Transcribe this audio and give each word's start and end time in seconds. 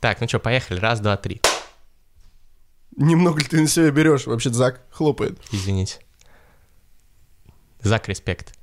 Так, 0.00 0.18
ну 0.22 0.26
что, 0.26 0.38
поехали. 0.38 0.80
Раз, 0.80 0.98
два, 1.00 1.18
три. 1.18 1.42
Немного 2.96 3.40
ли 3.40 3.46
ты 3.46 3.60
на 3.60 3.68
себя 3.68 3.90
берешь? 3.90 4.26
Вообще 4.26 4.48
Зак 4.48 4.80
хлопает. 4.90 5.38
Извините. 5.52 5.98
Зак, 7.82 8.08
респект. 8.08 8.54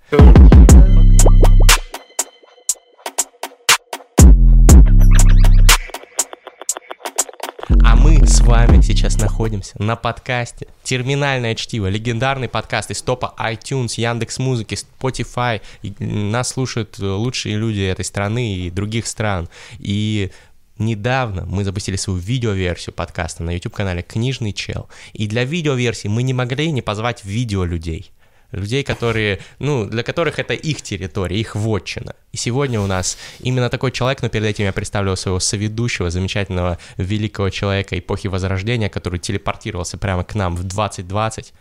А 7.83 7.95
мы 7.95 8.25
с 8.25 8.41
вами 8.41 8.81
сейчас 8.81 9.17
находимся 9.17 9.81
на 9.81 9.95
подкасте 9.95 10.67
«Терминальное 10.83 11.53
чтиво», 11.53 11.87
легендарный 11.87 12.49
подкаст 12.49 12.89
из 12.91 13.01
топа 13.01 13.35
iTunes, 13.37 13.93
Яндекс 13.97 14.39
Музыки, 14.39 14.75
Spotify. 14.75 15.61
И 15.83 15.93
нас 16.03 16.49
слушают 16.49 16.97
лучшие 16.97 17.57
люди 17.57 17.81
этой 17.81 18.05
страны 18.05 18.55
и 18.55 18.71
других 18.71 19.05
стран. 19.05 19.49
И 19.77 20.31
Недавно 20.77 21.45
мы 21.45 21.63
запустили 21.63 21.95
свою 21.95 22.19
видеоверсию 22.19 22.93
подкаста 22.93 23.43
на 23.43 23.51
YouTube-канале 23.51 24.03
«Книжный 24.03 24.53
чел». 24.53 24.89
И 25.13 25.27
для 25.27 25.43
видеоверсии 25.43 26.07
мы 26.07 26.23
не 26.23 26.33
могли 26.33 26.71
не 26.71 26.81
позвать 26.81 27.25
видео 27.25 27.63
людей. 27.63 28.11
Людей, 28.51 28.83
которые, 28.83 29.39
ну, 29.59 29.85
для 29.85 30.03
которых 30.03 30.39
это 30.39 30.53
их 30.53 30.81
территория, 30.81 31.39
их 31.39 31.55
вотчина. 31.55 32.15
И 32.31 32.37
сегодня 32.37 32.79
у 32.79 32.87
нас 32.87 33.17
именно 33.39 33.69
такой 33.69 33.91
человек, 33.91 34.21
но 34.21 34.29
перед 34.29 34.45
этим 34.45 34.65
я 34.65 34.71
представлял 34.71 35.17
своего 35.17 35.39
соведущего, 35.39 36.09
замечательного 36.09 36.77
великого 36.95 37.49
человека 37.49 37.97
эпохи 37.97 38.27
Возрождения, 38.27 38.87
который 38.87 39.19
телепортировался 39.19 39.97
прямо 39.97 40.23
к 40.23 40.35
нам 40.35 40.55
в 40.55 40.63
2020. 40.63 41.53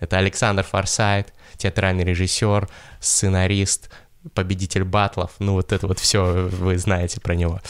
Это 0.00 0.18
Александр 0.18 0.64
Форсайт, 0.64 1.32
театральный 1.58 2.04
режиссер, 2.04 2.68
сценарист, 2.98 3.88
победитель 4.34 4.84
батлов, 4.84 5.32
ну 5.38 5.54
вот 5.54 5.72
это 5.72 5.86
вот 5.86 5.98
все 5.98 6.48
вы 6.50 6.78
знаете 6.78 7.20
про 7.20 7.34
него. 7.34 7.60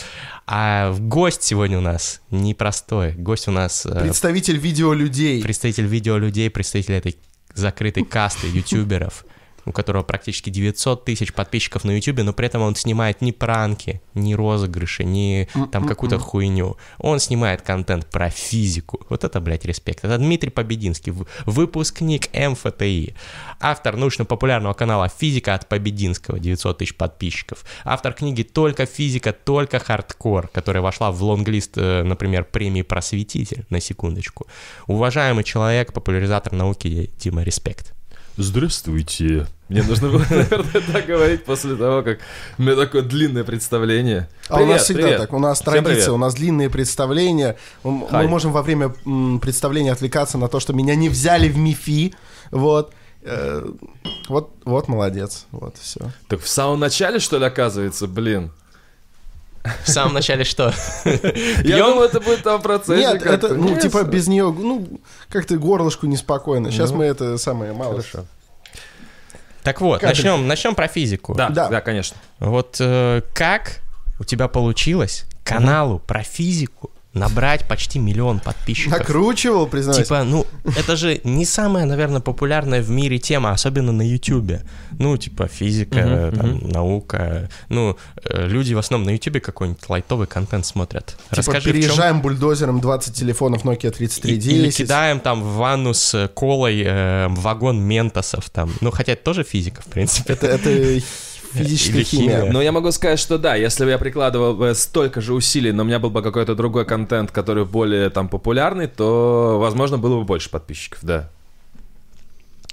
А 0.47 0.93
гость 0.99 1.43
сегодня 1.43 1.79
у 1.79 1.81
нас 1.81 2.21
непростой, 2.31 3.13
гость 3.13 3.49
у 3.49 3.53
нас... 3.53 3.87
э, 3.87 4.01
Представитель 4.01 4.57
видеолюдей. 4.57 5.43
Представитель 5.43 5.87
видеолюдей, 5.87 6.51
представитель 6.51 6.95
этой 6.95 7.17
закрытой 7.55 8.05
касты 8.05 8.49
ютуберов 8.49 9.25
у 9.65 9.73
которого 9.73 10.03
практически 10.03 10.51
900 10.51 11.05
тысяч 11.05 11.33
подписчиков 11.33 11.85
на 11.85 11.93
YouTube, 11.93 12.23
но 12.23 12.33
при 12.33 12.47
этом 12.47 12.63
он 12.63 12.75
снимает 12.75 13.21
не 13.21 13.33
пранки, 13.33 14.01
не 14.15 14.35
розыгрыши, 14.35 15.05
не 15.05 15.49
там 15.71 15.87
какую-то 15.87 16.19
хуйню. 16.19 16.77
Он 16.99 17.19
снимает 17.19 17.63
контент 17.63 18.07
про 18.07 18.31
физику. 18.31 19.05
Вот 19.09 19.25
это, 19.25 19.41
блядь, 19.41 19.65
респект. 19.65 20.05
Это 20.05 20.19
Дмитрий 20.19 20.51
Побединский, 20.51 21.13
выпускник 21.47 22.29
МФТИ, 22.35 23.15
автор 23.61 23.97
научно-популярного 23.97 24.75
канала 24.75 25.09
«Физика 25.09 25.55
от 25.55 25.69
Побединского», 25.69 26.39
900 26.39 26.79
тысяч 26.79 26.95
подписчиков, 26.95 27.65
автор 27.85 28.13
книги 28.13 28.43
«Только 28.43 28.87
физика, 28.87 29.33
только 29.33 29.79
хардкор», 29.79 30.49
которая 30.49 30.83
вошла 30.83 31.11
в 31.11 31.23
лонглист, 31.23 31.77
э, 31.77 32.03
например, 32.03 32.45
премии 32.45 32.83
«Просветитель», 32.83 33.65
на 33.71 33.81
секундочку. 33.81 34.47
Уважаемый 34.87 35.45
человек, 35.45 35.93
популяризатор 35.93 36.53
науки 36.53 37.11
Дима, 37.19 37.43
респект. 37.43 37.95
Здравствуйте. 38.37 39.47
Мне 39.69 39.83
нужно 39.83 40.09
было, 40.09 40.25
наверное, 40.31 40.83
так 40.93 41.07
говорить 41.07 41.45
после 41.45 41.77
того, 41.77 42.03
как 42.03 42.19
у 42.59 42.63
меня 42.63 42.77
такое 42.77 43.03
длинное 43.03 43.45
представление. 43.45 44.29
А 44.49 44.57
привет, 44.57 44.69
у 44.69 44.73
нас 44.73 44.85
всегда 44.85 45.03
привет. 45.03 45.19
так, 45.19 45.33
у 45.33 45.39
нас 45.39 45.61
традиция, 45.61 46.13
у 46.13 46.17
нас 46.17 46.35
длинные 46.35 46.71
представления. 46.71 47.57
Мы 47.83 48.07
Хай. 48.09 48.27
можем 48.27 48.53
во 48.53 48.63
время 48.63 48.95
представления 49.39 49.93
отвлекаться 49.93 50.39
на 50.39 50.49
то, 50.49 50.61
что 50.61 50.73
меня 50.73 50.95
не 50.95 51.09
взяли 51.09 51.49
в 51.49 51.57
МИФИ, 51.57 52.15
вот. 52.51 52.93
Э, 53.23 53.65
вот, 54.29 54.53
вот 54.65 54.89
молодец, 54.89 55.47
вот 55.53 55.77
все. 55.81 56.01
Так 56.29 56.41
в 56.41 56.49
самом 56.49 56.81
начале, 56.81 57.19
что 57.19 57.39
ли, 57.39 57.45
оказывается, 57.45 58.07
блин? 58.07 58.51
В 59.85 59.89
самом 59.89 60.15
начале 60.15 60.45
что? 60.45 60.73
Я 61.65 61.79
думал, 61.79 62.03
это 62.03 62.21
будет 62.21 62.43
там 62.43 62.61
процесс. 62.61 62.99
Нет, 62.99 63.23
это, 63.23 63.55
ну, 63.55 63.79
типа, 63.79 64.03
без 64.03 64.27
нее, 64.27 64.51
ну, 64.51 65.01
как-то 65.29 65.57
горлышку 65.57 66.07
неспокойно. 66.07 66.71
Сейчас 66.71 66.91
ну, 66.91 66.99
мы 66.99 67.05
это 67.05 67.39
самое 67.39 67.73
мало. 67.73 67.93
Хорошо. 67.93 68.27
Так 69.63 69.81
вот, 69.81 70.03
начнем, 70.03 70.49
начнем 70.49 70.75
про 70.75 70.89
физику. 70.89 71.35
Да, 71.35 71.49
да, 71.49 71.69
да 71.69 71.81
конечно. 71.81 72.17
Вот 72.41 72.77
э, 72.81 73.23
как 73.33 73.81
у 74.19 74.25
тебя 74.25 74.49
получилось 74.49 75.25
каналу 75.45 76.01
про 76.01 76.25
физику 76.25 76.91
набрать 77.15 77.69
почти 77.69 77.99
миллион 77.99 78.41
подписчиков. 78.41 78.99
Накручивал, 78.99 79.67
признаюсь. 79.67 80.07
Типа, 80.07 80.25
ну, 80.25 80.47
это 80.65 80.97
же 80.97 81.21
не 81.25 81.45
самая, 81.45 81.85
наверное, 81.85 82.21
популярная 82.21 82.83
в 82.83 82.91
мире 82.91 83.19
тема, 83.19 83.53
особенно 83.53 83.93
на 83.93 84.03
Ютубе. 84.03 84.63
Ну, 84.99 85.17
типа, 85.17 85.47
физика, 85.47 85.99
uh-huh, 85.99 86.37
там, 86.37 86.51
uh-huh. 86.51 86.73
наука. 86.73 87.51
Ну, 87.69 87.97
э, 88.25 88.49
люди 88.49 88.73
в 88.73 88.79
основном 88.79 89.07
на 89.07 89.11
Ютубе 89.11 89.41
какой-нибудь 89.41 89.87
лайтовый 89.89 90.27
контент 90.27 90.65
смотрят. 90.65 91.07
Типа, 91.07 91.37
Расскажи, 91.37 91.73
переезжаем 91.73 92.15
чем... 92.15 92.23
бульдозером 92.23 92.81
20 92.81 93.15
телефонов 93.15 93.65
Nokia 93.65 93.91
3310. 93.91 94.47
Или 94.47 94.71
кидаем 94.71 95.21
там 95.21 95.43
в 95.43 95.57
ванну 95.57 95.93
с 95.93 96.31
колой 96.35 96.83
э, 96.83 97.29
вагон 97.29 97.81
ментосов 97.81 98.49
там. 98.49 98.73
Ну, 98.81 98.91
хотя 98.91 99.13
это 99.13 99.23
тоже 99.23 99.45
физика, 99.45 99.83
в 99.83 99.87
принципе. 99.87 100.33
Это, 100.33 100.47
это 100.47 100.71
физическая 101.53 102.05
химия. 102.05 102.51
Но 102.51 102.63
я 102.63 102.73
могу 102.73 102.91
сказать, 102.93 103.19
что 103.19 103.39
да, 103.39 103.55
если 103.55 103.85
бы 103.85 103.91
я 103.91 103.99
прикладывал 103.99 104.55
бы 104.55 104.75
столько 104.75 105.21
же 105.21 105.35
усилий, 105.35 105.73
но 105.73 105.83
у 105.83 105.87
меня 105.87 105.99
был 105.99 106.11
бы 106.11 106.23
какой-то 106.23 106.55
другой 106.55 106.85
контент, 106.85 107.31
который 107.31 107.65
более 107.65 108.11
там 108.11 108.29
популярный, 108.29 108.87
то, 108.87 109.59
возможно, 109.61 109.99
было 109.99 110.19
бы 110.19 110.25
больше 110.25 110.51
подписчиков, 110.51 111.01
да. 111.03 111.31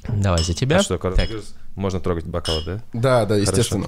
Давай 0.07 0.43
за 0.43 0.53
тебя. 0.53 0.77
А 0.77 0.83
что, 0.83 0.97
так. 0.97 1.29
Можно 1.75 2.01
трогать 2.01 2.25
бокалы, 2.25 2.61
да? 2.65 2.79
Да, 2.91 3.25
да, 3.25 3.37
естественно. 3.37 3.87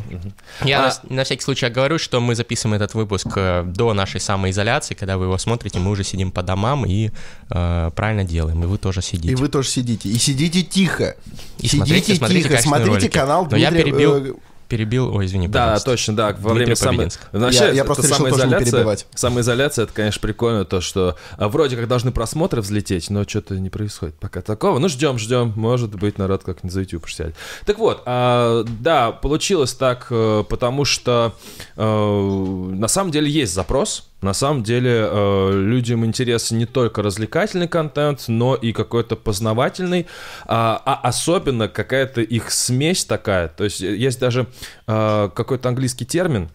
Я 0.63 0.85
а... 0.85 0.94
на, 1.09 1.16
на 1.16 1.24
всякий 1.25 1.41
случай 1.41 1.68
говорю, 1.68 1.97
что 1.97 2.22
мы 2.22 2.35
записываем 2.35 2.75
этот 2.75 2.94
выпуск 2.94 3.28
э, 3.35 3.63
до 3.66 3.94
нашей 3.94 4.22
самоизоляции. 4.22 4.94
Когда 4.94 5.18
вы 5.18 5.25
его 5.25 5.38
смотрите, 5.38 5.80
мы 5.80 5.91
уже 5.91 6.06
сидим 6.06 6.31
по 6.31 6.41
домам 6.41 6.85
и 6.85 7.09
э, 7.50 7.91
правильно 7.94 8.24
делаем. 8.24 8.63
И 8.63 8.66
вы 8.66 8.78
тоже 8.78 9.01
сидите. 9.01 9.34
И 9.34 9.35
вы 9.35 9.50
тоже 9.50 9.68
сидите. 9.68 10.07
И 10.07 10.18
сидите 10.18 10.62
тихо. 10.62 11.18
И 11.57 11.68
сидите 11.68 12.16
смотрите, 12.16 12.16
смотрите 12.16 12.50
тихо. 12.50 12.62
Смотрите 12.62 12.90
ролики. 12.91 13.07
канал 13.07 13.46
Дмитрия... 13.47 13.69
Но 13.69 13.78
я 13.78 13.84
перебил... 13.84 14.40
Перебил. 14.72 15.14
Ой, 15.14 15.26
извини, 15.26 15.50
Да, 15.50 15.78
точно, 15.80 16.16
да. 16.16 16.34
Во 16.40 16.54
время 16.54 16.78
самой... 16.78 17.09
Вообще, 17.34 17.66
я, 17.66 17.72
я 17.72 17.84
просто 17.84 18.08
решил 18.08 18.30
тоже 18.30 18.48
не 18.48 18.58
перебивать. 18.58 19.06
Самоизоляция, 19.14 19.84
это, 19.84 19.92
конечно, 19.92 20.22
прикольно, 20.22 20.64
то, 20.64 20.80
что 20.80 21.18
а, 21.36 21.50
вроде 21.50 21.76
как 21.76 21.90
должны 21.90 22.14
просмотры 22.14 22.62
взлететь, 22.62 23.10
но 23.10 23.26
что-то 23.26 23.60
не 23.60 23.70
происходит 23.70 24.16
пока 24.16 24.42
такого. 24.42 24.80
Ну, 24.80 24.88
ждем, 24.88 25.20
ждем. 25.20 25.52
Может 25.58 25.94
быть, 25.96 26.18
народ 26.18 26.44
как-нибудь 26.46 26.72
за 26.72 26.80
YouTube 26.80 27.10
сядет. 27.10 27.36
Так 27.66 27.80
вот, 27.80 28.04
а, 28.06 28.64
да, 28.64 29.12
получилось 29.12 29.74
так, 29.74 30.08
э, 30.10 30.46
потому 30.48 30.86
что 30.86 31.36
а, 31.76 32.72
на 32.74 32.88
самом 32.88 33.12
деле 33.12 33.30
есть 33.30 33.54
запрос, 33.54 34.10
на 34.22 34.34
самом 34.34 34.64
деле 34.64 35.08
э, 35.09 35.52
людям 35.54 36.06
интересен 36.06 36.58
не 36.58 36.66
только 36.66 37.02
развлекательный 37.02 37.68
контент, 37.68 38.26
но 38.28 38.56
и 38.56 38.72
какой-то 38.72 39.16
познавательный, 39.16 40.06
а, 40.46 40.82
а 40.86 41.08
особенно 41.08 41.68
какая-то 41.68 42.22
их 42.22 42.52
смесь 42.52 43.04
такая. 43.06 43.48
То 43.48 43.64
есть 43.64 43.80
есть 43.80 44.20
даже 44.20 44.48
э, 44.88 45.30
какой-то 45.34 45.70
английский 45.70 46.06
термин, 46.06 46.50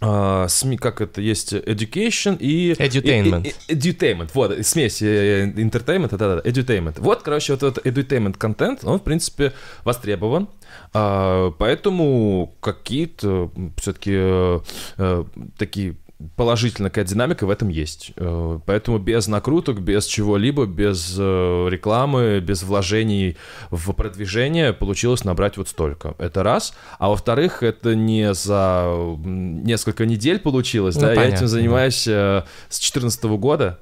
Uh, 0.00 0.46
СМИ, 0.48 0.76
как 0.76 1.00
это 1.00 1.20
есть, 1.20 1.52
education 1.52 2.36
и... 2.38 2.70
Edutainment. 2.74 3.48
И, 3.48 3.72
и, 3.72 3.74
edutainment, 3.74 4.30
вот, 4.32 4.64
смесь 4.64 5.02
entertainment, 5.02 6.16
да, 6.16 6.36
да, 6.36 6.48
edutainment. 6.48 7.00
Вот, 7.00 7.24
короче, 7.24 7.54
вот 7.54 7.64
этот 7.64 7.84
edutainment 7.84 8.38
контент, 8.38 8.84
он, 8.84 9.00
в 9.00 9.02
принципе, 9.02 9.52
востребован, 9.82 10.48
uh, 10.94 11.52
поэтому 11.58 12.54
какие-то 12.60 13.50
все-таки 13.76 14.12
э, 14.14 15.24
такие 15.56 15.96
положительная 16.36 16.90
какая 16.90 17.04
динамика 17.04 17.46
в 17.46 17.50
этом 17.50 17.68
есть. 17.68 18.12
Э, 18.16 18.58
поэтому 18.66 18.98
без 18.98 19.28
накруток, 19.28 19.80
без 19.80 20.06
чего-либо, 20.06 20.66
без 20.66 21.16
э, 21.18 21.68
рекламы, 21.70 22.40
без 22.40 22.62
вложений 22.62 23.36
в 23.70 23.92
продвижение 23.92 24.72
получилось 24.72 25.24
набрать 25.24 25.56
вот 25.56 25.68
столько. 25.68 26.14
Это 26.18 26.42
раз. 26.42 26.74
А 26.98 27.08
во-вторых, 27.08 27.62
это 27.62 27.94
не 27.94 28.34
за 28.34 28.92
несколько 29.24 30.06
недель 30.06 30.40
получилось, 30.40 30.96
ну, 30.96 31.02
да, 31.02 31.08
понятно, 31.08 31.30
я 31.30 31.36
этим 31.36 31.48
занимаюсь 31.48 32.04
да. 32.06 32.44
Э, 32.46 32.68
с 32.68 32.78
2014 32.78 33.24
года, 33.24 33.78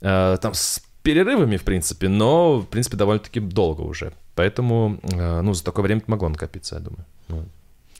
там 0.00 0.54
с 0.54 0.80
перерывами, 1.02 1.56
в 1.56 1.64
принципе, 1.64 2.08
но, 2.08 2.58
в 2.58 2.66
принципе, 2.66 2.96
довольно-таки 2.96 3.40
долго 3.40 3.80
уже. 3.80 4.12
Поэтому, 4.36 5.00
ну, 5.02 5.54
за 5.54 5.64
такое 5.64 5.84
время 5.84 6.02
могло 6.06 6.28
накопиться, 6.28 6.76
я 6.76 6.80
думаю. 6.80 7.48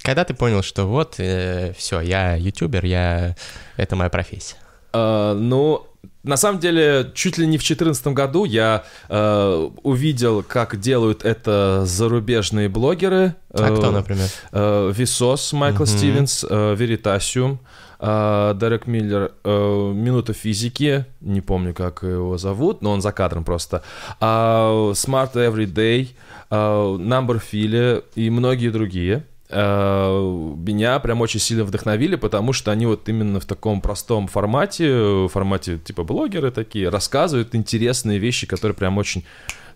Когда 0.09 0.25
ты 0.25 0.33
понял, 0.33 0.63
что 0.63 0.87
вот, 0.87 1.17
э, 1.19 1.75
все, 1.77 2.01
я 2.01 2.35
ютубер, 2.35 2.87
я... 2.87 3.37
это 3.77 3.95
моя 3.95 4.09
профессия? 4.09 4.57
Uh, 4.95 5.35
ну, 5.35 5.87
на 6.23 6.39
самом 6.39 6.61
деле, 6.61 7.13
чуть 7.15 7.37
ли 7.37 7.47
не 7.47 7.59
в 7.59 7.61
2014 7.61 8.07
году 8.07 8.47
я 8.47 8.85
э, 9.11 9.69
увидел, 9.83 10.43
как 10.43 10.81
делают 10.81 11.27
это 11.27 11.83
зарубежные 11.85 12.71
блогеры. 12.71 13.35
А 13.53 13.69
э, 13.69 13.77
кто, 13.77 13.91
например? 13.91 14.31
Э, 14.51 14.91
Висос, 14.97 15.53
Майкл 15.53 15.83
uh-huh. 15.83 15.99
Стивенс, 15.99 16.47
э, 16.49 16.75
Веритасиум, 16.75 17.61
э, 18.01 18.55
Дерек 18.59 18.87
Миллер, 18.87 19.33
э, 19.45 19.93
Минута 19.95 20.33
физики, 20.33 21.05
не 21.21 21.43
помню, 21.43 21.75
как 21.75 22.03
его 22.03 22.39
зовут, 22.39 22.81
но 22.81 22.93
он 22.93 23.03
за 23.03 23.13
кадром 23.13 23.45
просто. 23.45 23.83
Э, 24.23 24.25
Smart 24.25 25.35
Everyday, 25.35 26.09
э, 26.49 26.55
Number 26.55 27.43
File 27.43 28.05
и 28.15 28.31
многие 28.31 28.71
другие. 28.71 29.25
Э, 29.49 30.55
меня 30.57 30.99
прям 30.99 31.21
очень 31.21 31.41
сильно 31.41 31.65
вдохновили, 31.65 32.17
потому 32.17 32.53
что 32.53 32.71
они 32.71 32.87
вот 32.87 33.09
именно 33.09 33.41
в 33.41 33.45
таком 33.45 33.81
простом 33.81 34.27
формате, 34.29 34.93
в 34.93 35.29
формате 35.29 35.79
типа 35.79 36.05
блогеры 36.05 36.51
такие, 36.51 36.89
рассказывают 36.89 37.55
интересные 37.55 38.19
вещи, 38.19 38.47
которые 38.47 38.75
прям 38.75 38.99
очень 38.99 39.25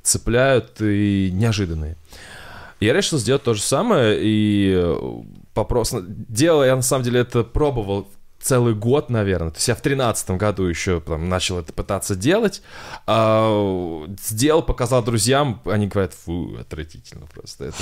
цепляют 0.02 0.80
и 0.80 1.30
неожиданные. 1.32 1.96
Я 2.80 2.92
решил 2.92 3.18
сделать 3.18 3.44
то 3.44 3.54
же 3.54 3.60
самое, 3.60 4.18
и 4.20 4.96
вопрос... 5.54 5.94
Делал 6.02 6.64
я, 6.64 6.74
на 6.74 6.82
самом 6.82 7.04
деле, 7.04 7.20
это 7.20 7.44
пробовал 7.44 8.08
целый 8.42 8.74
год, 8.74 9.08
наверное. 9.08 9.50
То 9.50 9.56
есть 9.56 9.68
я 9.68 9.74
в 9.74 9.80
тринадцатом 9.80 10.36
году 10.36 10.64
еще 10.64 11.00
там, 11.00 11.28
начал 11.28 11.58
это 11.58 11.72
пытаться 11.72 12.16
делать. 12.16 12.62
А, 13.06 14.06
сделал, 14.20 14.62
показал 14.62 15.02
друзьям, 15.02 15.60
они 15.64 15.86
говорят, 15.86 16.12
фу, 16.12 16.56
отвратительно 16.60 17.26
просто. 17.26 17.66
Это, 17.66 17.76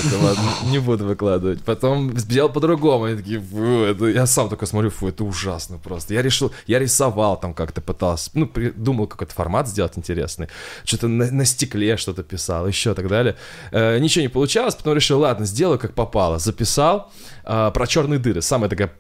не 0.67 0.79
буду 0.79 1.07
выкладывать. 1.07 1.63
Потом 1.63 2.17
сделал 2.19 2.51
по-другому, 2.51 3.05
они 3.05 3.17
такие, 3.17 3.41
фу, 3.41 3.83
это... 3.83 4.07
я 4.07 4.27
сам 4.27 4.49
такой 4.49 4.69
смотрю, 4.69 4.91
фу, 4.91 5.09
это 5.09 5.25
ужасно 5.25 5.79
просто. 5.79 6.15
Я 6.15 6.23
решил, 6.23 6.53
я 6.67 6.79
рисовал 6.79 7.41
там 7.41 7.55
как-то 7.55 7.81
пытался, 7.81 8.31
ну, 8.35 8.47
придумал 8.47 9.07
какой-то 9.07 9.35
формат 9.35 9.69
сделать 9.69 9.97
интересный. 9.97 10.49
Что-то 10.85 11.09
на, 11.09 11.31
на 11.31 11.45
стекле 11.45 11.97
что-то 11.97 12.23
писал, 12.23 12.67
еще 12.67 12.95
так 12.95 13.09
далее. 13.09 13.37
Э, 13.73 13.99
ничего 13.99 14.23
не 14.23 14.29
получалось, 14.29 14.75
потом 14.75 14.95
решил, 14.95 15.21
ладно, 15.21 15.47
сделаю 15.47 15.79
как 15.79 15.95
попало. 15.95 16.39
Записал 16.39 17.11
э, 17.45 17.71
про 17.73 17.87
черные 17.87 18.19
дыры. 18.19 18.43
Самая 18.43 18.69
такая 18.69 18.93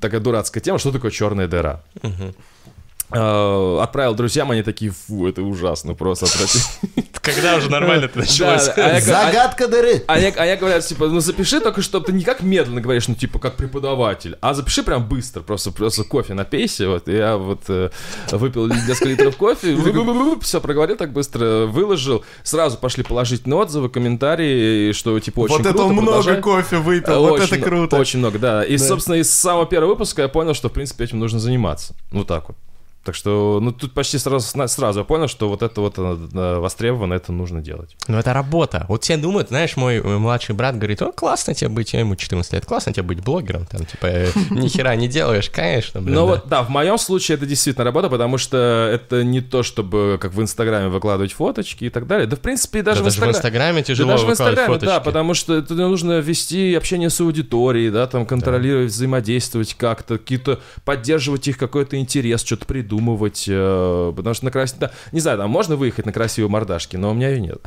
такая 0.00 0.20
дурацкая 0.20 0.62
тема, 0.62 0.78
что 0.78 0.92
такое 0.92 1.10
черная 1.10 1.48
дыра. 1.48 1.82
Угу. 2.02 2.34
Отправил 3.08 4.14
друзьям, 4.14 4.50
они 4.50 4.62
такие, 4.62 4.90
фу, 4.90 5.28
это 5.28 5.42
ужасно, 5.42 5.94
просто. 5.94 6.26
Когда 7.22 7.56
уже 7.56 7.70
нормально 7.70 8.06
это 8.06 8.18
началось? 8.18 8.68
А 8.68 9.00
Загадка 9.00 9.68
дыры. 9.68 10.04
А 10.06 10.18
я, 10.18 10.32
а 10.36 10.44
я 10.44 10.56
говорю, 10.56 10.80
типа, 10.80 11.08
ну 11.08 11.20
запиши 11.20 11.60
только, 11.60 11.82
чтобы 11.82 12.06
ты 12.06 12.12
не 12.12 12.24
как 12.24 12.42
медленно 12.42 12.80
говоришь, 12.80 13.08
ну 13.08 13.14
типа 13.14 13.38
как 13.38 13.56
преподаватель, 13.56 14.36
а 14.40 14.54
запиши 14.54 14.82
прям 14.82 15.06
быстро, 15.08 15.42
просто, 15.42 15.72
просто 15.72 16.04
кофе 16.04 16.34
напейся, 16.34 16.88
вот, 16.88 17.08
я 17.08 17.36
вот 17.36 17.62
э, 17.68 17.90
выпил 18.30 18.66
несколько 18.66 19.08
литров 19.08 19.36
кофе, 19.36 19.76
все 20.42 20.60
проговорил 20.60 20.96
так 20.96 21.12
быстро, 21.12 21.66
выложил, 21.66 22.24
сразу 22.42 22.76
пошли 22.76 23.02
положительные 23.02 23.58
отзывы, 23.58 23.88
комментарии, 23.88 24.92
что 24.92 25.18
типа 25.20 25.40
очень 25.40 25.56
круто. 25.56 25.72
Вот 25.72 25.92
это 25.92 26.02
много 26.02 26.36
кофе 26.36 26.76
выпил, 26.78 27.20
вот 27.20 27.40
это 27.40 27.58
круто. 27.58 27.96
Очень 27.96 28.20
много, 28.20 28.38
да. 28.38 28.64
И, 28.64 28.78
собственно, 28.78 29.16
из 29.16 29.30
самого 29.30 29.66
первого 29.66 29.90
выпуска 29.90 30.22
я 30.22 30.28
понял, 30.28 30.54
что, 30.54 30.68
в 30.68 30.72
принципе, 30.72 31.04
этим 31.04 31.18
нужно 31.18 31.38
заниматься. 31.38 31.94
Вот 32.10 32.26
так 32.26 32.48
вот. 32.48 32.56
Так 33.06 33.14
что, 33.14 33.60
ну, 33.62 33.70
тут 33.70 33.94
почти 33.94 34.18
сразу, 34.18 34.66
сразу 34.66 34.98
я 34.98 35.04
понял, 35.04 35.28
что 35.28 35.48
вот 35.48 35.62
это 35.62 35.80
вот 35.80 35.94
э, 35.96 36.58
востребовано, 36.58 37.14
это 37.14 37.30
нужно 37.30 37.62
делать. 37.62 37.96
Ну, 38.08 38.18
это 38.18 38.32
работа. 38.32 38.84
Вот 38.88 39.04
все 39.04 39.16
думают, 39.16 39.50
знаешь, 39.50 39.76
мой 39.76 40.02
младший 40.02 40.56
брат 40.56 40.76
говорит, 40.76 41.00
о, 41.02 41.12
классно 41.12 41.54
тебе 41.54 41.70
быть, 41.70 41.92
я 41.92 42.00
ему 42.00 42.16
14 42.16 42.52
лет, 42.52 42.66
классно 42.66 42.92
тебе 42.92 43.04
быть 43.04 43.20
блогером, 43.22 43.64
там, 43.66 43.86
типа, 43.86 44.06
э, 44.06 44.28
ни 44.50 44.66
хера 44.66 44.96
не 44.96 45.06
делаешь, 45.06 45.50
конечно, 45.50 46.02
блин. 46.02 46.16
Ну, 46.16 46.26
вот, 46.26 46.48
да, 46.48 46.64
в 46.64 46.68
моем 46.68 46.98
случае 46.98 47.36
это 47.36 47.46
действительно 47.46 47.84
работа, 47.84 48.08
потому 48.08 48.38
что 48.38 48.90
это 48.92 49.22
не 49.22 49.40
то, 49.40 49.62
чтобы, 49.62 50.18
как 50.20 50.34
в 50.34 50.42
Инстаграме, 50.42 50.88
выкладывать 50.88 51.32
фоточки 51.32 51.84
и 51.84 51.90
так 51.90 52.08
далее. 52.08 52.26
Да, 52.26 52.34
в 52.34 52.40
принципе, 52.40 52.82
даже, 52.82 53.04
да, 53.04 53.10
в, 53.10 53.28
Инстаграме 53.28 53.84
тяжело 53.84 54.08
да, 54.08 54.14
даже 54.14 54.26
в 54.26 54.30
Инстаграме, 54.32 54.66
фоточки. 54.66 54.86
да, 54.86 54.98
потому 54.98 55.34
что 55.34 55.54
это 55.54 55.74
нужно 55.74 56.18
вести 56.18 56.74
общение 56.74 57.08
с 57.08 57.20
аудиторией, 57.20 57.90
да, 57.90 58.08
там, 58.08 58.26
контролировать, 58.26 58.90
взаимодействовать 58.90 59.74
как-то, 59.74 60.18
какие-то, 60.18 60.58
поддерживать 60.84 61.46
их 61.46 61.56
какой-то 61.56 61.96
интерес, 61.96 62.42
что-то 62.42 62.66
придумывать, 62.96 63.44
э, 63.48 64.12
потому 64.16 64.34
что 64.34 64.44
на 64.44 64.50
красивой... 64.50 64.80
Да, 64.80 64.90
не 65.12 65.20
знаю, 65.20 65.38
там 65.38 65.50
можно 65.50 65.76
выехать 65.76 66.06
на 66.06 66.12
красивой 66.12 66.48
мордашке, 66.48 66.98
но 66.98 67.10
у 67.10 67.14
меня 67.14 67.28
ее 67.28 67.40
нет. 67.40 67.58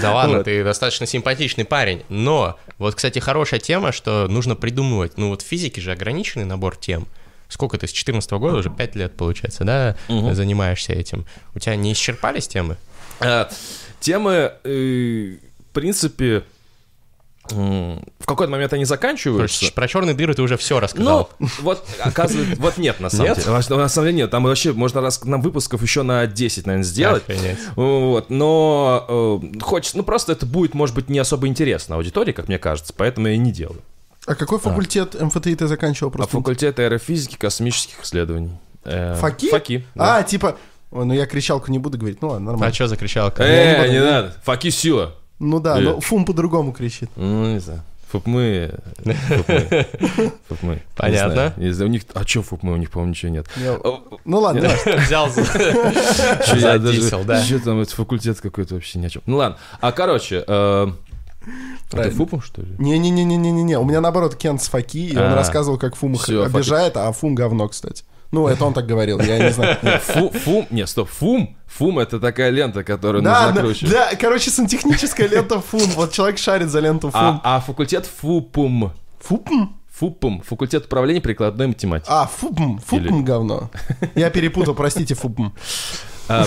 Да 0.00 0.14
ладно, 0.14 0.38
вот. 0.38 0.44
ты 0.44 0.64
достаточно 0.64 1.06
симпатичный 1.06 1.64
парень. 1.64 2.02
Но, 2.08 2.58
вот, 2.78 2.94
кстати, 2.94 3.18
хорошая 3.18 3.60
тема, 3.60 3.92
что 3.92 4.26
нужно 4.28 4.56
придумывать. 4.56 5.18
Ну 5.18 5.28
вот 5.28 5.42
в 5.42 5.46
физике 5.46 5.80
же 5.80 5.92
ограниченный 5.92 6.44
набор 6.44 6.76
тем. 6.76 7.06
Сколько 7.48 7.78
ты 7.78 7.86
с 7.86 7.92
14 7.92 8.30
года, 8.32 8.58
уже 8.58 8.70
5 8.70 8.96
лет, 8.96 9.16
получается, 9.16 9.64
да, 9.64 9.96
угу. 10.08 10.32
занимаешься 10.34 10.92
этим. 10.92 11.26
У 11.54 11.58
тебя 11.58 11.76
не 11.76 11.92
исчерпались 11.92 12.46
темы? 12.46 12.76
А, 13.20 13.50
темы, 13.98 14.52
э, 14.64 15.36
в 15.70 15.72
принципе, 15.72 16.44
в 17.48 18.26
какой-то 18.26 18.50
момент 18.50 18.72
они 18.72 18.84
заканчиваются. 18.84 19.60
Короче, 19.60 19.74
про 19.74 19.88
черные 19.88 20.14
дыры 20.14 20.34
ты 20.34 20.42
уже 20.42 20.56
все 20.56 20.78
рассказал. 20.78 21.30
Ну, 21.38 21.48
вот, 21.62 21.84
оказывается, 21.98 22.54
вот 22.60 22.78
нет, 22.78 23.00
на 23.00 23.10
самом 23.10 23.26
нет? 23.26 23.38
деле. 23.38 23.50
На 23.50 23.88
самом 23.88 24.06
деле 24.06 24.12
нет. 24.18 24.30
Там 24.30 24.44
вообще 24.44 24.72
можно 24.72 25.00
раз, 25.00 25.24
нам 25.24 25.40
выпусков 25.40 25.82
еще 25.82 26.02
на 26.02 26.26
10, 26.26 26.66
наверное, 26.66 26.84
сделать. 26.84 27.22
Охренеть. 27.24 27.58
Вот, 27.76 28.30
но 28.30 29.40
э, 29.42 29.60
хочется, 29.60 29.96
ну 29.96 30.04
просто 30.04 30.32
это 30.32 30.46
будет, 30.46 30.74
может 30.74 30.94
быть, 30.94 31.08
не 31.08 31.18
особо 31.18 31.46
интересно 31.48 31.96
аудитории, 31.96 32.32
как 32.32 32.48
мне 32.48 32.58
кажется, 32.58 32.92
поэтому 32.96 33.28
я 33.28 33.34
и 33.34 33.38
не 33.38 33.52
делаю. 33.52 33.80
А 34.26 34.34
какой 34.34 34.58
факультет 34.58 35.16
а. 35.18 35.24
МФТИ 35.24 35.56
ты 35.56 35.66
заканчивал 35.66 36.10
просто? 36.10 36.36
А 36.36 36.40
факультет 36.40 36.78
аэрофизики, 36.78 37.36
космических 37.36 38.02
исследований. 38.04 38.52
Э, 38.84 39.16
Факи? 39.16 39.50
Факи. 39.50 39.86
Да. 39.94 40.18
А, 40.18 40.22
типа, 40.22 40.56
Ой, 40.90 41.04
ну 41.04 41.14
я 41.14 41.26
кричалку 41.26 41.70
не 41.70 41.78
буду 41.78 41.98
говорить, 41.98 42.20
ну 42.20 42.28
ладно, 42.28 42.46
нормально. 42.46 42.70
А 42.70 42.74
что 42.74 42.88
за 42.88 42.96
кричалка? 42.96 43.42
Э, 43.44 43.86
не, 43.86 43.94
не 43.94 44.00
надо. 44.00 44.34
Факи 44.42 44.70
сила. 44.70 45.14
Ну 45.40 45.58
да, 45.58 45.78
Или... 45.78 45.86
но 45.86 46.00
Фум 46.00 46.24
по-другому 46.24 46.72
кричит. 46.72 47.10
Ну, 47.16 47.52
не 47.52 47.60
знаю. 47.60 47.82
Фупмы. 48.10 48.74
Фупмы. 50.48 50.82
Понятно. 50.96 51.54
Не 51.56 51.70
знаю, 51.70 51.90
у 51.90 51.92
них... 51.92 52.02
А 52.12 52.26
что 52.26 52.42
Фупмы? 52.42 52.72
У 52.72 52.76
них, 52.76 52.90
по-моему, 52.90 53.10
ничего 53.10 53.32
нет. 53.32 53.46
Ну 54.24 54.40
ладно. 54.40 54.68
Взял 54.84 55.30
задисел, 55.30 57.24
да. 57.26 57.42
Что 57.42 57.60
там, 57.60 57.80
это 57.80 57.94
факультет 57.94 58.40
какой-то 58.40 58.74
вообще 58.74 58.98
ни 58.98 59.06
о 59.06 59.10
чем. 59.10 59.22
Ну 59.26 59.36
ладно. 59.36 59.58
А, 59.80 59.92
короче, 59.92 60.44
э, 60.46 60.88
это 61.92 62.10
Фупу, 62.10 62.40
что 62.40 62.62
ли? 62.62 62.74
Не-не-не-не-не-не. 62.78 63.78
У 63.78 63.84
меня, 63.84 64.00
наоборот, 64.00 64.36
Кен 64.36 64.58
с 64.58 64.68
Факи, 64.68 65.08
и 65.08 65.16
он 65.16 65.32
а. 65.32 65.36
рассказывал, 65.36 65.78
как 65.78 65.94
Фум 65.96 66.14
их 66.14 66.28
обижает, 66.28 66.96
а 66.96 67.10
Фум 67.12 67.34
говно, 67.34 67.68
кстати. 67.68 68.04
Ну, 68.32 68.46
это 68.46 68.64
он 68.64 68.72
так 68.74 68.86
говорил, 68.86 69.20
я 69.20 69.38
не 69.38 69.50
знаю. 69.50 69.78
Фу, 70.00 70.30
фум, 70.30 70.66
не, 70.70 70.86
стоп, 70.86 71.08
фум, 71.08 71.56
фум 71.66 71.98
это 71.98 72.20
такая 72.20 72.50
лента, 72.50 72.84
которую 72.84 73.22
да, 73.22 73.46
нужно 73.46 73.60
кручивать. 73.60 73.92
Да, 73.92 74.10
короче, 74.20 74.50
сантехническая 74.50 75.28
лента 75.28 75.60
фум, 75.60 75.82
вот 75.96 76.12
человек 76.12 76.38
шарит 76.38 76.68
за 76.68 76.80
ленту 76.80 77.08
а, 77.08 77.10
фум. 77.10 77.40
А, 77.42 77.56
а 77.56 77.60
факультет 77.60 78.06
фупум. 78.06 78.92
Фупум? 79.20 79.80
ФУПМ, 80.00 80.40
факультет 80.40 80.86
управления 80.86 81.20
прикладной 81.20 81.66
математики. 81.66 82.08
А, 82.10 82.26
ФУПМ, 82.26 82.78
ФУПМ 82.78 83.16
Или... 83.16 83.22
говно. 83.22 83.70
Я 84.14 84.30
перепутал, 84.30 84.74
простите, 84.74 85.14
ФУПМ. 85.14 85.50
А, 86.26 86.46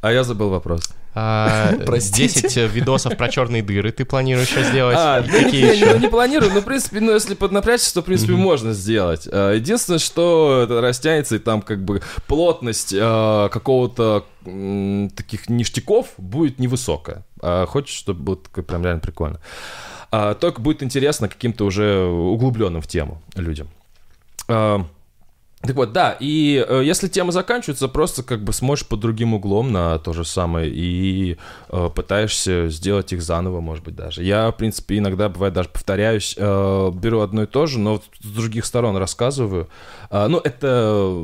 а 0.00 0.12
я 0.12 0.24
забыл 0.24 0.48
вопрос. 0.48 0.84
А, 1.14 1.72
10 1.86 2.56
видосов 2.72 3.16
про 3.16 3.28
черные 3.28 3.62
дыры 3.62 3.90
ты 3.92 4.04
планируешь 4.04 4.50
еще 4.50 4.64
сделать? 4.64 4.96
А, 4.98 5.22
да 5.22 5.28
Какие 5.28 5.64
не, 5.64 5.76
еще? 5.76 5.94
Не, 5.94 6.00
не 6.00 6.08
планирую, 6.08 6.52
но, 6.52 6.60
в 6.60 6.64
принципе, 6.64 7.00
ну, 7.00 7.12
если 7.12 7.34
поднапрячься, 7.34 7.92
то, 7.94 8.02
в 8.02 8.04
принципе, 8.04 8.32
mm-hmm. 8.32 8.36
можно 8.36 8.72
сделать. 8.72 9.28
А, 9.30 9.54
единственное, 9.54 9.98
что 9.98 10.62
это 10.64 10.80
растянется, 10.80 11.36
и 11.36 11.38
там, 11.38 11.62
как 11.62 11.84
бы, 11.84 12.02
плотность 12.26 12.94
а, 12.96 13.48
какого-то 13.48 14.24
таких 14.44 15.48
ништяков 15.48 16.08
будет 16.16 16.58
невысокая. 16.58 17.24
А 17.42 17.66
хочешь, 17.66 17.94
чтобы 17.94 18.22
было 18.22 18.36
такое 18.36 18.64
прям 18.64 18.84
реально 18.84 19.00
прикольно. 19.00 19.40
А, 20.10 20.34
только 20.34 20.60
будет 20.60 20.82
интересно 20.82 21.28
каким-то 21.28 21.64
уже 21.64 22.04
углубленным 22.04 22.82
в 22.82 22.86
тему 22.86 23.22
людям. 23.34 23.68
А, 24.48 24.84
так 25.62 25.76
вот, 25.76 25.92
да, 25.92 26.16
и 26.18 26.64
э, 26.66 26.82
если 26.82 27.06
тема 27.06 27.32
заканчивается, 27.32 27.86
просто 27.88 28.22
как 28.22 28.42
бы 28.42 28.54
смотришь 28.54 28.86
под 28.86 29.00
другим 29.00 29.34
углом 29.34 29.72
на 29.72 29.98
то 29.98 30.14
же 30.14 30.24
самое 30.24 30.70
и 30.70 31.36
э, 31.68 31.90
пытаешься 31.94 32.70
сделать 32.70 33.12
их 33.12 33.20
заново, 33.20 33.60
может 33.60 33.84
быть, 33.84 33.94
даже. 33.94 34.22
Я, 34.24 34.52
в 34.52 34.56
принципе, 34.56 34.96
иногда, 34.96 35.28
бывает, 35.28 35.52
даже 35.52 35.68
повторяюсь, 35.68 36.34
э, 36.38 36.90
беру 36.94 37.20
одно 37.20 37.42
и 37.42 37.46
то 37.46 37.66
же, 37.66 37.78
но 37.78 38.00
с 38.20 38.26
других 38.26 38.64
сторон 38.64 38.96
рассказываю. 38.96 39.68
Э, 40.10 40.28
ну, 40.28 40.38
это 40.38 41.14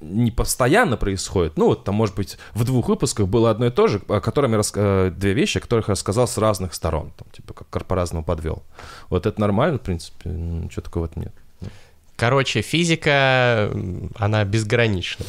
не 0.00 0.32
постоянно 0.32 0.96
происходит. 0.96 1.56
Ну, 1.56 1.66
вот 1.66 1.84
там, 1.84 1.94
может 1.94 2.16
быть, 2.16 2.38
в 2.54 2.64
двух 2.64 2.88
выпусках 2.88 3.28
было 3.28 3.50
одно 3.50 3.66
и 3.66 3.70
то 3.70 3.86
же, 3.86 4.02
о 4.08 4.20
котором 4.20 4.50
я 4.50 4.56
рас... 4.56 4.72
Э, 4.74 5.12
две 5.16 5.32
вещи, 5.32 5.58
о 5.58 5.60
которых 5.60 5.86
я 5.86 5.92
рассказал 5.92 6.26
с 6.26 6.38
разных 6.38 6.74
сторон, 6.74 7.12
там, 7.16 7.28
типа, 7.30 7.54
как 7.70 7.86
по-разному 7.86 8.24
подвел. 8.24 8.64
Вот 9.10 9.26
это 9.26 9.40
нормально, 9.40 9.78
в 9.78 9.82
принципе, 9.82 10.28
ничего 10.28 10.82
такого 10.82 11.08
нет. 11.14 11.32
Короче, 12.20 12.60
физика, 12.60 13.72
она 14.14 14.44
безгранична. 14.44 15.24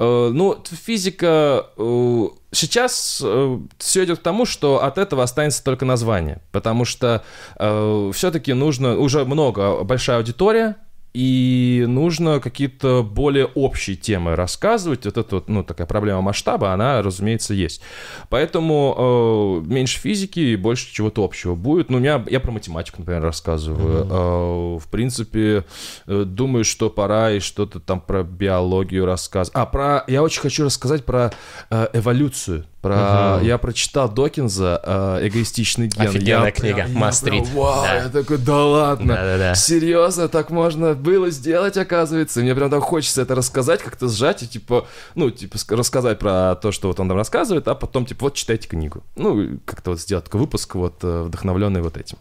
Э, 0.00 0.30
ну, 0.34 0.60
физика... 0.64 1.66
Э, 1.76 2.24
сейчас 2.50 3.22
э, 3.24 3.58
все 3.78 4.04
идет 4.04 4.18
к 4.18 4.22
тому, 4.22 4.44
что 4.44 4.82
от 4.82 4.98
этого 4.98 5.22
останется 5.22 5.62
только 5.62 5.84
название, 5.84 6.40
потому 6.50 6.84
что 6.84 7.22
все-таки 7.54 8.52
нужно 8.52 8.98
уже 8.98 9.24
много, 9.24 9.84
большая 9.84 10.16
аудитория, 10.16 10.74
и 11.14 11.84
нужно 11.86 12.40
какие-то 12.40 13.02
более 13.02 13.46
общие 13.46 13.94
темы 13.94 14.34
рассказывать. 14.34 15.04
Вот 15.04 15.16
это 15.16 15.34
вот, 15.36 15.48
ну, 15.48 15.62
такая 15.62 15.86
проблема 15.86 16.20
масштаба, 16.22 16.72
она, 16.72 17.00
разумеется, 17.02 17.54
есть. 17.54 17.80
Поэтому 18.28 19.62
э, 19.64 19.68
меньше 19.70 20.00
физики 20.00 20.40
и 20.40 20.56
больше 20.56 20.92
чего-то 20.92 21.24
общего 21.24 21.54
будет. 21.54 21.88
Ну, 21.88 21.98
у 21.98 22.00
меня, 22.00 22.22
я 22.28 22.40
про 22.40 22.50
математику, 22.50 22.96
например, 22.98 23.22
рассказываю. 23.22 24.04
Mm-hmm. 24.04 24.76
Э, 24.76 24.78
в 24.80 24.88
принципе, 24.90 25.64
э, 26.06 26.24
думаю, 26.26 26.64
что 26.64 26.90
пора 26.90 27.30
и 27.30 27.38
что-то 27.38 27.78
там 27.78 28.00
про 28.00 28.24
биологию 28.24 29.06
рассказывать. 29.06 29.56
А, 29.56 29.66
про... 29.66 30.04
Я 30.08 30.22
очень 30.22 30.40
хочу 30.40 30.64
рассказать 30.64 31.04
про 31.04 31.32
э, 31.70 31.88
эволюцию 31.92 32.66
Про... 32.82 33.36
Угу. 33.36 33.46
Я 33.46 33.58
прочитал 33.58 34.10
Докинза 34.10 34.80
э, 34.84 35.28
«Эгоистичный 35.28 35.88
ген». 35.88 36.08
Офигенная 36.08 36.46
я, 36.46 36.50
книга, 36.50 36.86
Мастрит. 36.92 37.48
Вау, 37.54 37.82
да. 37.84 37.94
я 37.94 38.08
такой, 38.08 38.38
да 38.38 38.64
ладно, 38.64 39.14
да, 39.14 39.22
да, 39.22 39.38
да. 39.38 39.54
серьезно, 39.54 40.28
так 40.28 40.50
можно 40.50 40.94
было 41.04 41.30
сделать, 41.30 41.76
оказывается. 41.76 42.40
Мне 42.40 42.54
прям 42.54 42.70
так 42.70 42.82
хочется 42.82 43.22
это 43.22 43.36
рассказать, 43.36 43.82
как-то 43.82 44.08
сжать 44.08 44.42
и 44.42 44.48
типа, 44.48 44.88
ну, 45.14 45.30
типа 45.30 45.58
рассказать 45.68 46.18
про 46.18 46.56
то, 46.56 46.72
что 46.72 46.88
вот 46.88 46.98
он 46.98 47.08
там 47.08 47.16
рассказывает, 47.16 47.68
а 47.68 47.74
потом 47.74 48.06
типа 48.06 48.24
вот 48.24 48.34
читайте 48.34 48.66
книгу. 48.66 49.04
Ну, 49.14 49.60
как-то 49.64 49.90
вот 49.90 50.00
сделать 50.00 50.24
такой 50.24 50.40
выпуск 50.40 50.74
вот 50.74 51.04
э, 51.04 51.22
вдохновленный 51.22 51.82
вот 51.82 51.96
этим. 51.96 52.18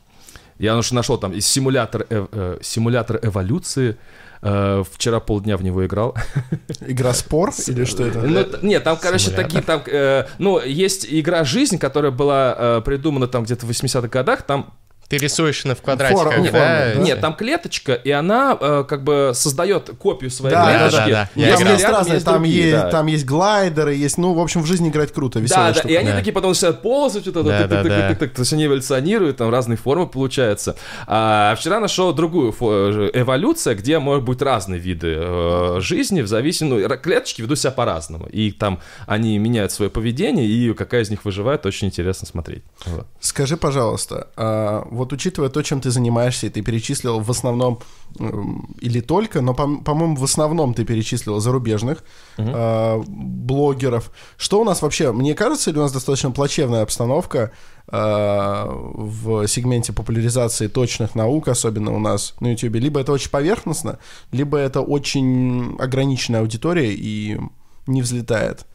Я 0.59 0.75
нашел 0.75 1.17
там 1.17 1.33
из 1.33 1.47
симулятор, 1.47 2.05
э, 2.09 2.27
э, 2.31 2.59
симулятор 2.61 3.19
эволюции, 3.23 3.97
Э, 4.45 4.83
вчера 4.91 5.21
полдня 5.21 5.55
в 5.55 5.63
него 5.63 5.85
играл. 5.85 6.17
Игра 6.81 7.13
спор 7.13 7.53
или 7.67 7.85
что 7.85 8.05
это? 8.05 8.19
Ну, 8.19 8.45
нет, 8.61 8.83
там, 8.83 8.97
короче, 9.01 9.31
такие 9.31 9.63
там... 9.63 9.81
Э, 9.87 10.25
ну, 10.37 10.61
есть 10.61 11.07
игра 11.09 11.45
«Жизнь», 11.45 11.77
которая 11.77 12.11
была 12.11 12.55
э, 12.57 12.81
придумана 12.83 13.29
там 13.29 13.45
где-то 13.45 13.65
в 13.65 13.69
80-х 13.69 14.09
годах. 14.09 14.41
Там 14.41 14.73
ты 15.17 15.25
рисуешь 15.25 15.63
на 15.63 15.75
в 15.75 15.81
квадратиках, 15.81 16.33
Фор, 16.33 16.51
да? 16.51 16.93
Нет, 16.95 17.21
там 17.21 17.35
клеточка, 17.35 17.93
и 17.93 18.11
она 18.11 18.57
э, 18.59 18.85
как 18.87 19.03
бы 19.03 19.31
создает 19.33 19.91
копию 19.97 20.31
своей 20.31 20.55
да, 20.55 20.65
клеточки. 20.65 21.11
Да, 21.11 21.29
да, 21.35 21.47
да. 21.49 21.57
Там 21.57 21.73
есть 21.73 21.85
разные, 21.85 22.13
есть 22.15 22.25
там, 22.25 22.35
другие, 22.35 22.69
есть, 22.69 22.83
да. 22.83 22.89
там 22.89 23.07
есть 23.07 23.25
глайдеры, 23.25 23.93
есть, 23.93 24.17
ну, 24.17 24.33
в 24.33 24.39
общем, 24.39 24.61
в 24.61 24.65
жизни 24.65 24.89
играть 24.89 25.13
круто, 25.13 25.39
веселая 25.39 25.69
Да, 25.69 25.73
штука. 25.73 25.87
да, 25.87 25.93
и 25.93 25.97
они 25.97 26.09
да. 26.09 26.17
такие 26.17 26.33
потом 26.33 26.51
начинают 26.51 26.81
ползать, 26.81 27.23
что-то, 27.23 27.43
да, 27.43 27.67
да, 27.67 27.83
да. 27.83 28.15
то 28.15 28.39
есть 28.39 28.53
они 28.53 28.65
эволюционируют, 28.65 29.37
там 29.37 29.49
разные 29.49 29.77
формы 29.77 30.07
получаются. 30.07 30.75
А 31.07 31.55
вчера 31.55 31.79
нашел 31.79 32.13
другую 32.13 32.51
эволюцию, 32.51 33.77
где 33.77 33.99
могут 33.99 34.23
быть 34.23 34.41
разные 34.41 34.79
виды 34.79 35.15
э, 35.17 35.77
жизни, 35.79 36.21
в 36.21 36.27
зависимости, 36.27 36.87
ну, 36.87 36.97
клеточки 36.97 37.41
ведут 37.41 37.59
себя 37.59 37.71
по-разному, 37.71 38.27
и 38.27 38.51
там 38.51 38.79
они 39.07 39.37
меняют 39.37 39.71
свое 39.71 39.89
поведение, 39.89 40.45
и 40.45 40.73
какая 40.73 41.01
из 41.01 41.09
них 41.09 41.25
выживает, 41.25 41.65
очень 41.65 41.87
интересно 41.87 42.27
смотреть. 42.27 42.63
Вот. 42.85 43.07
Скажи, 43.19 43.57
пожалуйста, 43.57 44.27
а, 44.35 44.87
вот 44.89 45.02
учитывая 45.11 45.49
то, 45.49 45.61
чем 45.61 45.81
ты 45.81 45.91
занимаешься, 45.91 46.47
и 46.47 46.49
ты 46.49 46.61
перечислил 46.61 47.19
в 47.19 47.29
основном 47.29 47.79
эм, 48.19 48.75
или 48.79 49.01
только, 49.01 49.41
но, 49.41 49.53
по-моему, 49.53 50.15
в 50.15 50.23
основном 50.23 50.73
ты 50.73 50.85
перечислил 50.85 51.39
зарубежных 51.39 52.03
uh-huh. 52.37 53.01
э, 53.01 53.03
блогеров. 53.07 54.11
Что 54.37 54.61
у 54.61 54.63
нас 54.63 54.81
вообще? 54.81 55.11
Мне 55.11 55.33
кажется, 55.33 55.71
или 55.71 55.79
у 55.79 55.81
нас 55.81 55.91
достаточно 55.91 56.31
плачевная 56.31 56.83
обстановка 56.83 57.51
э, 57.87 58.65
в 58.67 59.47
сегменте 59.47 59.91
популяризации 59.91 60.67
точных 60.67 61.15
наук, 61.15 61.47
особенно 61.47 61.91
у 61.91 61.99
нас 61.99 62.35
на 62.39 62.51
YouTube? 62.51 62.75
Либо 62.75 62.99
это 62.99 63.11
очень 63.11 63.31
поверхностно, 63.31 63.99
либо 64.31 64.57
это 64.57 64.81
очень 64.81 65.75
ограниченная 65.79 66.41
аудитория 66.41 66.93
и 66.93 67.39
не 67.87 68.01
взлетает. 68.01 68.65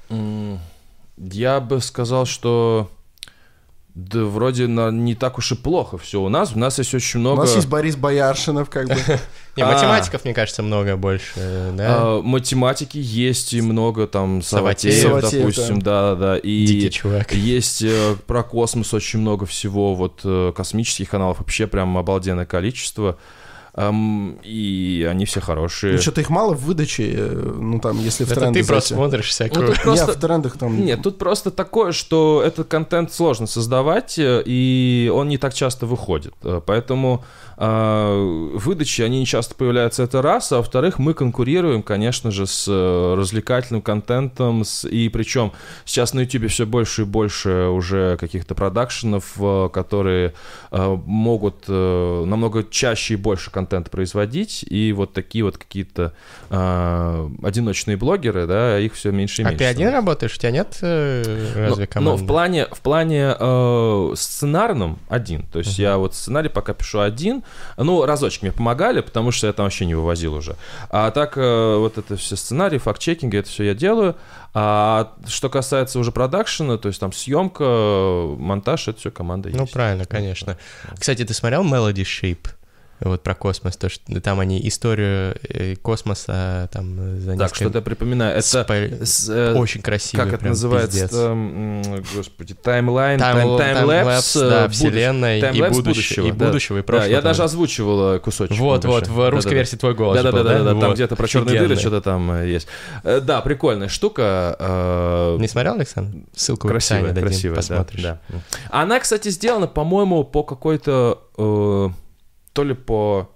Я 1.17 1.61
бы 1.61 1.81
сказал, 1.81 2.27
что 2.27 2.91
да 3.99 4.25
вроде 4.25 4.69
на, 4.69 4.93
не 4.93 5.17
так 5.17 5.39
уж 5.39 5.51
и 5.51 5.55
плохо 5.57 5.99
все 5.99 6.23
у 6.23 6.29
нас. 6.29 6.53
У 6.55 6.59
нас 6.59 6.79
есть 6.79 6.95
очень 6.95 7.19
много... 7.19 7.41
У 7.41 7.43
нас 7.43 7.57
есть 7.57 7.67
Борис 7.67 7.97
Бояршинов, 7.97 8.71
как 8.71 8.87
бы. 8.87 8.95
Не, 9.57 9.65
а. 9.65 9.73
математиков, 9.73 10.25
мне 10.25 10.33
кажется, 10.33 10.63
много 10.63 10.97
больше, 10.97 11.73
да? 11.75 11.97
А, 11.99 12.23
математики 12.23 12.97
есть 12.97 13.55
и 13.55 13.61
много, 13.61 14.07
там, 14.07 14.41
Саватеев, 14.41 15.21
допустим, 15.21 15.83
да, 15.83 16.15
да. 16.15 16.39
И 16.39 16.89
есть 17.33 17.83
э, 17.83 18.15
про 18.29 18.45
космос 18.45 18.95
очень 18.95 19.19
много 19.19 19.47
всего, 19.47 19.97
вот 19.97 20.21
э, 20.23 20.53
космических 20.55 21.11
каналов 21.11 21.41
вообще 21.41 21.67
прям 21.67 21.99
обалденное 21.99 22.47
количество. 22.47 23.19
И 23.79 25.07
они 25.09 25.25
все 25.25 25.41
хорошие. 25.41 25.93
Ну, 25.95 26.01
что-то 26.01 26.21
их 26.21 26.31
мало 26.31 26.55
в 26.55 26.65
выдаче, 26.65 27.13
э, 27.15 27.55
ну, 27.61 27.79
там, 27.79 28.01
если 28.01 28.25
в 28.25 28.29
тренды 28.29 28.47
ты 28.47 28.53
зайти. 28.55 28.69
просто 28.69 28.95
смотришь 28.95 29.29
всякую. 29.29 29.69
Ну, 29.69 29.75
просто... 29.83 30.07
Нет, 30.07 30.17
в 30.17 30.21
трендах 30.21 30.59
там... 30.59 30.85
Нет, 30.85 31.03
тут 31.03 31.19
просто 31.19 31.53
такое, 31.53 31.93
что 31.93 32.43
этот 32.45 32.67
контент 32.67 33.13
сложно 33.13 33.47
создавать, 33.47 34.17
и 34.19 35.13
он 35.15 35.29
не 35.29 35.39
так 35.39 35.55
часто 35.55 35.87
выходит. 35.87 36.35
Поэтому 36.67 37.25
э, 37.57 38.51
выдачи, 38.55 39.03
они 39.03 39.21
не 39.21 39.27
часто 39.27 39.55
появляются, 39.55 40.03
это 40.03 40.23
раз. 40.23 40.51
А 40.51 40.57
во-вторых, 40.57 40.99
мы 40.99 41.15
конкурируем, 41.15 41.85
конечно 41.85 42.33
же, 42.33 42.49
с 42.49 42.67
э, 42.69 43.15
развлекательным 43.17 43.83
контентом, 43.83 44.65
с... 44.65 44.89
и 44.89 45.09
причем 45.09 45.53
сейчас 45.85 46.15
на 46.15 46.21
YouTube 46.21 46.51
все 46.51 46.67
больше 46.67 47.03
и 47.03 47.05
больше 47.05 47.69
уже 47.69 48.17
каких-то 48.17 48.57
продакшенов, 48.57 49.35
э, 49.39 49.69
которые 49.73 50.35
э, 50.73 50.99
могут 51.07 51.69
намного 51.69 52.65
чаще 52.65 53.15
и 53.15 53.17
больше 53.17 53.53
контента 53.53 53.68
контент 53.69 53.91
производить, 53.91 54.65
и 54.69 54.93
вот 54.93 55.13
такие 55.13 55.45
вот 55.45 55.59
какие-то 55.59 56.15
э, 56.49 57.29
одиночные 57.43 57.97
блогеры, 57.97 58.47
да, 58.47 58.79
их 58.79 58.95
все 58.95 59.11
меньше 59.11 59.43
и 59.43 59.45
меньше. 59.45 59.57
А 59.57 59.59
ты 59.59 59.65
один 59.67 59.91
работаешь? 59.91 60.35
У 60.35 60.39
тебя 60.39 60.51
нет 60.51 60.79
э, 60.81 61.53
разве 61.55 61.87
команды? 61.87 62.19
Ну, 62.19 62.25
в 62.25 62.27
плане, 62.27 62.67
в 62.71 62.81
плане 62.81 63.37
э, 63.39 64.13
сценарном 64.17 64.99
один. 65.09 65.43
То 65.53 65.59
есть 65.59 65.79
uh-huh. 65.79 65.83
я 65.83 65.99
вот 65.99 66.15
сценарий 66.15 66.49
пока 66.49 66.73
пишу 66.73 67.01
один. 67.01 67.43
Ну, 67.77 68.07
разочек 68.07 68.43
мне 68.43 68.53
помогали, 68.53 69.01
потому 69.03 69.31
что 69.33 69.47
я 69.47 69.53
там 69.53 69.67
вообще 69.67 69.85
не 69.85 69.95
вывозил 69.95 70.35
уже. 70.35 70.57
А 70.91 71.11
так 71.11 71.37
э, 71.37 71.77
вот 71.77 71.99
это 71.99 72.17
все 72.17 72.37
сценарий, 72.37 72.79
факт-чекинг, 72.79 73.35
это 73.35 73.49
все 73.49 73.65
я 73.65 73.75
делаю. 73.75 74.17
А 74.55 75.13
что 75.27 75.51
касается 75.51 75.99
уже 75.99 76.11
продакшена, 76.11 76.79
то 76.79 76.89
есть 76.89 77.01
там 77.01 77.13
съемка, 77.13 77.65
монтаж, 78.39 78.89
это 78.89 78.99
все 78.99 79.11
команда 79.11 79.51
ну, 79.51 79.61
есть. 79.61 79.71
Ну, 79.71 79.73
правильно, 79.73 80.07
конечно. 80.07 80.57
Кстати, 80.99 81.25
ты 81.25 81.35
смотрел 81.35 81.65
Melody 81.65 82.03
Shape? 82.03 82.49
Вот 83.01 83.23
про 83.23 83.35
космос, 83.35 83.77
то 83.77 83.89
что 83.89 84.21
там 84.21 84.41
они 84.41 84.67
историю 84.67 85.37
э, 85.49 85.77
космоса 85.77 86.69
там 86.73 87.21
за 87.21 87.37
Так, 87.37 87.55
что-то 87.55 87.81
припоминаю. 87.81 88.39
Это 88.39 88.47
спа... 88.47 88.75
с, 88.75 89.29
э, 89.29 89.55
очень 89.55 89.83
красиво. 89.83 90.25
Как 90.25 90.33
это 90.35 90.47
называется? 90.47 91.05
Это, 91.05 92.05
господи, 92.15 92.55
таймлайн, 92.55 93.21
тайм, 93.21 93.57
таймлэпс, 93.57 94.35
да, 94.35 94.65
э, 94.65 94.69
вселенная 94.69 95.53
и 95.53 95.69
будущего, 95.69 96.27
и 96.27 96.33
будущего, 96.33 96.79
и 96.79 96.83
прошлого. 96.83 97.09
Да, 97.09 97.17
я 97.17 97.23
даже 97.23 97.45
озвучивал 97.45 98.15
э, 98.15 98.19
кусочек. 98.19 98.59
Вот, 98.59 98.85
вот, 98.85 99.07
в 99.07 99.31
русской 99.31 99.55
версии 99.55 99.77
твой 99.77 99.95
голос 99.95 100.21
Да-да-да, 100.21 100.75
там 100.75 100.95
где-то 100.95 101.15
про 101.15 101.29
черные 101.29 101.61
дыры 101.61 101.77
что-то 101.77 102.01
там 102.01 102.45
есть. 102.45 102.69
Да, 103.05 103.41
прикольная 103.43 103.89
штука. 103.89 105.37
Не 105.39 105.47
смотрел, 105.47 105.75
Александр? 105.75 106.19
Ссылку 106.35 106.69
красивая, 106.69 107.13
в 107.13 107.21
красивая, 107.21 107.57
посмотришь. 107.57 108.03
Да, 108.03 108.21
Она, 108.71 108.99
кстати, 108.99 109.29
сделана, 109.29 109.67
по-моему, 109.67 110.25
по 110.25 110.43
какой-то 110.43 111.23
то 112.59 112.65
ли 112.65 112.75
по... 112.75 113.31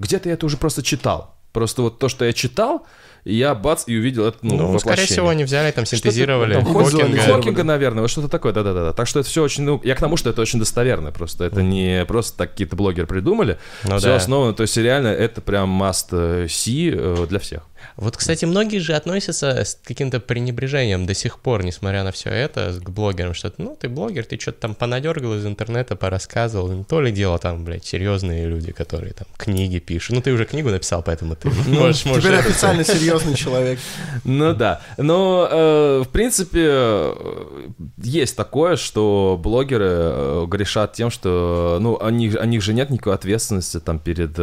Где-то 0.00 0.28
я 0.28 0.34
это 0.34 0.44
уже 0.44 0.58
просто 0.58 0.82
читал. 0.82 1.34
Просто 1.50 1.80
вот 1.80 1.98
то, 1.98 2.10
что 2.10 2.26
я 2.26 2.34
читал, 2.34 2.86
я 3.24 3.54
бац 3.54 3.84
и 3.86 3.96
увидел 3.96 4.26
это, 4.26 4.36
ну, 4.42 4.72
ну 4.72 4.78
скорее 4.78 5.06
всего, 5.06 5.30
они 5.30 5.44
взяли, 5.44 5.70
там, 5.70 5.86
синтезировали 5.86 6.56
там, 6.56 6.66
Хокинга. 6.66 7.22
Хокинга, 7.22 7.64
наверное, 7.64 8.02
вот 8.02 8.10
что-то 8.10 8.28
такое, 8.28 8.52
да-да-да. 8.52 8.92
Так 8.92 9.06
что 9.06 9.20
это 9.20 9.30
все 9.30 9.42
очень, 9.42 9.62
ну, 9.62 9.80
я 9.82 9.94
к 9.94 9.98
тому, 9.98 10.18
что 10.18 10.28
это 10.28 10.42
очень 10.42 10.58
достоверно 10.58 11.10
просто. 11.10 11.44
Это 11.44 11.62
не 11.62 12.04
просто 12.04 12.36
так 12.36 12.50
какие-то 12.50 12.76
блогеры 12.76 13.06
придумали. 13.06 13.56
Ну, 13.84 13.96
все 13.96 14.08
да. 14.08 14.16
основано, 14.16 14.52
то 14.52 14.60
есть 14.60 14.76
реально 14.76 15.08
это 15.08 15.40
прям 15.40 15.82
must 15.82 16.10
see 16.48 16.94
э, 16.94 17.26
для 17.28 17.38
всех. 17.38 17.62
Вот, 17.96 18.16
кстати, 18.16 18.44
многие 18.44 18.78
же 18.78 18.94
относятся 18.94 19.64
с 19.64 19.78
каким-то 19.84 20.20
пренебрежением 20.20 21.06
до 21.06 21.14
сих 21.14 21.38
пор, 21.38 21.64
несмотря 21.64 22.04
на 22.04 22.12
все 22.12 22.30
это, 22.30 22.72
к 22.80 22.90
блогерам, 22.90 23.34
что 23.34 23.52
ну, 23.58 23.76
ты 23.78 23.88
блогер, 23.88 24.24
ты 24.24 24.38
что-то 24.38 24.60
там 24.60 24.74
понадергал 24.74 25.34
из 25.34 25.46
интернета, 25.46 25.96
порассказывал, 25.96 26.70
не 26.72 26.84
то 26.84 27.00
ли 27.00 27.12
дело 27.12 27.38
там, 27.38 27.64
блядь, 27.64 27.84
серьезные 27.84 28.46
люди, 28.46 28.72
которые 28.72 29.12
там 29.12 29.26
книги 29.36 29.78
пишут. 29.78 30.16
Ну, 30.16 30.22
ты 30.22 30.32
уже 30.32 30.44
книгу 30.44 30.70
написал, 30.70 31.02
поэтому 31.02 31.36
ты 31.36 31.50
ну, 31.66 31.80
можешь... 31.80 32.02
Теперь 32.02 32.36
официально 32.36 32.84
серьезный 32.84 33.34
человек. 33.34 33.78
Ну 34.24 34.54
да, 34.54 34.80
но, 34.96 35.48
э, 35.50 36.02
в 36.04 36.08
принципе, 36.08 36.60
э, 36.62 37.68
есть 37.98 38.36
такое, 38.36 38.76
что 38.76 39.38
блогеры 39.42 39.88
э, 39.88 40.46
грешат 40.48 40.92
тем, 40.92 41.10
что, 41.10 41.78
ну, 41.80 41.94
у 41.94 42.08
них, 42.10 42.36
у 42.40 42.44
них 42.44 42.62
же 42.62 42.72
нет 42.74 42.90
никакой 42.90 43.14
ответственности 43.14 43.80
там 43.80 43.98
перед 43.98 44.38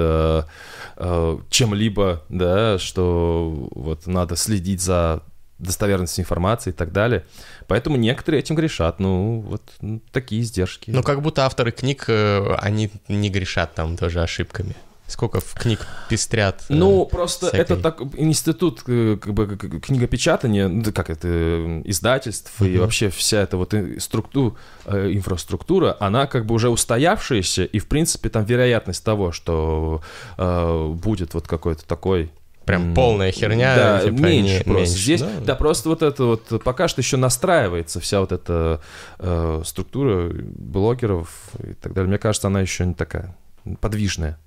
Э, 1.00 1.38
чем-либо, 1.50 2.24
да, 2.28 2.80
что 2.80 3.70
вот 3.72 4.08
надо 4.08 4.36
следить 4.36 4.82
за 4.82 5.22
достоверностью 5.60 6.24
информации 6.24 6.72
и 6.72 6.74
так 6.74 6.92
далее. 6.92 7.24
Поэтому 7.68 7.98
некоторые 7.98 8.40
этим 8.40 8.56
грешат. 8.56 9.00
Ну, 9.00 9.42
вот 9.42 9.62
ну, 9.82 10.02
такие 10.12 10.42
издержки. 10.42 10.90
Ну, 10.90 11.04
как 11.04 11.22
будто 11.22 11.46
авторы 11.46 11.72
книг, 11.72 12.06
э, 12.08 12.56
они 12.60 12.90
не 13.08 13.30
грешат 13.30 13.76
там 13.76 13.96
тоже 13.96 14.22
ошибками. 14.22 14.76
Сколько 15.08 15.40
в 15.40 15.54
книг 15.54 15.88
пестрят? 16.10 16.64
Э, 16.68 16.74
ну, 16.74 17.06
просто 17.06 17.48
всякой... 17.48 17.62
это 17.62 17.78
так 17.78 18.02
институт 18.18 18.84
э, 18.88 19.18
как 19.22 19.34
бы 19.34 19.48
книгопечатания, 19.58 20.68
ну, 20.68 20.84
как 20.92 21.10
это, 21.10 21.82
издательств 21.86 22.52
uh-huh. 22.60 22.70
и 22.70 22.78
вообще 22.78 23.10
вся 23.10 23.42
эта 23.42 23.56
вот 23.56 23.74
структура, 24.00 24.56
э, 24.86 25.12
инфраструктура, 25.14 25.96
она 26.00 26.28
как 26.28 26.46
бы 26.46 26.56
уже 26.56 26.70
устоявшаяся, 26.70 27.64
и, 27.64 27.80
в 27.80 27.88
принципе, 27.88 28.30
там 28.30 28.44
вероятность 28.44 29.04
того, 29.04 29.32
что 29.32 30.02
э, 30.38 30.88
будет 30.94 31.34
вот 31.34 31.48
какой-то 31.48 31.86
такой 31.86 32.30
прям 32.68 32.94
полная 32.94 33.32
херня. 33.32 33.76
Да, 33.76 34.02
типа, 34.02 34.14
меньше 34.14 34.58
не, 34.58 34.64
просто. 34.64 34.80
Меньше, 34.80 35.02
Здесь, 35.02 35.22
да? 35.22 35.30
да, 35.46 35.56
просто 35.56 35.90
вот 35.90 36.04
это 36.04 36.24
вот, 36.26 36.64
пока 36.64 36.88
что 36.88 37.02
еще 37.02 37.18
настраивается 37.18 38.00
вся 38.00 38.20
вот 38.20 38.32
эта 38.32 38.82
э, 39.20 39.62
структура 39.66 40.30
блогеров 40.34 41.30
и 41.64 41.74
так 41.74 41.94
далее. 41.94 42.10
Мне 42.10 42.18
кажется, 42.18 42.48
она 42.48 42.60
еще 42.60 42.86
не 42.86 42.94
такая 42.94 43.36
подвижная. 43.80 44.38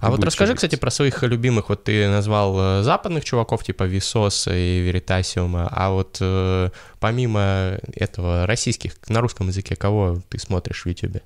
А 0.00 0.10
вот 0.10 0.24
расскажи, 0.24 0.54
кстати, 0.54 0.76
про 0.76 0.90
своих 0.90 1.22
любимых. 1.22 1.68
Вот 1.68 1.84
ты 1.84 2.08
назвал 2.08 2.56
э, 2.58 2.82
западных 2.82 3.24
чуваков, 3.24 3.64
типа 3.64 3.84
Висоса 3.84 4.54
и 4.54 4.80
Веритасиума, 4.80 5.68
а 5.70 5.90
вот 5.90 6.18
э, 6.20 6.70
помимо 7.00 7.78
этого 7.94 8.46
российских, 8.46 8.94
на 9.08 9.20
русском 9.20 9.48
языке 9.48 9.76
кого 9.76 10.18
ты 10.28 10.38
смотришь 10.38 10.82
в 10.82 10.86
Ютубе? 10.86 11.22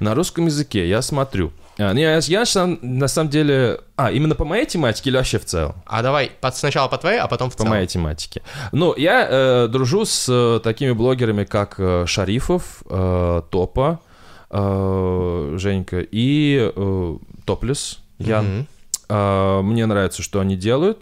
На 0.00 0.14
русском 0.14 0.46
языке 0.46 0.88
я 0.88 1.02
смотрю. 1.02 1.52
А, 1.78 1.92
не, 1.92 2.02
я, 2.02 2.18
я 2.18 2.44
на 2.82 3.08
самом 3.08 3.30
деле... 3.30 3.80
А, 3.96 4.10
именно 4.10 4.34
по 4.34 4.44
моей 4.44 4.66
тематике 4.66 5.10
или 5.10 5.16
вообще 5.16 5.38
в 5.38 5.44
целом? 5.44 5.76
А 5.86 6.02
давай 6.02 6.32
под, 6.40 6.56
сначала 6.56 6.88
по 6.88 6.98
твоей, 6.98 7.18
а 7.18 7.28
потом 7.28 7.50
в 7.50 7.52
по 7.52 7.58
целом. 7.58 7.70
По 7.70 7.76
моей 7.76 7.86
тематике. 7.86 8.42
Ну, 8.72 8.94
я 8.96 9.26
э, 9.28 9.68
дружу 9.68 10.04
с 10.04 10.26
э, 10.28 10.60
такими 10.62 10.92
блогерами, 10.92 11.44
как 11.44 11.76
э, 11.78 12.04
Шарифов, 12.06 12.82
э, 12.88 13.42
Топа, 13.50 14.00
э, 14.50 15.54
Женька 15.56 16.00
и 16.00 16.72
э, 16.74 17.16
Топлес, 17.48 17.98
Ян. 18.18 18.66
Mm-hmm. 19.08 19.62
Мне 19.62 19.86
нравится, 19.86 20.22
что 20.22 20.40
они 20.40 20.54
делают. 20.54 20.98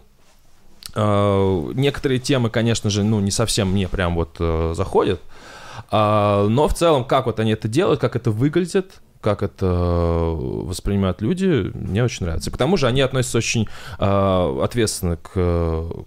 Э, 0.97 1.73
некоторые 1.75 2.19
темы, 2.19 2.49
конечно 2.49 2.89
же, 2.89 3.05
ну, 3.05 3.21
не 3.21 3.31
совсем 3.31 3.73
мне 3.73 3.87
прям 3.87 4.15
вот 4.15 4.37
э, 4.39 4.73
заходят. 4.75 5.21
Э, 5.93 6.47
но 6.49 6.69
в 6.69 6.75
целом, 6.75 7.05
как 7.05 7.27
вот 7.27 7.39
они 7.39 7.53
это 7.53 7.69
делают, 7.69 8.01
как 8.01 8.17
это 8.17 8.31
выглядит, 8.31 8.95
как 9.27 9.43
это 9.43 9.67
воспринимают 9.67 11.21
люди, 11.21 11.73
мне 11.75 12.05
очень 12.05 12.27
нравится. 12.27 12.49
И 12.49 12.53
к 12.53 12.57
тому 12.57 12.77
же 12.77 12.87
они 12.87 13.01
относятся 13.01 13.39
очень 13.39 13.67
э, 13.99 14.61
ответственно 14.63 15.17
к, 15.17 15.33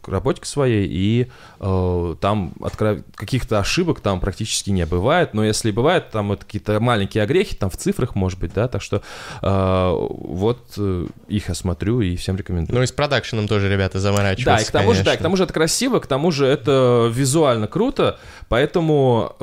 к 0.02 0.08
работе 0.08 0.40
к 0.40 0.46
своей, 0.46 0.88
и 0.90 1.28
э, 1.60 2.16
там 2.22 2.54
откро... 2.62 3.00
каких-то 3.16 3.60
ошибок 3.60 4.00
там 4.00 4.22
практически 4.22 4.70
не 4.70 4.86
бывает, 4.86 5.34
но 5.34 5.44
если 5.44 5.72
бывает, 5.72 6.12
там 6.12 6.30
вот 6.30 6.46
какие-то 6.46 6.80
маленькие 6.80 7.26
огрехи, 7.26 7.58
там 7.58 7.70
в 7.70 7.76
цифрах, 7.76 8.16
может 8.16 8.40
быть, 8.40 8.54
да, 8.54 8.70
так 8.70 8.82
что 8.82 9.02
э, 9.42 9.94
вот 9.98 10.76
э, 10.78 11.08
их 11.28 11.50
я 11.50 11.56
смотрю 11.56 12.00
и 12.00 12.16
всем 12.16 12.38
рекомендую. 12.38 12.78
Ну 12.78 12.84
и 12.84 12.88
с 12.88 12.94
продакшеном 12.94 13.50
тоже 13.50 13.68
ребята 13.68 14.00
заморачиваются, 14.00 14.46
Да, 14.46 14.62
и 14.62 14.66
к 14.66 14.72
тому 14.72 14.86
конечно. 14.92 15.04
же, 15.04 15.12
да, 15.12 15.18
к 15.18 15.22
тому 15.22 15.36
же 15.36 15.44
это 15.44 15.54
красиво, 15.54 16.00
к 16.00 16.08
тому 16.08 16.32
же 16.32 16.46
это 16.46 17.12
визуально 17.14 17.68
круто, 17.68 18.18
поэтому 18.48 19.36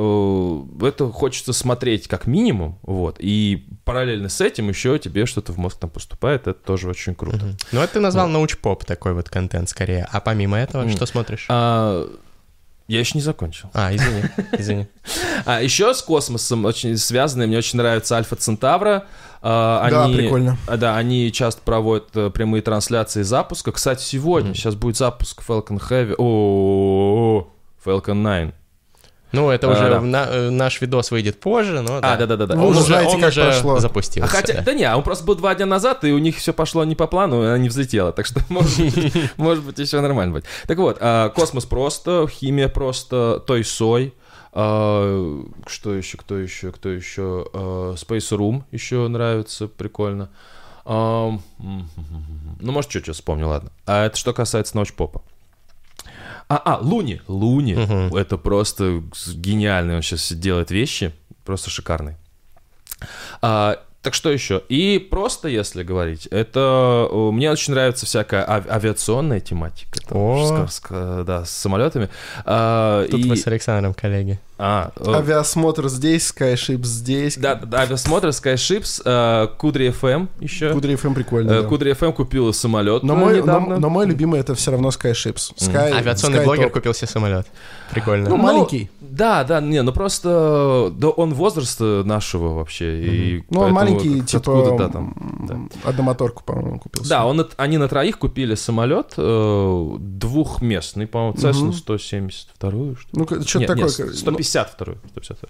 э, 0.81 0.87
это 0.87 1.13
хочется 1.13 1.53
смотреть 1.53 2.09
как 2.09 2.27
минимум, 2.27 2.79
вот, 2.81 3.17
и 3.19 3.66
параллельно 3.85 4.29
с 4.29 4.41
этим 4.41 4.69
еще 4.69 4.99
тебе 4.99 5.27
что-то 5.27 5.53
в 5.53 5.59
мозг 5.59 5.79
там 5.79 5.91
поступает, 5.91 6.43
это 6.43 6.55
тоже 6.55 6.89
очень 6.89 7.15
круто. 7.15 7.37
Угу. 7.47 7.57
Ну, 7.73 7.81
это 7.81 7.95
ты 7.95 8.01
назвал 8.01 8.27
вот. 8.27 8.33
научпоп 8.33 8.85
такой 8.85 9.15
вот 9.15 9.29
контент 9.29 9.69
скорее. 9.69 10.07
А 10.11 10.21
помимо 10.21 10.59
этого, 10.59 10.85
mm. 10.85 10.93
что 10.93 11.07
смотришь? 11.07 11.47
А, 11.49 12.09
я 12.89 13.01
еще 13.01 13.13
не 13.15 13.23
закончил. 13.23 13.71
А, 13.75 13.95
извини, 13.95 14.23
извини. 14.59 14.87
А 15.45 15.61
еще 15.61 15.93
с 15.93 16.03
космосом 16.03 16.65
очень 16.65 16.97
связанные, 16.97 17.49
мне 17.49 17.59
очень 17.59 17.79
нравится 17.79 18.17
Альфа 18.17 18.37
Центавра. 18.37 19.07
А, 19.43 19.89
да, 19.91 20.09
прикольно. 20.09 20.57
Да, 20.67 20.97
они 20.97 21.33
часто 21.33 21.61
проводят 21.63 22.09
э, 22.15 22.31
прямые 22.31 22.63
трансляции 22.63 23.23
запуска. 23.23 23.73
Кстати, 23.73 24.03
сегодня, 24.03 24.55
сейчас 24.55 24.75
будет 24.75 24.97
запуск 24.97 25.43
Falcon 25.47 25.81
Heavy. 25.81 26.15
О, 26.19 27.49
Falcon 27.85 28.23
9. 28.23 28.55
Ну, 29.33 29.51
это 29.51 29.69
уже 29.69 29.97
а, 29.97 30.01
на, 30.01 30.27
э, 30.27 30.51
наш 30.51 30.81
видос 30.81 31.11
выйдет 31.11 31.41
позже, 31.41 31.81
но 31.81 31.99
а, 31.99 32.17
да. 32.17 32.27
да, 32.27 32.37
да, 32.37 32.47
да. 32.47 32.55
Вы 32.55 32.63
он 32.63 32.71
уже, 32.71 32.83
знаете, 32.83 33.15
он 33.15 33.21
как 33.21 33.31
уже 33.31 33.43
прошло. 33.43 33.79
запустился. 33.81 34.25
А 34.25 34.29
хотя, 34.29 34.55
да. 34.55 34.63
да 34.63 34.75
не, 34.75 34.95
он 34.95 35.03
просто 35.03 35.25
был 35.25 35.35
два 35.35 35.55
дня 35.55 35.67
назад, 35.67 36.05
и 36.05 36.13
у 36.13 36.19
них 36.19 36.37
все 36.37 36.53
пошло 36.53 36.85
не 36.85 36.95
по 36.95 37.07
плану, 37.07 37.43
и 37.43 37.47
она 37.47 37.59
не 37.59 37.69
взлетела, 37.69 38.13
так 38.13 38.27
что 38.27 38.41
может 39.37 39.65
быть, 39.65 39.79
еще 39.79 40.01
нормально 40.01 40.35
будет. 40.35 40.47
Так 40.67 40.79
вот, 40.79 40.99
а, 41.01 41.31
космос 41.31 41.65
просто, 41.65 42.27
химия 42.29 42.69
просто, 42.69 43.43
той 43.47 43.65
сой. 43.65 44.15
А, 44.53 45.45
что 45.67 45.95
еще, 45.95 46.17
кто 46.17 46.39
еще, 46.39 46.73
кто 46.73 46.89
еще? 46.89 47.47
А, 47.53 47.95
Space 47.95 48.31
Room 48.31 48.63
еще 48.71 49.07
нравится, 49.09 49.67
прикольно. 49.67 50.31
А, 50.85 51.37
ну, 51.59 52.73
может, 52.73 52.91
что-что 52.91 53.13
вспомню, 53.13 53.49
ладно. 53.49 53.73
А 53.87 54.07
это 54.07 54.17
что 54.17 54.33
касается 54.33 54.77
ночь 54.77 54.93
попа. 54.93 55.23
А, 56.49 56.57
а, 56.65 56.79
Луни. 56.81 57.21
Луни. 57.27 57.75
Угу. 57.75 58.17
Это 58.17 58.37
просто 58.37 59.03
гениальный. 59.35 59.97
Он 59.97 60.03
сейчас 60.03 60.33
делает 60.33 60.71
вещи. 60.71 61.13
Просто 61.45 61.71
шикарный. 61.71 62.15
А, 63.43 63.79
так 64.03 64.15
что 64.15 64.31
еще? 64.31 64.63
И 64.69 64.99
просто, 65.11 65.49
если 65.49 65.83
говорить, 65.83 66.27
это 66.27 67.09
мне 67.13 67.51
очень 67.51 67.73
нравится 67.73 68.07
всякая 68.07 68.45
ав- 68.49 68.71
авиационная 68.71 69.41
тематика. 69.41 70.01
Там, 70.09 70.19
О. 70.19 70.67
С, 70.69 70.77
с, 70.77 71.25
да, 71.25 71.45
с 71.45 71.51
самолетами. 71.51 72.09
А, 72.45 73.05
Тут 73.11 73.21
и... 73.21 73.25
мы 73.25 73.37
с 73.37 73.47
Александром 73.49 73.95
коллеги. 73.95 74.39
А, 74.59 74.91
Авиасмотр 75.05 75.89
здесь, 75.89 76.33
Skyships 76.35 76.85
здесь. 76.85 77.37
Да, 77.37 77.57
да, 77.57 77.81
авиасмотр, 77.81 78.29
Skyships, 78.29 79.05
uh, 79.05 79.55
Кудри 79.59 79.91
FM 79.91 80.29
еще. 80.41 80.73
Кудри 80.73 80.95
FM 80.95 81.15
прикольно. 81.15 81.51
Uh, 81.51 81.63
да. 81.63 81.69
Кудри 81.69 81.93
FM 81.93 82.15
купил 82.15 82.53
самолет. 82.55 83.03
Но 83.03 83.15
мой, 83.15 83.43
но, 83.43 83.61
но 83.61 83.91
мой 83.91 84.07
любимый 84.07 84.41
это 84.41 84.55
все 84.55 84.71
равно 84.71 84.89
Skyships. 84.89 85.55
Sky, 85.59 85.91
mm. 85.91 85.99
Авиационный 85.99 86.39
Sky 86.39 86.45
блогер 86.45 86.67
top. 86.69 86.71
купил 86.71 86.95
себе 86.95 87.07
самолет. 87.07 87.47
Прикольно. 87.91 88.31
Ну, 88.31 88.37
ну, 88.37 88.43
маленький. 88.43 88.91
Да, 89.01 89.45
да, 89.45 89.61
не, 89.61 89.83
ну 89.83 89.93
просто 89.93 90.91
да, 90.93 91.09
он 91.09 91.35
возраста 91.35 92.03
нашего 92.05 92.55
вообще. 92.55 92.85
Mm-hmm. 92.85 93.07
И 93.07 93.45
ну, 93.51 93.61
он 93.61 93.73
маленький, 93.73 94.23
типа 94.23 94.77
да, 94.79 94.89
там, 94.89 95.15
да. 95.47 95.89
одномоторку, 95.89 96.43
по-моему, 96.45 96.79
купил. 96.79 97.05
Да, 97.07 97.27
он, 97.27 97.47
они 97.59 97.77
на 97.77 97.89
троих 97.89 98.19
купили 98.19 98.55
самолет 98.55 99.15
э, 99.19 99.97
двухместный, 99.99 101.07
по-моему, 101.07 101.37
Cessna 101.37 101.71
mm-hmm. 101.71 101.73
172. 101.73 102.71
Что 102.71 103.09
ну, 103.13 103.27
что-то 103.43 103.67
такое. 103.67 103.85
Нет, 103.85 104.17
150 104.17 104.46
152 104.47 104.95
152 105.11 105.49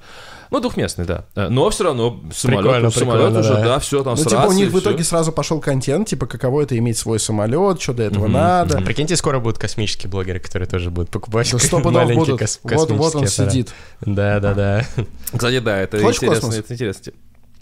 Ну, 0.51 0.61
двухместный, 0.61 1.05
да. 1.05 1.25
Э, 1.35 1.49
но 1.49 1.71
все 1.71 1.85
равно 1.85 2.21
самолет, 2.33 2.65
прикольно, 2.65 2.91
самолет 2.91 3.21
прикольно, 3.21 3.41
уже, 3.41 3.55
да. 3.55 3.65
да, 3.65 3.79
все 3.79 4.03
там 4.03 4.15
ну, 4.17 4.23
с 4.23 4.27
типа 4.27 4.47
у 4.49 4.53
них 4.53 4.71
в 4.71 4.79
итоге 4.79 5.05
сразу 5.05 5.33
пошел 5.33 5.61
контент, 5.61 6.09
типа, 6.09 6.27
каково 6.27 6.63
это 6.63 6.77
иметь 6.79 6.99
свой 6.99 7.19
самолет, 7.19 7.81
что 7.81 7.93
до 7.93 8.05
этого 8.05 8.27
mm-hmm. 8.27 8.31
надо. 8.31 8.79
Mm-hmm. 8.79 8.85
Прикиньте, 8.85 9.17
скоро 9.17 9.41
будут 9.41 9.59
космические 9.59 10.11
блогеры, 10.11 10.41
которые 10.41 10.69
тоже 10.69 10.91
будут 10.91 11.11
покупать 11.11 11.51
да, 11.51 11.59
сто 11.59 11.79
маленькие 11.81 12.17
будут. 12.17 12.41
Кос- 12.41 12.61
вот, 12.63 12.91
вот 12.91 13.15
он 13.17 13.27
сидит. 13.27 13.73
Да, 14.01 14.41
да, 14.41 14.55
да. 14.55 14.85
Кстати, 15.33 15.59
да, 15.61 15.79
это 15.79 16.01
Хочешь 16.01 16.23
интересно. 16.23 16.53
Это 16.53 16.75
интересно. 16.75 17.13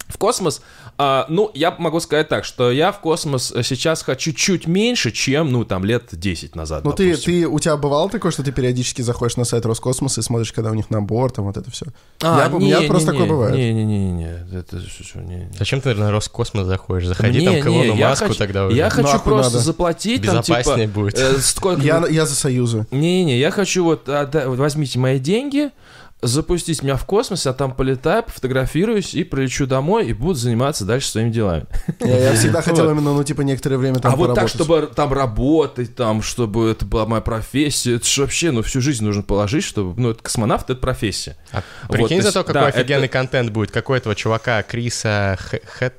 В 0.08 0.18
космос, 0.18 0.60
а, 0.98 1.26
ну, 1.28 1.50
я 1.54 1.74
могу 1.78 1.98
сказать 1.98 2.28
так, 2.28 2.44
что 2.44 2.70
я 2.70 2.92
в 2.92 3.00
космос 3.00 3.52
сейчас 3.62 4.02
хочу 4.02 4.32
чуть 4.32 4.66
меньше, 4.66 5.10
чем, 5.10 5.50
ну, 5.50 5.64
там, 5.64 5.84
лет 5.84 6.08
10 6.12 6.54
назад, 6.54 6.84
Ну, 6.84 6.92
ты, 6.92 7.16
ты, 7.16 7.48
у 7.48 7.58
тебя 7.58 7.76
бывало 7.76 8.10
такое, 8.10 8.30
что 8.30 8.42
ты 8.42 8.52
периодически 8.52 9.02
заходишь 9.02 9.36
на 9.36 9.44
сайт 9.44 9.64
Роскосмоса 9.66 10.20
и 10.20 10.24
смотришь, 10.24 10.52
когда 10.52 10.70
у 10.70 10.74
них 10.74 10.90
набор, 10.90 11.32
там, 11.32 11.46
вот 11.46 11.56
это 11.56 11.70
все? 11.70 11.86
А, 12.22 12.42
я, 12.42 12.48
не, 12.48 12.54
у 12.54 12.58
меня 12.60 12.80
не, 12.80 12.86
просто 12.86 13.12
не, 13.12 13.18
такое 13.18 13.30
бывает. 13.30 13.54
Не-не-не, 13.54 14.46
это 14.52 14.76
не, 14.76 15.24
не. 15.24 15.50
Зачем 15.58 15.80
ты 15.80 15.94
на 15.94 16.10
Роскосмос 16.10 16.66
заходишь? 16.66 17.08
Заходи 17.08 17.40
не, 17.40 17.46
там 17.46 17.60
к 17.60 17.66
Илону 17.66 17.94
Маску 17.94 18.26
хочу, 18.28 18.38
тогда 18.38 18.66
уже. 18.66 18.76
Я 18.76 18.90
хочу 18.90 19.08
Нахуй 19.08 19.32
просто 19.32 19.52
надо. 19.52 19.64
заплатить, 19.64 20.22
Безопаснее 20.22 20.62
там, 20.64 20.88
типа... 20.88 21.00
будет. 21.00 21.18
Э, 21.18 21.38
сколько... 21.40 21.82
я, 21.82 22.04
я 22.08 22.26
за 22.26 22.34
Союзы. 22.34 22.86
Не-не, 22.90 23.38
я 23.38 23.50
хочу 23.50 23.84
вот, 23.84 24.08
а, 24.08 24.26
да, 24.26 24.48
возьмите 24.48 24.98
мои 24.98 25.18
деньги, 25.18 25.70
запустить 26.22 26.82
меня 26.82 26.96
в 26.96 27.04
космос, 27.04 27.46
я 27.46 27.52
там 27.52 27.74
полетаю, 27.74 28.22
пофотографируюсь 28.22 29.14
и 29.14 29.24
прилечу 29.24 29.66
домой 29.66 30.06
и 30.06 30.12
буду 30.12 30.34
заниматься 30.34 30.84
дальше 30.84 31.08
своими 31.08 31.30
делами. 31.30 31.66
Я, 32.00 32.30
я 32.30 32.32
всегда 32.36 32.62
хотел 32.62 32.90
именно, 32.90 33.12
ну, 33.12 33.22
типа, 33.22 33.42
некоторое 33.42 33.76
время 33.76 33.98
там 33.98 34.12
А 34.12 34.16
вот 34.16 34.34
так, 34.34 34.48
чтобы 34.48 34.90
там 34.94 35.12
работать, 35.12 35.94
там, 35.94 36.22
чтобы 36.22 36.70
это 36.70 36.84
была 36.84 37.06
моя 37.06 37.20
профессия, 37.20 37.96
это 37.96 38.06
же 38.06 38.22
вообще, 38.22 38.50
ну, 38.50 38.62
всю 38.62 38.80
жизнь 38.80 39.04
нужно 39.04 39.22
положить, 39.22 39.64
чтобы, 39.64 40.00
ну, 40.00 40.10
это 40.10 40.22
космонавт— 40.22 40.70
это 40.70 40.80
профессия. 40.80 41.36
А 41.52 41.62
прикинь 41.88 42.18
вот, 42.18 42.24
за 42.24 42.32
то, 42.32 42.44
какой 42.44 42.62
да, 42.62 42.66
офигенный 42.68 43.06
это... 43.06 43.12
контент 43.12 43.50
будет, 43.50 43.70
какой 43.70 43.98
этого 43.98 44.14
чувака 44.14 44.62
Криса 44.62 45.38
Хэт... 45.38 45.94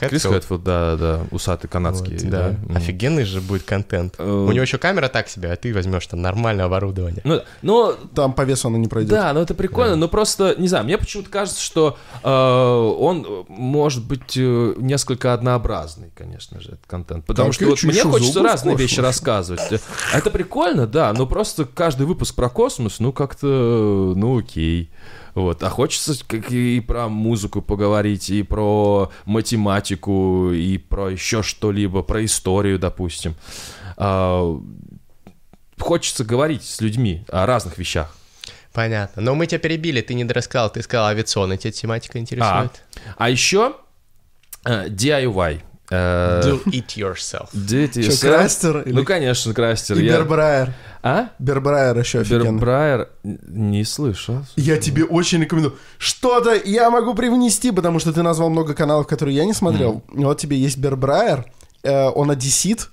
Крис 0.00 0.24
Хэтфилд, 0.24 0.62
да, 0.62 0.96
да, 0.96 1.20
усатый 1.30 1.68
канадский. 1.68 2.16
Вот, 2.16 2.30
да. 2.30 2.54
да. 2.62 2.76
Офигенный 2.76 3.24
же 3.24 3.40
будет 3.40 3.64
контент. 3.64 4.14
Uh... 4.18 4.46
У 4.46 4.52
него 4.52 4.62
еще 4.62 4.78
камера 4.78 5.08
так 5.08 5.28
себе, 5.28 5.52
а 5.52 5.56
ты 5.56 5.74
возьмешь 5.74 6.06
там 6.06 6.22
нормальное 6.22 6.64
оборудование. 6.64 7.20
Ну, 7.24 7.42
но... 7.62 7.92
Там 8.14 8.32
по 8.32 8.42
весу 8.42 8.68
оно 8.68 8.78
не 8.78 8.88
пройдет. 8.88 9.10
Да, 9.10 9.32
но 9.32 9.40
это 9.40 9.53
прикольно, 9.54 9.92
да. 9.92 9.96
но 9.96 10.08
просто, 10.08 10.54
не 10.58 10.68
знаю, 10.68 10.84
мне 10.84 10.98
почему-то 10.98 11.30
кажется, 11.30 11.60
что 11.60 11.96
э, 12.22 12.28
он 12.28 13.44
может 13.48 14.04
быть 14.06 14.36
э, 14.36 14.74
несколько 14.76 15.34
однообразный, 15.34 16.10
конечно 16.14 16.60
же, 16.60 16.70
этот 16.70 16.86
контент. 16.86 17.24
Потому 17.26 17.48
так 17.48 17.54
что 17.54 17.66
вот 17.66 17.82
мне 17.82 18.02
хочется 18.02 18.42
разные 18.42 18.76
вещи 18.76 19.00
рассказывать. 19.00 19.80
Это 20.12 20.30
прикольно, 20.30 20.86
да, 20.86 21.12
но 21.12 21.26
просто 21.26 21.64
каждый 21.64 22.06
выпуск 22.06 22.34
про 22.34 22.48
космос, 22.48 23.00
ну 23.00 23.12
как-то, 23.12 23.46
ну 24.16 24.38
окей. 24.38 24.90
Вот. 25.34 25.62
А 25.62 25.68
хочется 25.68 26.14
как 26.26 26.50
и 26.52 26.80
про 26.80 27.08
музыку 27.08 27.60
поговорить, 27.60 28.30
и 28.30 28.42
про 28.42 29.10
математику, 29.24 30.52
и 30.52 30.78
про 30.78 31.10
еще 31.10 31.42
что-либо, 31.42 32.02
про 32.02 32.24
историю, 32.24 32.78
допустим. 32.78 33.34
А, 33.96 34.60
хочется 35.78 36.24
говорить 36.24 36.64
с 36.64 36.80
людьми 36.80 37.24
о 37.28 37.46
разных 37.46 37.78
вещах. 37.78 38.14
Понятно. 38.74 39.22
Но 39.22 39.36
мы 39.36 39.46
тебя 39.46 39.60
перебили, 39.60 40.00
ты 40.00 40.14
не 40.14 40.24
рассказал, 40.24 40.68
ты 40.68 40.82
сказал 40.82 41.06
авиационная, 41.06 41.56
тебя 41.56 41.70
тематика 41.70 42.18
интересует. 42.18 42.82
А, 43.06 43.14
а 43.16 43.30
еще 43.30 43.76
uh, 44.64 44.86
э, 44.86 44.88
DIY. 44.88 45.62
Uh, 45.90 46.42
do 46.42 46.64
it 46.66 46.96
yourself. 46.96 47.50
Do 47.52 47.84
it 47.84 47.92
yourself. 47.92 48.16
Что, 48.16 48.26
Крастер? 48.26 48.80
Или... 48.80 48.92
Ну, 48.92 49.04
конечно, 49.04 49.54
Крастер. 49.54 49.98
И 49.98 50.04
я... 50.04 50.16
Бербрайер. 50.16 50.72
А? 51.02 51.28
Бербрайер 51.38 51.98
еще 51.98 52.20
офигенно. 52.20 52.52
Бербрайер 52.52 53.10
не 53.22 53.84
слышал. 53.84 54.44
Я 54.56 54.78
тебе 54.78 55.04
очень 55.04 55.42
рекомендую. 55.42 55.78
Что-то 55.98 56.54
я 56.54 56.90
могу 56.90 57.14
привнести, 57.14 57.70
потому 57.70 58.00
что 58.00 58.12
ты 58.12 58.22
назвал 58.22 58.50
много 58.50 58.74
каналов, 58.74 59.06
которые 59.06 59.36
я 59.36 59.44
не 59.44 59.52
смотрел. 59.52 60.02
Mm. 60.08 60.24
Вот 60.24 60.38
тебе 60.40 60.56
есть 60.56 60.78
Бербрайер, 60.78 61.44
э, 61.84 62.08
он 62.08 62.30
одессит, 62.30 62.88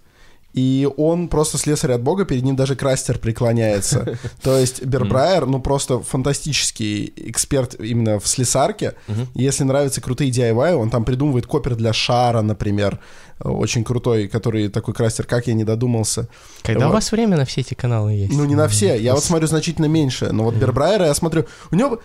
и 0.53 0.89
он 0.97 1.29
просто 1.29 1.57
слесарь 1.57 1.93
от 1.93 2.01
бога, 2.01 2.25
перед 2.25 2.43
ним 2.43 2.55
даже 2.55 2.75
крастер 2.75 3.17
преклоняется. 3.17 4.17
То 4.41 4.57
есть 4.57 4.83
Бербрайер, 4.83 5.45
ну 5.45 5.61
просто 5.61 5.99
фантастический 5.99 7.13
эксперт 7.15 7.75
именно 7.79 8.19
в 8.19 8.27
слесарке. 8.27 8.95
Если 9.33 9.63
нравятся 9.63 10.01
крутые 10.01 10.31
DIY, 10.31 10.73
он 10.73 10.89
там 10.89 11.05
придумывает 11.05 11.47
копер 11.47 11.75
для 11.75 11.93
шара, 11.93 12.41
например, 12.41 12.99
очень 13.39 13.83
крутой, 13.83 14.27
который 14.27 14.69
такой 14.69 14.93
крастер, 14.93 15.25
как 15.25 15.47
я 15.47 15.53
не 15.53 15.63
додумался. 15.63 16.27
Когда 16.63 16.85
вот. 16.85 16.91
у 16.91 16.93
вас 16.95 17.11
время 17.11 17.37
на 17.37 17.45
все 17.45 17.61
эти 17.61 17.73
каналы 17.73 18.13
есть? 18.13 18.33
Ну 18.33 18.45
не 18.45 18.55
на 18.55 18.67
все, 18.67 18.99
я 18.99 19.13
вот 19.15 19.23
смотрю 19.23 19.47
значительно 19.47 19.85
меньше, 19.85 20.31
но 20.31 20.43
вот 20.43 20.55
Бербрайера 20.55 21.05
я 21.05 21.13
смотрю, 21.13 21.45
у 21.71 21.75
него 21.75 21.99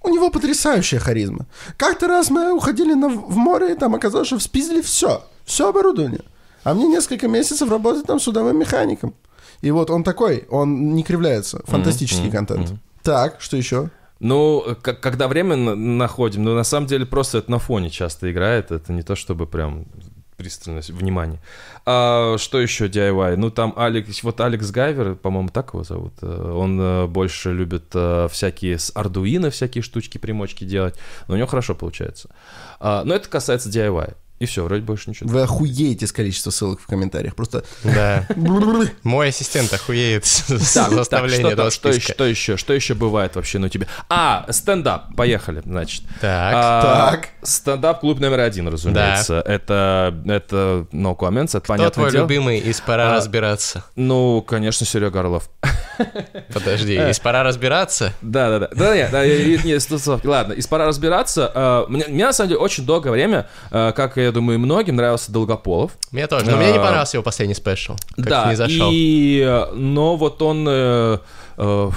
у 0.00 0.10
него 0.10 0.30
потрясающая 0.30 1.00
харизма. 1.00 1.46
Как-то 1.76 2.06
раз 2.06 2.30
мы 2.30 2.54
уходили 2.54 2.94
на, 2.94 3.08
в 3.08 3.36
море, 3.36 3.72
и 3.72 3.76
там 3.76 3.96
оказалось, 3.96 4.28
что 4.28 4.38
вспиздили 4.38 4.80
все, 4.80 5.24
все 5.44 5.68
оборудование. 5.68 6.22
А 6.68 6.74
мне 6.74 6.86
несколько 6.86 7.28
месяцев 7.28 7.70
работать 7.70 8.04
там 8.04 8.20
судовым 8.20 8.58
механиком. 8.58 9.14
И 9.62 9.70
вот 9.70 9.88
он 9.88 10.04
такой, 10.04 10.44
он 10.50 10.94
не 10.94 11.02
кривляется. 11.02 11.62
Фантастический 11.64 12.28
mm-hmm. 12.28 12.30
контент. 12.30 12.70
Mm-hmm. 12.70 12.78
Так, 13.02 13.40
что 13.40 13.56
еще? 13.56 13.88
Ну, 14.20 14.76
как, 14.82 15.00
когда 15.00 15.28
время 15.28 15.56
находим, 15.56 16.42
ну, 16.42 16.54
на 16.54 16.64
самом 16.64 16.86
деле, 16.86 17.06
просто 17.06 17.38
это 17.38 17.50
на 17.50 17.58
фоне 17.58 17.88
часто 17.88 18.30
играет, 18.30 18.70
это 18.70 18.92
не 18.92 19.02
то, 19.02 19.16
чтобы 19.16 19.46
прям 19.46 19.86
пристальность, 20.36 20.90
внимание. 20.90 21.40
А, 21.86 22.36
что 22.36 22.60
еще 22.60 22.88
DIY? 22.88 23.36
Ну, 23.36 23.50
там 23.50 23.72
Алекс, 23.74 24.22
вот 24.22 24.38
Алекс 24.42 24.70
Гайвер, 24.70 25.14
по-моему, 25.14 25.48
так 25.48 25.72
его 25.72 25.84
зовут. 25.84 26.12
Э, 26.20 26.52
он 26.54 26.78
э, 26.78 27.06
больше 27.06 27.54
любит 27.54 27.84
э, 27.94 28.28
всякие 28.30 28.78
с 28.78 28.92
Arduino 28.94 29.48
всякие 29.48 29.80
штучки, 29.80 30.18
примочки 30.18 30.64
делать, 30.64 30.96
но 31.28 31.34
у 31.34 31.36
него 31.38 31.46
хорошо 31.46 31.74
получается. 31.74 32.28
А, 32.78 33.04
но 33.04 33.14
это 33.14 33.26
касается 33.30 33.70
DIY. 33.70 34.14
И 34.38 34.46
все, 34.46 34.62
вроде 34.62 34.82
больше 34.82 35.10
ничего. 35.10 35.28
Вы 35.28 35.42
охуеете 35.42 36.06
с 36.06 36.12
количества 36.12 36.50
ссылок 36.50 36.80
в 36.80 36.86
комментариях. 36.86 37.34
Просто... 37.34 37.64
Да. 37.82 38.24
Мой 39.02 39.28
ассистент 39.28 39.72
охуеет 39.72 40.26
с 40.26 40.46
заставления 40.46 41.52
этого 41.52 41.70
что, 41.70 41.88
еще, 41.88 42.12
что 42.12 42.24
еще? 42.24 42.56
Что 42.56 42.72
еще 42.72 42.94
бывает 42.94 43.34
вообще 43.34 43.58
на 43.58 43.68
тебе? 43.68 43.88
А, 44.08 44.46
стендап. 44.50 45.14
Поехали, 45.16 45.62
значит. 45.64 46.02
Так. 46.20 46.52
А, 46.54 47.10
так. 47.10 47.28
Стендап 47.42 48.00
клуб 48.00 48.20
номер 48.20 48.40
один, 48.40 48.68
разумеется. 48.68 49.42
Да. 49.44 49.52
Это, 49.52 50.14
это 50.26 50.86
no 50.92 51.16
comments, 51.16 51.48
это 51.48 51.60
Кто 51.60 51.72
понятное 51.74 52.10
твой 52.10 52.20
любимый 52.20 52.58
из 52.58 52.80
«Пора 52.80 53.10
а, 53.10 53.16
разбираться»? 53.16 53.84
Ну, 53.96 54.42
конечно, 54.42 54.86
Серега 54.86 55.20
Орлов. 55.20 55.50
Подожди, 56.52 56.94
из 56.94 57.18
«Пора 57.18 57.42
разбираться»? 57.42 58.12
Да, 58.22 58.50
да, 58.50 58.58
да. 58.60 58.68
Да, 58.72 58.94
нет, 58.94 59.10
да, 59.10 60.30
ладно, 60.30 60.52
из 60.52 60.66
«Пора 60.66 60.86
разбираться». 60.86 61.84
Мне, 61.88 62.04
мне, 62.08 62.26
на 62.26 62.32
самом 62.32 62.50
деле, 62.50 62.60
очень 62.60 62.86
долгое 62.86 63.10
время, 63.10 63.48
а, 63.70 63.92
как 63.92 64.16
я 64.28 64.32
думаю, 64.32 64.58
многим 64.58 64.96
нравился 64.96 65.32
Долгополов. 65.32 65.92
Мне 66.12 66.26
тоже, 66.26 66.46
но 66.50 66.56
мне 66.56 66.72
не 66.72 66.78
понравился 66.78 67.16
его 67.16 67.24
последний 67.24 67.54
спешл. 67.54 67.96
Да, 68.16 68.48
не 68.50 68.56
зашел. 68.56 68.90
и... 68.92 69.66
Но 69.74 70.16
вот 70.16 70.40
он 70.42 70.66
э, 70.68 71.18
э, 71.56 71.90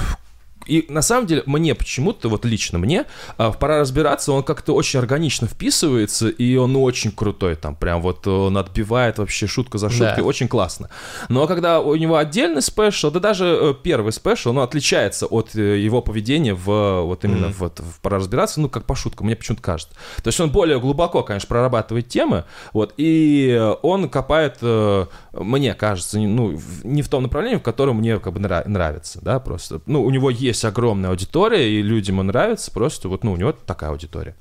и 0.66 0.86
на 0.90 1.02
самом 1.02 1.28
деле 1.28 1.44
мне 1.46 1.76
почему-то, 1.76 2.30
вот 2.30 2.46
лично 2.46 2.78
мне, 2.80 3.06
а, 3.38 3.52
пора 3.52 3.80
разбираться, 3.80 4.32
он 4.32 4.44
как-то 4.44 4.74
очень 4.74 5.00
органично 5.00 5.48
вписывается, 5.48 6.30
и 6.30 6.56
он 6.56 6.76
очень 6.76 7.12
крутой, 7.12 7.56
там 7.56 7.76
прям 7.76 8.02
вот 8.02 8.28
он 8.28 8.58
отбивает 8.58 9.18
вообще 9.18 9.48
шутку 9.48 9.78
за 9.78 9.90
шуткой, 9.90 10.18
да. 10.18 10.24
очень 10.24 10.48
классно. 10.48 10.90
Но 11.30 11.48
когда 11.48 11.80
у 11.80 11.96
него 11.96 12.18
отдельный 12.18 12.62
special, 12.62 13.12
да 13.12 13.20
даже 13.20 13.46
э, 13.46 13.74
первый 13.82 14.12
special, 14.12 14.52
он 14.52 14.60
отличается 14.60 15.26
от 15.26 15.56
э, 15.56 15.80
его 15.80 16.02
поведения 16.02 16.54
в 16.54 17.02
вот 17.02 17.26
именно 17.26 17.48
mm-hmm. 17.48 17.56
вот 17.58 17.80
в 17.80 18.00
пора 18.02 18.18
разбираться, 18.18 18.62
ну 18.62 18.70
как 18.70 18.86
по 18.86 18.96
шуткам, 18.96 19.28
мне 19.28 19.36
почему-то 19.36 19.64
кажется. 19.64 19.96
То 20.24 20.28
есть 20.28 20.40
он 20.40 20.52
более 20.52 20.80
глубоко, 20.80 21.24
конечно, 21.24 21.48
прорабатывает 21.48 22.08
темы, 22.08 22.46
вот, 22.74 22.94
и 22.98 23.60
он 23.82 24.10
копает, 24.10 24.58
э, 24.62 25.06
мне 25.34 25.74
кажется, 25.74 26.20
ну, 26.20 26.60
не 26.84 27.02
в 27.02 27.10
том 27.10 27.24
направлении, 27.24 27.58
в 27.58 27.64
котором 27.64 27.98
мне 27.98 28.20
как 28.20 28.34
бы 28.34 28.40
нравится, 28.40 29.20
да, 29.22 29.40
просто. 29.40 29.82
Ну, 29.86 30.04
у 30.04 30.10
него 30.10 30.30
есть 30.30 30.51
есть 30.52 30.66
огромная 30.66 31.10
аудитория, 31.10 31.70
и 31.70 31.82
людям 31.82 32.20
он 32.20 32.28
нравится, 32.28 32.72
просто 32.72 33.10
вот, 33.10 33.24
ну, 33.24 33.34
у 33.34 33.38
него 33.38 33.52
такая 33.52 33.90
аудитория. 33.90 34.36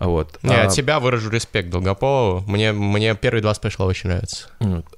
Вот. 0.00 0.38
Не, 0.42 0.54
а, 0.54 0.66
от 0.66 0.72
себя 0.72 1.00
выражу 1.00 1.30
респект 1.30 1.70
Долгополову. 1.70 2.44
Мне, 2.50 2.72
мне 2.72 3.14
первые 3.14 3.42
два 3.42 3.54
special 3.54 3.82
а 3.82 3.86
очень 3.86 4.10
нравятся. 4.10 4.48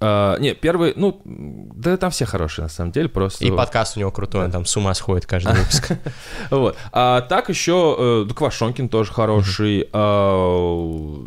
А, 0.00 0.38
не, 0.38 0.54
первый, 0.54 0.92
ну, 0.96 1.20
да 1.24 1.96
там 1.96 2.10
все 2.10 2.26
хорошие, 2.26 2.64
на 2.64 2.68
самом 2.68 2.92
деле, 2.92 3.08
просто... 3.08 3.44
И 3.44 3.50
подкаст 3.50 3.96
у 3.96 4.00
него 4.00 4.10
крутой, 4.10 4.46
он 4.46 4.50
там 4.50 4.64
с 4.64 4.76
ума 4.76 4.94
сходит 4.94 5.26
каждый 5.26 5.54
выпуск. 5.58 5.92
Вот. 6.50 6.76
А 6.92 7.22
так 7.22 7.48
еще, 7.48 8.26
э, 8.28 8.32
Квашонкин 8.34 8.88
тоже 8.88 9.12
хороший, 9.12 9.88
а, 9.92 11.24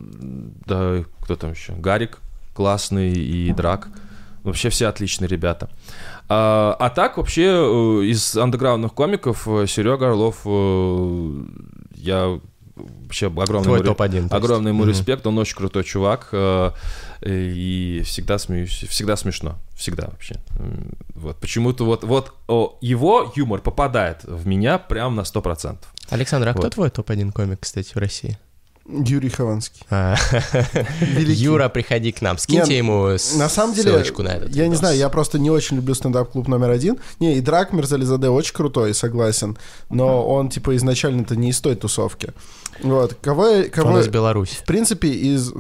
да, 0.65 1.04
кто 1.21 1.36
там 1.36 1.52
еще? 1.52 1.73
Гарик 1.73 2.19
классный 2.60 3.13
и 3.13 3.54
Драк. 3.54 3.88
Вообще 4.43 4.69
все 4.69 4.88
отличные 4.88 5.28
ребята. 5.28 5.69
А, 6.32 6.76
а 6.80 6.92
так 6.92 7.18
вообще 7.18 7.46
э, 7.46 8.04
из 8.06 8.38
андеграундных 8.38 8.94
комиков 8.94 9.48
э, 9.48 9.65
Серега 9.65 10.10
Орлов, 10.10 10.42
э, 10.46 11.44
я 11.96 12.39
вообще 12.76 13.28
огромный, 13.28 13.63
Твой 13.63 13.80
ему, 13.80 13.88
топ-1, 13.88 14.28
огромный 14.30 14.70
ему 14.70 14.86
респект, 14.86 15.26
он 15.26 15.39
очень 15.39 15.58
крутой 15.58 15.84
чувак, 15.84 16.34
и 17.26 18.04
всегда 18.06 18.38
смеюсь, 18.38 18.86
всегда 18.88 19.18
смешно, 19.18 19.58
всегда 19.76 20.06
вообще. 20.06 20.36
Вот, 21.15 21.38
почему-то 21.38 21.84
вот, 21.84 22.06
вот 22.06 22.34
о, 22.48 22.78
его 22.80 23.34
юмор 23.36 23.60
попадает 23.60 24.24
в 24.24 24.48
меня 24.48 24.78
прям 24.78 25.15
на 25.15 25.22
100%. 25.22 25.78
Александр, 26.12 26.48
а 26.48 26.54
вот. 26.54 26.60
кто 26.60 26.70
твой 26.70 26.89
топ-1 26.89 27.34
комик, 27.34 27.60
кстати, 27.60 27.92
в 27.94 27.98
России? 27.98 28.38
Юрий 28.91 29.30
Хованский. 29.30 29.84
А. 29.89 30.15
Юра, 31.17 31.69
приходи 31.69 32.12
к 32.12 32.21
нам. 32.21 32.38
Скиньте 32.38 32.78
ему 32.78 33.10
на 33.38 33.49
самом 33.49 33.73
деле, 33.75 33.91
ссылочку 33.91 34.23
на 34.23 34.30
этот 34.30 34.56
Я 34.56 34.67
не 34.67 34.75
знаю, 34.75 34.97
я 34.97 35.10
просто 35.10 35.39
не 35.39 35.52
очень 35.52 35.78
люблю 35.78 35.93
стендап-клуб 35.93 36.47
номер 36.47 36.71
один. 36.71 36.97
Не, 37.19 37.38
и 37.38 37.41
Драк 37.41 37.73
Мерзализаде 37.73 38.30
очень 38.30 38.54
крутой, 38.54 38.93
согласен. 38.93 39.58
Но 39.89 40.28
он, 40.28 40.49
типа, 40.49 40.75
изначально-то 40.75 41.36
не 41.36 41.49
из 41.49 41.60
той 41.62 41.75
тусовки. 41.75 42.34
Вот. 42.82 43.15
Кого... 43.21 43.63
кого 43.71 43.91
он 43.91 43.99
из 43.99 44.08
Беларуси. 44.08 44.56
В 44.56 44.65
принципе, 44.65 45.10
из... 45.10 45.54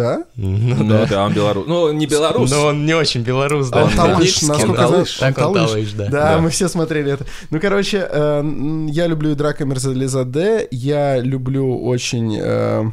Да? 0.00 0.24
Ну, 0.34 0.74
ну 0.76 0.88
да. 0.88 1.06
да, 1.06 1.24
он 1.26 1.34
белорус. 1.34 1.66
Ну, 1.66 1.92
не 1.92 2.06
белорус. 2.06 2.50
Но 2.50 2.66
он 2.68 2.86
не 2.86 2.94
очень 2.94 3.20
белорус, 3.20 3.68
да. 3.68 3.84
Он 3.84 3.90
талыш, 3.90 4.42
насколько 4.42 4.88
знаю. 4.88 5.06
Так 5.18 5.38
он 5.38 5.54
талыш, 5.54 5.92
да. 5.92 6.08
Да, 6.08 6.38
мы 6.38 6.48
все 6.48 6.68
смотрели 6.68 7.12
это. 7.12 7.26
Ну, 7.50 7.60
короче, 7.60 8.08
э, 8.10 8.86
я 8.88 9.06
люблю 9.06 9.34
Драка 9.34 9.64
Мерзализаде, 9.66 10.68
я 10.70 11.18
люблю 11.20 11.84
очень... 11.84 12.38
Э, 12.40 12.90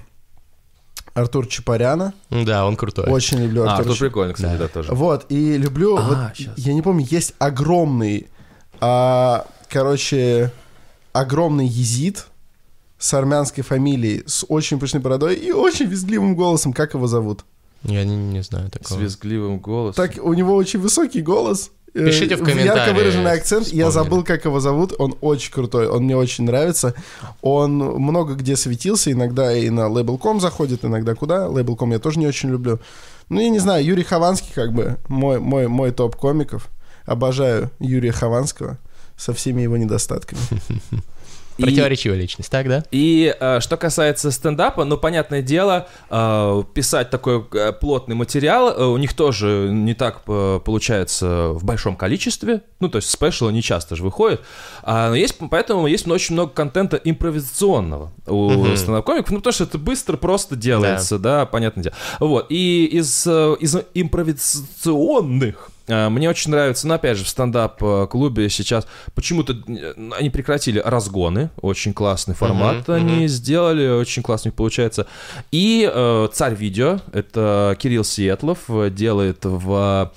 Артур 1.13 1.47
Чапаряна. 1.47 2.13
Да, 2.29 2.67
он 2.67 2.75
крутой. 2.75 3.05
Очень 3.05 3.39
люблю 3.39 3.63
Артур. 3.63 3.77
А, 3.77 3.79
Артур 3.79 3.97
прикольный, 3.97 4.33
кстати, 4.35 4.57
да, 4.59 4.67
тоже. 4.67 4.93
Вот, 4.93 5.25
и 5.29 5.57
люблю... 5.57 5.97
А, 5.97 6.31
я 6.57 6.73
не 6.73 6.81
помню, 6.81 7.07
есть 7.09 7.33
огромный... 7.39 8.27
А, 8.79 9.47
короче, 9.69 10.51
огромный 11.13 11.65
езид 11.65 12.27
с 12.97 13.13
армянской 13.13 13.63
фамилией, 13.63 14.23
с 14.25 14.45
очень 14.47 14.79
пышной 14.79 15.01
бородой 15.01 15.35
и 15.35 15.51
очень 15.51 15.85
визгливым 15.85 16.35
голосом. 16.35 16.73
Как 16.73 16.93
его 16.93 17.07
зовут? 17.07 17.45
Я 17.83 18.03
не, 18.03 18.15
не 18.15 18.41
знаю 18.41 18.69
такого. 18.69 18.97
С 18.97 19.01
визгливым 19.01 19.59
голосом. 19.59 20.07
Так, 20.07 20.23
у 20.23 20.33
него 20.33 20.55
очень 20.55 20.79
высокий 20.79 21.21
голос. 21.21 21.71
Э, 21.93 22.05
Пишите 22.05 22.35
в 22.35 22.39
комментариях. 22.39 22.75
Ярко 22.75 22.93
выраженный 22.93 23.31
акцент. 23.31 23.65
Вспомнили. 23.65 23.85
Я 23.85 23.91
забыл, 23.91 24.23
как 24.23 24.45
его 24.45 24.59
зовут. 24.59 24.93
Он 24.99 25.15
очень 25.21 25.51
крутой. 25.51 25.87
Он 25.87 26.03
мне 26.03 26.17
очень 26.17 26.43
нравится. 26.45 26.93
Он 27.41 27.77
много 27.77 28.35
где 28.35 28.55
светился. 28.55 29.11
Иногда 29.11 29.55
и 29.55 29.69
на 29.69 29.87
Label.com 29.87 30.39
заходит, 30.39 30.83
иногда 30.83 31.15
куда. 31.15 31.47
Label.com 31.47 31.91
я 31.91 31.99
тоже 31.99 32.19
не 32.19 32.27
очень 32.27 32.49
люблю. 32.49 32.79
Ну, 33.29 33.41
я 33.41 33.49
не 33.49 33.59
знаю, 33.59 33.83
Юрий 33.83 34.03
Хованский 34.03 34.51
как 34.53 34.73
бы 34.73 34.97
мой, 35.07 35.39
мой, 35.39 35.67
мой 35.67 35.91
топ 35.91 36.15
комиков. 36.15 36.69
Обожаю 37.05 37.71
Юрия 37.79 38.11
Хованского 38.11 38.77
со 39.15 39.33
всеми 39.33 39.61
его 39.61 39.77
недостатками. 39.77 40.41
Противоречивая 41.57 42.17
и, 42.17 42.21
личность, 42.21 42.51
так, 42.51 42.67
да? 42.67 42.83
И 42.91 43.35
э, 43.39 43.59
что 43.59 43.77
касается 43.77 44.31
стендапа, 44.31 44.85
ну, 44.85 44.97
понятное 44.97 45.41
дело, 45.41 45.87
э, 46.09 46.63
писать 46.73 47.09
такой 47.09 47.45
э, 47.53 47.73
плотный 47.73 48.15
материал 48.15 48.69
э, 48.69 48.85
у 48.85 48.97
них 48.97 49.13
тоже 49.13 49.69
не 49.71 49.93
так 49.93 50.21
э, 50.27 50.59
получается 50.63 51.49
в 51.49 51.63
большом 51.63 51.95
количестве. 51.95 52.61
Ну, 52.79 52.89
то 52.89 52.97
есть 52.97 53.09
спешлы 53.09 53.51
не 53.51 53.61
часто 53.61 53.95
же 53.95 54.03
выходят. 54.03 54.41
А, 54.83 55.09
но 55.09 55.15
есть, 55.15 55.37
поэтому 55.49 55.87
есть 55.87 56.07
очень 56.07 56.33
много 56.33 56.51
контента 56.51 56.97
импровизационного 56.97 58.11
у 58.27 58.49
uh-huh. 58.49 58.77
стендап-комиков, 58.77 59.31
ну, 59.31 59.37
потому 59.37 59.53
что 59.53 59.63
это 59.63 59.77
быстро 59.77 60.17
просто 60.17 60.55
делается, 60.55 61.17
да, 61.17 61.39
да 61.39 61.45
понятное 61.45 61.85
дело. 61.85 61.95
Вот, 62.19 62.47
и 62.49 62.85
из, 62.85 63.25
э, 63.25 63.55
из 63.59 63.75
импровизационных 63.93 65.71
мне 65.87 66.29
очень 66.29 66.51
нравится, 66.51 66.87
но 66.87 66.95
опять 66.95 67.17
же, 67.17 67.23
в 67.23 67.29
стендап-клубе 67.29 68.49
сейчас 68.49 68.87
почему-то 69.15 69.55
они 70.17 70.29
прекратили 70.29 70.81
разгоны, 70.83 71.49
очень 71.61 71.93
классный 71.93 72.35
формат 72.35 72.87
uh-huh, 72.87 72.95
они 72.95 73.25
uh-huh. 73.25 73.27
сделали, 73.27 73.87
очень 73.87 74.21
классно 74.21 74.51
получается. 74.51 75.07
И 75.51 75.89
э, 75.91 76.27
царь 76.33 76.55
видео, 76.55 76.99
это 77.13 77.75
Кирилл 77.79 78.03
Сиетлов, 78.03 78.59
делает 78.93 79.39
в 79.43 80.11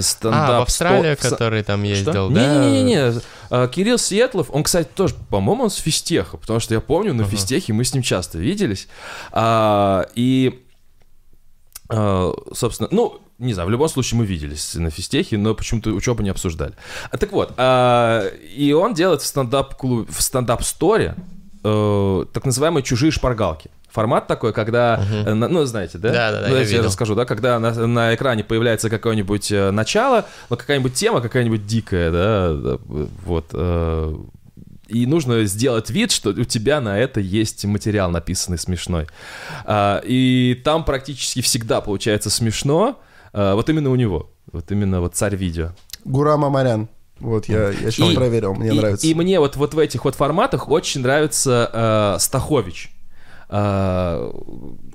стендап... 0.00 0.50
А, 0.50 0.58
в 0.60 0.62
Австралии, 0.62 1.14
в... 1.14 1.20
который 1.20 1.62
там 1.62 1.82
ездил, 1.82 2.12
Что? 2.12 2.28
да? 2.28 2.68
Не-не-не, 2.68 3.68
Кирилл 3.68 3.98
Сиетлов, 3.98 4.48
он, 4.50 4.62
кстати, 4.62 4.88
тоже, 4.94 5.14
по-моему, 5.30 5.64
он 5.64 5.70
с 5.70 5.76
физтеха, 5.76 6.36
потому 6.36 6.60
что 6.60 6.74
я 6.74 6.80
помню, 6.80 7.14
на 7.14 7.22
uh-huh. 7.22 7.30
физтехе 7.30 7.72
мы 7.72 7.84
с 7.84 7.94
ним 7.94 8.02
часто 8.02 8.38
виделись. 8.38 8.88
А, 9.32 10.06
и 10.14 10.62
а, 11.88 12.32
собственно, 12.52 12.88
ну, 12.90 13.20
не 13.38 13.52
знаю, 13.52 13.68
в 13.68 13.70
любом 13.70 13.88
случае 13.88 14.18
мы 14.18 14.26
виделись 14.26 14.74
на 14.74 14.90
физтехе, 14.90 15.36
но 15.36 15.54
почему-то 15.54 15.90
учебу 15.90 16.22
не 16.22 16.30
обсуждали. 16.30 16.74
А, 17.10 17.18
так 17.18 17.32
вот, 17.32 17.52
а, 17.56 18.26
и 18.28 18.72
он 18.72 18.94
делает 18.94 19.22
в 19.22 19.26
стендап-клубе, 19.26 20.10
в 20.10 20.22
стендап-сторе 20.22 21.14
э, 21.62 22.24
так 22.32 22.44
называемые 22.44 22.82
чужие 22.82 23.10
шпаргалки. 23.10 23.70
Формат 23.90 24.26
такой, 24.26 24.52
когда, 24.52 25.00
uh-huh. 25.00 25.34
ну, 25.34 25.64
знаете, 25.64 25.96
да? 25.96 26.12
Да, 26.12 26.32
да, 26.32 26.40
да. 26.42 26.48
Ну, 26.48 26.56
я, 26.56 26.62
я 26.62 26.82
расскажу, 26.82 27.14
да, 27.14 27.24
когда 27.24 27.58
на, 27.58 27.72
на 27.86 28.14
экране 28.14 28.44
появляется 28.44 28.90
какое-нибудь 28.90 29.50
э, 29.52 29.70
начало, 29.70 30.26
ну, 30.50 30.56
какая-нибудь 30.56 30.94
тема, 30.94 31.20
какая-нибудь 31.20 31.66
дикая, 31.66 32.10
да, 32.10 32.78
вот, 33.24 33.46
э, 33.52 34.16
и 34.88 35.06
нужно 35.06 35.44
сделать 35.44 35.90
вид, 35.90 36.12
что 36.12 36.30
у 36.30 36.44
тебя 36.44 36.80
на 36.80 36.98
это 36.98 37.20
есть 37.20 37.64
материал 37.64 38.10
написанный 38.10 38.58
смешной. 38.58 39.06
А, 39.64 40.00
и 40.04 40.60
там 40.64 40.84
практически 40.84 41.40
всегда 41.40 41.80
получается 41.80 42.30
смешно, 42.30 43.00
а, 43.38 43.54
вот 43.54 43.68
именно 43.68 43.90
у 43.90 43.96
него, 43.96 44.30
вот 44.50 44.72
именно 44.72 45.02
вот 45.02 45.14
царь 45.14 45.36
видео. 45.36 45.72
Гурам 46.06 46.44
Амарян. 46.46 46.88
Вот 47.20 47.48
я, 47.48 47.68
я 47.68 47.90
сейчас 47.90 48.10
и, 48.10 48.14
проверил, 48.14 48.54
мне 48.54 48.70
и, 48.70 48.78
нравится. 48.78 49.06
И 49.06 49.14
мне 49.14 49.40
вот, 49.40 49.56
вот 49.56 49.74
в 49.74 49.78
этих 49.78 50.06
вот 50.06 50.14
форматах 50.14 50.70
очень 50.70 51.02
нравится 51.02 51.70
э, 52.16 52.18
Стахович. 52.18 52.92
Э, 53.50 54.32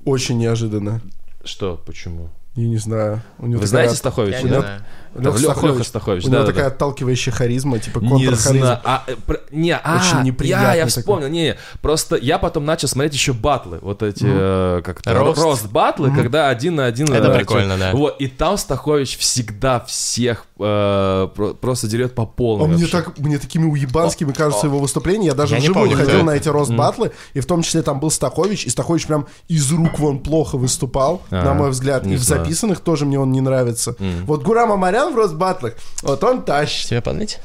очень 0.06 0.40
неожиданно. 0.40 1.02
Что, 1.44 1.80
почему? 1.86 2.30
Я 2.56 2.68
не 2.68 2.78
знаю. 2.78 3.22
У 3.38 3.48
него 3.48 3.62
Вы 3.62 3.68
такая... 3.68 3.68
знаете 3.68 3.96
Стаховича, 3.96 4.48
да? 4.48 4.82
Леха, 5.16 5.38
Стахович. 5.38 5.74
Леха 5.74 5.84
Стахович. 5.84 6.26
У 6.26 6.30
него 6.30 6.42
да, 6.42 6.46
такая 6.46 6.70
да. 6.70 6.76
отталкивающая 6.76 7.34
харизма, 7.34 7.80
типа 7.80 8.00
контрхаризма. 8.00 8.82
А, 8.84 9.04
э, 9.08 9.16
про, 9.16 9.40
не, 9.52 9.76
а, 9.76 9.98
Очень 9.98 10.24
неприятный 10.24 10.68
я, 10.68 10.76
я 10.76 10.88
вспомнил, 10.88 11.28
такой. 11.28 11.32
не, 11.32 11.58
просто 11.82 12.16
я 12.16 12.38
потом 12.40 12.66
начал 12.66 12.88
смотреть 12.88 13.14
еще 13.14 13.34
батлы, 13.34 13.80
вот 13.82 14.04
эти, 14.04 14.24
mm. 14.24 14.80
э, 14.80 14.82
как 14.84 15.02
рост. 15.06 15.42
рост 15.42 15.68
батлы, 15.68 16.10
mm. 16.10 16.16
когда 16.16 16.48
один 16.48 16.76
на 16.76 16.86
один. 16.86 17.12
Это 17.12 17.28
э, 17.28 17.38
прикольно, 17.38 17.78
да. 17.78 17.92
Вот, 17.92 18.22
и 18.22 18.28
там 18.28 18.58
Стахович 18.58 19.18
всегда 19.18 19.82
всех 19.82 20.46
э, 20.60 21.28
просто 21.60 21.88
дерет 21.88 22.16
по 22.16 22.26
полной. 22.26 22.66
А 22.66 22.68
мне, 22.70 22.88
так, 22.88 23.18
мне 23.18 23.38
такими 23.38 23.66
уебанскими 23.66 24.32
кажутся 24.32 24.68
его 24.68 24.80
выступления, 24.80 25.28
я 25.28 25.34
даже 25.34 25.56
я 25.56 25.62
вживую 25.62 25.92
ходил 25.92 26.24
на 26.24 26.32
эти 26.32 26.48
рост 26.48 26.72
батлы, 26.72 27.08
mm. 27.08 27.14
и 27.34 27.40
в 27.42 27.46
том 27.46 27.64
числе 27.64 27.82
там 27.82 28.00
был 28.00 28.12
Стахович, 28.12 28.66
и 28.66 28.70
Стахович 28.70 29.08
прям 29.08 29.28
из 29.50 29.70
рук 29.74 30.00
вон 30.00 30.20
плохо 30.20 30.58
выступал, 30.58 31.22
а, 31.32 31.44
на 31.44 31.54
мой 31.54 31.72
взгляд, 31.72 32.08
и 32.08 32.16
в 32.16 32.24
записанных 32.44 32.80
тоже 32.80 33.06
мне 33.06 33.20
он 33.20 33.32
не 33.32 33.42
нравится. 33.42 33.96
Вот 34.26 34.44
Гурам 34.44 34.72
Амарян 34.72 35.14
в 35.14 35.16
рост 35.16 35.34
батлах 35.34 35.74
вот 36.02 36.24
он 36.24 36.44
тащит. 36.44 36.90
Тебя 36.90 37.02
поднять? 37.02 37.40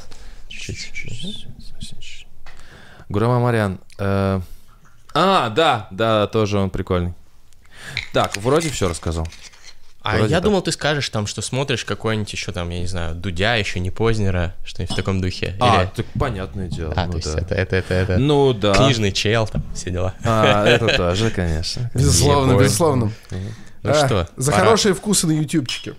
Чуть-чуть. 0.48 1.46
Гурама 3.08 3.38
Марьян. 3.38 3.78
Э, 3.98 4.40
а, 5.14 5.48
да, 5.50 5.88
да, 5.90 6.26
тоже 6.26 6.58
он 6.58 6.70
прикольный. 6.70 7.14
Так, 8.12 8.36
вроде 8.36 8.70
все 8.70 8.88
рассказал. 8.88 9.28
А 10.02 10.18
Вроде 10.18 10.30
я 10.30 10.36
так. 10.36 10.44
думал, 10.44 10.62
ты 10.62 10.70
скажешь 10.70 11.08
там, 11.08 11.26
что 11.26 11.42
смотришь 11.42 11.84
какой-нибудь 11.84 12.32
еще 12.32 12.52
там, 12.52 12.70
я 12.70 12.78
не 12.78 12.86
знаю, 12.86 13.16
Дудя, 13.16 13.56
еще 13.56 13.80
не 13.80 13.90
Познера, 13.90 14.54
что-нибудь 14.64 14.92
в 14.92 14.96
таком 14.96 15.20
духе. 15.20 15.56
А, 15.58 15.82
Или... 15.82 15.90
так 15.96 16.06
понятное 16.16 16.68
дело. 16.68 16.92
А, 16.96 17.06
ну, 17.06 17.12
то 17.12 17.18
есть 17.18 17.34
да. 17.34 17.40
это, 17.40 17.54
это, 17.56 17.76
это, 17.76 17.94
это... 17.94 18.18
Ну, 18.18 18.52
да. 18.52 18.74
Книжный 18.74 19.10
чел, 19.10 19.48
там, 19.48 19.64
все 19.74 19.90
дела. 19.90 20.14
А, 20.22 20.64
это 20.64 20.96
тоже, 20.96 21.30
конечно. 21.30 21.90
Безусловно, 21.92 22.56
безусловно. 22.56 23.10
Ну 23.86 24.06
что, 24.06 24.28
За 24.36 24.52
хорошие 24.52 24.94
вкусы 24.94 25.26
на 25.26 25.32
ютубчике. 25.32 25.94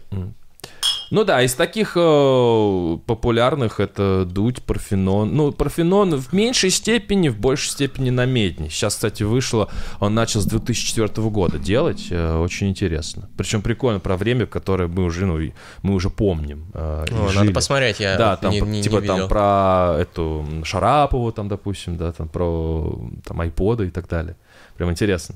Ну 1.09 1.23
да, 1.23 1.41
из 1.41 1.53
таких 1.53 1.93
э, 1.95 2.97
популярных 3.05 3.79
это 3.79 4.25
Дудь, 4.25 4.61
Парфенон. 4.63 5.35
Ну, 5.35 5.51
Парфенон 5.53 6.15
в 6.15 6.33
меньшей 6.33 6.69
степени, 6.69 7.29
в 7.29 7.39
большей 7.39 7.69
степени 7.69 8.09
на 8.09 8.25
медне. 8.25 8.69
Сейчас, 8.69 8.95
кстати, 8.95 9.23
вышло, 9.23 9.69
он 9.99 10.13
начал 10.13 10.41
с 10.41 10.45
2004 10.45 11.29
года 11.29 11.59
делать, 11.59 12.07
э, 12.09 12.37
очень 12.37 12.67
интересно. 12.69 13.29
Причем 13.37 13.61
прикольно 13.61 13.99
про 13.99 14.17
время, 14.17 14.45
которое 14.47 14.89
мы 14.89 15.05
уже, 15.05 15.25
ну, 15.25 15.39
мы 15.81 15.93
уже 15.93 16.09
помним. 16.09 16.65
Э, 16.73 17.05
О, 17.09 17.31
надо 17.33 17.53
посмотреть, 17.53 18.01
я 18.01 18.17
да, 18.17 18.35
там, 18.35 18.51
не, 18.51 18.59
не, 18.59 18.83
типа 18.83 18.97
не 18.97 19.07
там 19.07 19.29
про 19.29 19.95
эту 19.99 20.45
Шарапову, 20.63 21.31
там, 21.31 21.47
допустим, 21.47 21.95
да, 21.95 22.11
там 22.11 22.27
про 22.27 22.99
там 23.25 23.39
айподы 23.39 23.87
и 23.87 23.91
так 23.91 24.09
далее. 24.09 24.35
Прям 24.75 24.91
интересно. 24.91 25.35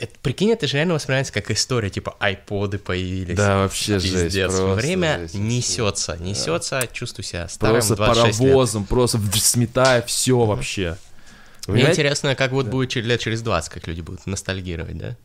Это, 0.00 0.12
прикинь, 0.22 0.50
это 0.50 0.66
же 0.66 0.78
реально 0.78 0.94
воспринимается 0.94 1.32
как 1.32 1.50
история, 1.50 1.90
типа 1.90 2.16
айподы 2.20 2.78
появились. 2.78 3.36
Да, 3.36 3.58
вообще 3.58 4.00
Пиздец. 4.00 4.32
жесть. 4.32 4.46
Просто 4.46 4.74
Время 4.74 5.18
жесть, 5.18 5.34
несется, 5.34 6.16
несется, 6.18 6.80
да. 6.80 6.86
чувствую 6.86 7.24
себя 7.24 7.48
старым 7.48 7.76
Просто 7.76 7.96
26 7.96 8.38
паровозом, 8.38 8.82
лет. 8.82 8.88
просто 8.88 9.18
сметая 9.34 10.00
все 10.02 10.32
mm-hmm. 10.32 10.46
вообще. 10.46 10.96
Вы 11.66 11.74
Мне 11.74 11.90
интересно, 11.90 12.34
как 12.34 12.52
вот 12.52 12.66
да. 12.66 12.72
будет 12.72 12.94
лет 12.96 13.20
через 13.20 13.42
20, 13.42 13.70
как 13.70 13.86
люди 13.86 14.00
будут 14.00 14.26
ностальгировать, 14.26 14.96
да? 14.96 15.16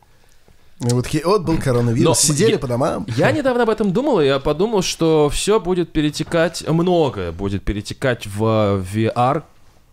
И 0.82 0.94
вот 0.94 1.08
вот 1.24 1.44
был 1.44 1.58
коронавирус, 1.58 2.06
Но 2.06 2.14
сидели 2.14 2.52
я, 2.52 2.60
по 2.60 2.68
домам. 2.68 3.08
Я 3.16 3.32
недавно 3.32 3.64
об 3.64 3.70
этом 3.70 3.94
думал, 3.94 4.20
и 4.20 4.26
я 4.26 4.40
подумал, 4.40 4.82
что 4.82 5.30
все 5.30 5.62
будет 5.62 5.94
перетекать, 5.94 6.68
многое 6.68 7.32
будет 7.32 7.64
перетекать 7.64 8.28
в 8.28 8.44
VR, 8.94 9.44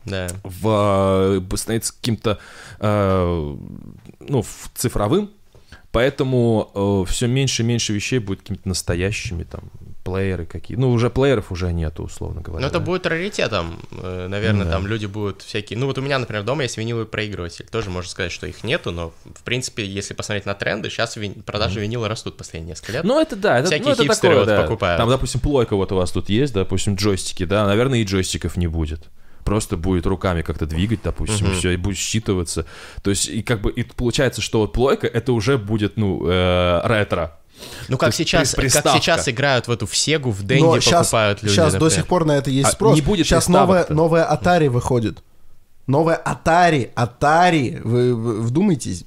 да. 0.04 0.26
в, 0.42 1.40
э, 1.52 1.56
становиться 1.56 1.92
каким-то 1.94 2.38
э, 2.80 3.56
ну, 4.28 4.44
цифровым, 4.74 5.30
поэтому 5.90 7.04
э, 7.06 7.10
все 7.10 7.26
меньше 7.26 7.62
и 7.62 7.66
меньше 7.66 7.92
вещей 7.92 8.18
будет 8.18 8.40
какими-то 8.40 8.68
настоящими, 8.68 9.44
там, 9.44 9.70
плееры 10.02 10.46
какие. 10.46 10.76
Ну, 10.76 10.90
уже 10.90 11.10
плееров 11.10 11.52
уже 11.52 11.72
нету, 11.72 12.04
условно 12.04 12.40
говоря. 12.40 12.62
Ну, 12.62 12.68
это 12.68 12.80
будет 12.80 13.06
раритетом. 13.06 13.78
Э, 13.92 14.26
наверное, 14.28 14.64
да. 14.64 14.72
там 14.72 14.86
люди 14.86 15.06
будут 15.06 15.42
всякие... 15.42 15.78
Ну, 15.78 15.86
вот 15.86 15.98
у 15.98 16.02
меня, 16.02 16.18
например, 16.18 16.42
дома 16.42 16.64
есть 16.64 16.76
виниловый 16.76 17.06
проигрыватель. 17.06 17.66
Тоже 17.70 17.90
можно 17.90 18.10
сказать, 18.10 18.32
что 18.32 18.46
их 18.46 18.64
нету, 18.64 18.90
но, 18.90 19.12
в 19.34 19.42
принципе, 19.42 19.84
если 19.84 20.14
посмотреть 20.14 20.46
на 20.46 20.54
тренды, 20.54 20.90
сейчас 20.90 21.16
вин... 21.16 21.34
продажи 21.42 21.78
mm-hmm. 21.78 21.82
винила 21.82 22.08
растут 22.08 22.36
последние 22.36 22.70
несколько 22.70 22.92
лет. 22.92 23.04
Ну, 23.04 23.20
это 23.20 23.36
да. 23.36 23.58
Это, 23.58 23.68
Всякие 23.68 23.86
ну, 23.86 23.92
это 23.92 24.02
хипстеры 24.04 24.34
такое, 24.34 24.38
вот 24.38 24.46
да. 24.46 24.62
покупают. 24.62 24.98
Там, 24.98 25.08
допустим, 25.08 25.40
плойка 25.40 25.76
вот 25.76 25.92
у 25.92 25.96
вас 25.96 26.10
тут 26.10 26.28
есть, 26.28 26.52
допустим, 26.52 26.96
джойстики, 26.96 27.44
да. 27.44 27.66
Наверное, 27.66 28.00
и 28.00 28.04
джойстиков 28.04 28.56
не 28.56 28.66
будет 28.66 29.08
просто 29.44 29.76
будет 29.76 30.06
руками 30.06 30.42
как-то 30.42 30.66
двигать, 30.66 31.00
допустим, 31.02 31.46
uh-huh. 31.46 31.56
и 31.56 31.58
все, 31.58 31.70
и 31.70 31.76
будет 31.76 31.98
считываться. 31.98 32.66
То 33.02 33.10
есть, 33.10 33.28
и 33.28 33.42
как 33.42 33.60
бы 33.60 33.70
и 33.70 33.82
получается, 33.82 34.40
что 34.40 34.60
вот 34.60 34.72
плойка 34.72 35.06
это 35.06 35.32
уже 35.32 35.58
будет, 35.58 35.96
ну, 35.96 36.22
э, 36.26 36.80
ретро. 36.84 37.38
Ну, 37.88 37.98
как 37.98 38.14
сейчас, 38.14 38.54
как 38.54 38.70
сейчас 38.70 39.28
играют 39.28 39.68
в 39.68 39.70
эту 39.70 39.86
в 39.86 39.96
Сегу, 39.96 40.30
в 40.30 40.42
Денди 40.44 40.90
покупают 40.90 41.42
люди. 41.42 41.52
Сейчас 41.52 41.72
например. 41.74 41.90
до 41.90 41.94
сих 41.94 42.06
пор 42.06 42.24
на 42.24 42.32
это 42.32 42.50
есть 42.50 42.68
а 42.68 42.72
спрос. 42.72 42.94
Не 42.94 43.02
будет 43.02 43.26
сейчас 43.26 43.48
новая, 43.48 43.86
новая 43.88 44.24
Atari 44.30 44.68
выходит. 44.68 45.22
Новая 45.86 46.20
Atari, 46.24 46.92
Atari, 46.94 47.80
вы, 47.82 48.14
вы 48.14 48.40
вдумайтесь. 48.40 49.04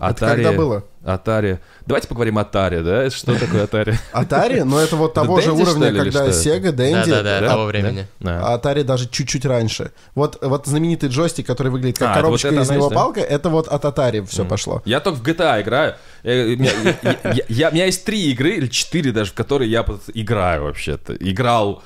Atari, 0.00 0.10
это 0.10 0.26
когда 0.26 0.52
было? 0.52 0.84
Atari. 1.04 1.58
Давайте 1.86 2.08
поговорим 2.08 2.38
о 2.38 2.42
Atari, 2.42 2.82
да? 2.82 3.10
Что 3.10 3.38
такое 3.38 3.66
Atari? 3.66 3.94
Atari? 4.14 4.64
Ну, 4.64 4.78
это 4.78 4.96
вот 4.96 5.14
того 5.14 5.40
же 5.40 5.52
уровня, 5.52 5.92
когда 5.92 6.28
Sega, 6.28 6.72
Dendy. 6.72 7.06
Да-да-да, 7.06 7.48
того 7.48 7.66
времени. 7.66 8.06
А 8.24 8.56
Atari 8.56 8.82
даже 8.82 9.08
чуть-чуть 9.08 9.44
раньше. 9.44 9.92
Вот, 10.14 10.38
вот 10.40 10.66
знаменитый 10.66 11.10
джойстик, 11.10 11.46
который 11.46 11.70
выглядит 11.70 11.98
как 11.98 12.12
а, 12.12 12.14
коробочка 12.14 12.48
из 12.48 12.70
него 12.70 12.90
палка, 12.90 13.20
это 13.20 13.50
вот 13.50 13.68
от 13.68 13.84
Atari 13.84 14.26
все 14.26 14.44
пошло. 14.44 14.82
Я 14.84 15.00
только 15.00 15.18
в 15.18 15.22
GTA 15.22 15.60
играю. 15.62 15.94
У 16.24 16.28
меня 16.28 17.84
есть 17.84 18.04
три 18.04 18.30
игры, 18.30 18.50
или 18.52 18.66
четыре 18.68 19.12
даже, 19.12 19.32
в 19.32 19.34
которые 19.34 19.70
я 19.70 19.84
играю 20.14 20.64
вообще-то. 20.64 21.14
Играл 21.14 21.82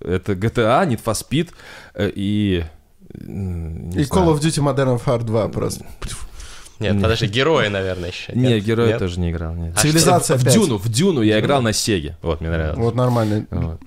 это 0.00 0.32
GTA, 0.32 0.86
Need 0.86 1.02
for 1.04 1.14
Speed 1.14 1.50
э, 1.94 2.10
и... 2.14 2.64
И 3.14 4.02
Call 4.10 4.26
of 4.26 4.40
Duty 4.40 4.60
Modern 4.60 4.98
Warfare 4.98 5.22
2 5.22 5.48
просто. 5.48 5.86
Нет, 6.80 7.00
подожди, 7.00 7.26
герои, 7.26 7.68
наверное, 7.68 8.10
еще. 8.10 8.32
Нет, 8.32 8.52
нет 8.52 8.64
герои 8.64 8.88
нет? 8.88 8.98
тоже 8.98 9.20
не 9.20 9.30
играл. 9.30 9.54
Нет. 9.54 9.74
А 9.76 9.80
Цивилизация 9.80 10.36
в, 10.36 10.40
в 10.40 10.44
Дюну, 10.44 10.76
в 10.78 10.88
Дюну 10.88 11.22
я 11.22 11.40
играл 11.40 11.62
на 11.62 11.72
Сеге. 11.72 12.16
Вот, 12.22 12.40
мне 12.40 12.50
нравилось. 12.50 12.78
Вот 12.78 12.94
нормально. 12.94 13.46
Вот. 13.50 13.80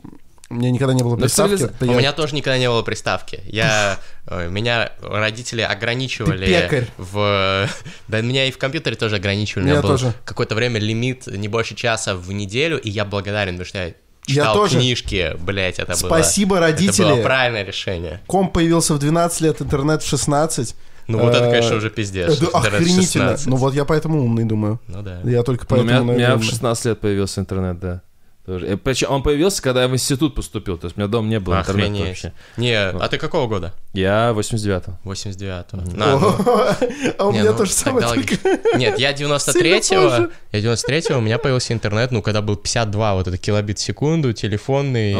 У 0.50 0.54
меня 0.54 0.71
никогда 0.71 0.93
не 0.93 1.04
было 1.04 1.17
приставки. 1.17 1.58
Цивилиз... 1.58 1.73
У 1.82 1.93
меня 1.93 2.13
тоже 2.13 2.34
никогда 2.34 2.58
не 2.58 2.69
было 2.69 2.82
приставки. 2.82 3.41
Я... 3.45 4.00
Э, 4.28 4.47
меня 4.47 4.91
родители 5.02 5.62
ограничивали 5.62 6.88
в... 6.97 7.67
Да, 8.08 8.21
меня 8.21 8.45
и 8.45 8.52
в 8.52 8.58
компьютере 8.58 8.95
тоже 8.95 9.17
ограничивали. 9.17 9.65
У 9.65 9.67
меня 9.67 9.82
был 9.82 9.97
какое-то 10.23 10.56
время 10.56 10.80
лимит 10.80 11.28
не 11.28 11.50
больше 11.50 11.76
часа 11.76 12.15
в 12.15 12.32
неделю, 12.32 12.80
и 12.80 12.89
я 12.89 13.04
благодарен, 13.04 13.56
потому 13.56 13.65
что 13.65 13.78
я 13.80 13.93
читал 14.26 14.56
я 14.56 14.62
тоже. 14.62 14.78
книжки, 14.78 15.36
блять, 15.39 15.80
это 15.80 15.95
Спасибо, 15.95 16.10
было... 16.10 16.17
Спасибо, 16.19 16.60
родители. 16.60 17.06
Это 17.06 17.15
было 17.15 17.23
правильное 17.23 17.63
решение. 17.63 18.21
Комп 18.28 18.54
появился 18.54 18.93
в 18.93 19.00
12 19.00 19.41
лет, 19.41 19.62
интернет 19.62 20.02
в 20.02 20.08
16. 20.08 20.76
Ну 21.08 21.20
вот 21.20 21.34
это, 21.36 21.50
конечно, 21.50 21.76
уже 21.78 21.89
пиздец. 21.89 22.41
Это 22.41 22.58
охренительно. 22.58 23.36
Ну 23.46 23.56
вот 23.56 23.74
я 23.74 23.86
поэтому 23.86 24.24
умный, 24.24 24.46
думаю. 24.46 24.80
Ну 24.88 25.02
да. 25.02 25.20
Я 25.24 25.43
только 25.43 25.65
поэтому, 25.65 26.13
У 26.13 26.15
меня 26.15 26.36
в 26.36 26.43
16 26.43 26.86
лет 26.86 27.00
появился 27.00 27.41
интернет, 27.41 27.80
да. 27.80 28.02
Э, 28.48 28.78
Причем 28.82 29.12
он 29.12 29.24
появился, 29.24 29.62
когда 29.62 29.82
я 29.82 29.88
в 29.89 29.93
институт 29.93 30.34
поступил, 30.34 30.78
то 30.78 30.86
есть 30.86 30.96
у 30.98 31.02
меня 31.02 31.10
дома 31.10 31.28
не 31.28 31.39
было 31.39 31.60
интернета 31.60 31.89
Охренеть. 31.89 32.08
вообще. 32.08 32.34
Не, 32.56 32.91
Вот. 32.93 33.02
а 33.02 33.08
ты 33.10 33.17
какого 33.17 33.46
года? 33.48 33.74
Я 33.93 34.32
89-го. 34.34 34.98
89-го. 35.12 35.78
Мгм. 35.78 35.98
На, 35.98 36.17
ну, 36.17 36.34
А 37.17 37.26
у 37.28 37.32
не, 37.34 37.39
меня 37.39 37.52
ну, 37.52 37.58
то 37.58 37.65
же 37.65 37.72
самое, 37.74 38.08
только... 38.08 38.36
Нет, 38.78 39.00
я 39.00 39.12
93-го, 39.13 40.10
позже. 40.10 40.30
я 40.54 40.60
93-го, 40.62 41.17
у 41.17 41.22
меня 41.22 41.38
появился 41.39 41.74
интернет, 41.74 42.12
ну, 42.12 42.22
когда 42.22 42.41
был 42.41 42.56
52, 42.56 43.15
вот 43.15 43.28
это 43.28 43.38
килобит 43.38 43.80
в 43.80 43.82
секунду, 43.82 44.32
телефонный, 44.32 45.17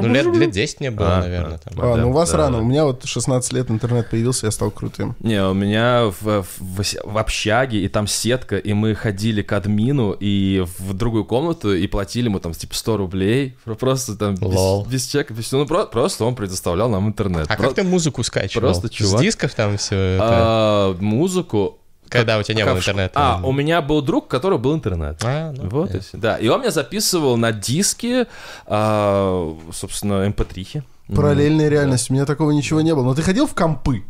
ну, 0.00 0.08
лет, 0.08 0.26
лет 0.26 0.50
10 0.50 0.80
мне 0.80 0.90
было, 0.90 1.18
А, 1.18 1.20
наверное, 1.20 1.56
а. 1.56 1.58
там. 1.58 1.72
А, 1.80 1.96
Да, 1.96 2.02
ну 2.02 2.10
у 2.10 2.12
вас 2.12 2.30
да, 2.32 2.38
рано. 2.38 2.56
да. 2.58 2.62
У 2.62 2.66
меня 2.66 2.84
вот 2.84 3.04
16 3.04 3.52
лет 3.52 3.70
интернет 3.70 4.10
появился, 4.10 4.46
я 4.46 4.50
стал 4.52 4.70
крутым. 4.70 5.14
Не, 5.20 5.42
у 5.44 5.54
меня 5.54 6.06
в, 6.20 6.42
в, 6.58 6.82
в 7.04 7.18
общаге, 7.18 7.78
и 7.84 7.88
там 7.88 8.06
сетка, 8.06 8.56
и 8.56 8.72
мы 8.72 8.94
ходили 8.94 9.42
к 9.42 9.52
админу 9.52 10.16
и 10.18 10.64
в 10.78 10.92
другую 10.94 11.24
комнату, 11.24 11.74
и 11.74 11.86
платили 11.86 12.26
ему 12.26 12.40
там 12.40 12.52
типа 12.52 12.74
100 12.74 12.96
рублей, 12.96 13.56
просто 13.78 14.16
там 14.16 14.34
без, 14.34 14.42
Лол. 14.54 14.86
без 14.86 15.06
чека, 15.06 15.34
без. 15.34 15.50
Ну, 15.52 15.66
про- 15.66 15.86
просто 15.86 16.24
он 16.24 16.34
предоставлял 16.34 16.88
нам 16.88 17.06
интернет. 17.08 17.46
А 17.50 17.54
Про- 17.56 17.66
как 17.68 17.74
ты 17.74 17.82
музыку 17.82 18.22
скачивал? 18.22 18.62
просто 18.68 18.88
чувак. 18.88 19.18
С 19.20 19.22
дисков 19.22 19.54
там 19.54 19.76
все 19.76 19.96
это? 19.96 20.24
А, 20.30 20.96
музыку... 21.00 21.78
Когда 22.14 22.38
у 22.38 22.42
тебя 22.42 22.54
не 22.54 22.64
было 22.64 22.76
интернета? 22.76 23.12
А, 23.14 23.40
у 23.42 23.52
меня 23.52 23.82
был 23.82 24.00
друг, 24.00 24.26
у 24.26 24.28
которого 24.28 24.58
был 24.58 24.74
интернет. 24.74 25.20
А, 25.24 25.52
ну, 25.52 25.68
Вот 25.68 25.94
и. 25.94 26.00
Да, 26.12 26.36
и 26.36 26.48
он 26.48 26.60
мне 26.60 26.70
записывал 26.70 27.36
на 27.36 27.52
диске, 27.52 28.26
а, 28.66 29.56
собственно, 29.72 30.26
mp3. 30.28 30.82
Параллельная 31.14 31.68
реальность. 31.68 32.10
У 32.10 32.14
меня 32.14 32.24
такого 32.24 32.50
ничего 32.52 32.80
не 32.80 32.94
было. 32.94 33.04
Но 33.04 33.14
ты 33.14 33.22
ходил 33.22 33.46
в 33.46 33.54
компы? 33.54 34.04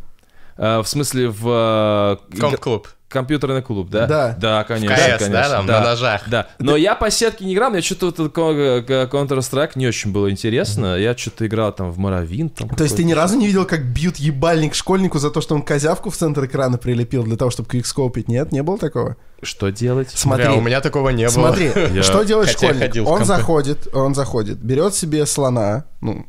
А, 0.57 0.81
в 0.81 0.87
смысле, 0.87 1.29
в... 1.29 2.19
игр- 2.29 2.39
Комп-клуб. 2.39 2.87
Компьютерный 3.07 3.61
клуб, 3.61 3.89
да? 3.89 4.07
Да. 4.07 4.35
Да, 4.37 4.63
конечно, 4.65 4.93
КС, 4.95 5.01
да, 5.05 5.17
конечно. 5.19 5.49
там, 5.49 5.65
на 5.67 5.81
ножах? 5.81 6.23
Да. 6.27 6.47
Но 6.59 6.75
я 6.75 6.95
по 6.95 7.09
сетке 7.11 7.45
не 7.45 7.53
играл, 7.53 7.69
мне 7.71 7.81
что-то 7.81 8.23
вот 8.23 8.33
Counter-Strike 8.35 9.71
не 9.75 9.87
очень 9.87 10.11
было 10.11 10.29
интересно. 10.29 10.95
Я 10.97 11.15
что-то 11.15 11.45
играл 11.45 11.71
там 11.71 11.91
в 11.91 11.97
Моровин. 11.97 12.49
Там 12.49 12.69
То 12.69 12.83
есть 12.83 12.95
ты 12.97 13.03
ни 13.03 13.13
разу 13.13 13.37
не 13.37 13.47
видел, 13.47 13.65
как 13.65 13.85
бьют 13.85 14.17
ебальник 14.17 14.75
школьнику 14.75 15.19
за 15.19 15.29
то, 15.31 15.39
что 15.39 15.55
он 15.55 15.61
козявку 15.61 16.09
в 16.09 16.17
центр 16.17 16.45
экрана 16.45 16.77
прилепил 16.77 17.23
для 17.23 17.37
того, 17.37 17.51
чтобы 17.51 17.69
квикскопить? 17.69 18.27
Нет, 18.27 18.51
не 18.51 18.63
было 18.63 18.77
такого? 18.77 19.15
Что 19.41 19.69
делать? 19.69 20.09
Смотри, 20.13 20.45
Бля, 20.47 20.53
у 20.55 20.61
меня 20.61 20.81
такого 20.81 21.09
не 21.09 21.23
было. 21.25 21.31
смотри, 21.31 21.71
Я- 21.93 22.03
что 22.03 22.23
делает 22.23 22.49
Хотя 22.49 22.73
школьник? 22.73 22.95
в 22.95 23.07
Он 23.09 23.23
заходит, 23.23 23.87
он 23.93 24.15
заходит, 24.15 24.57
берет 24.57 24.93
себе 24.95 25.25
слона, 25.25 25.85
ну, 26.01 26.25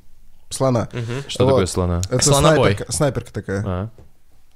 слона. 0.50 0.88
Что 1.26 1.44
Вот. 1.44 1.50
такое 1.52 1.66
слона? 1.66 2.00
Это 2.10 2.22
Слонобой. 2.24 2.56
снайперка, 2.74 2.92
снайперка 2.92 3.32
такая. 3.32 3.62
А. 3.66 3.88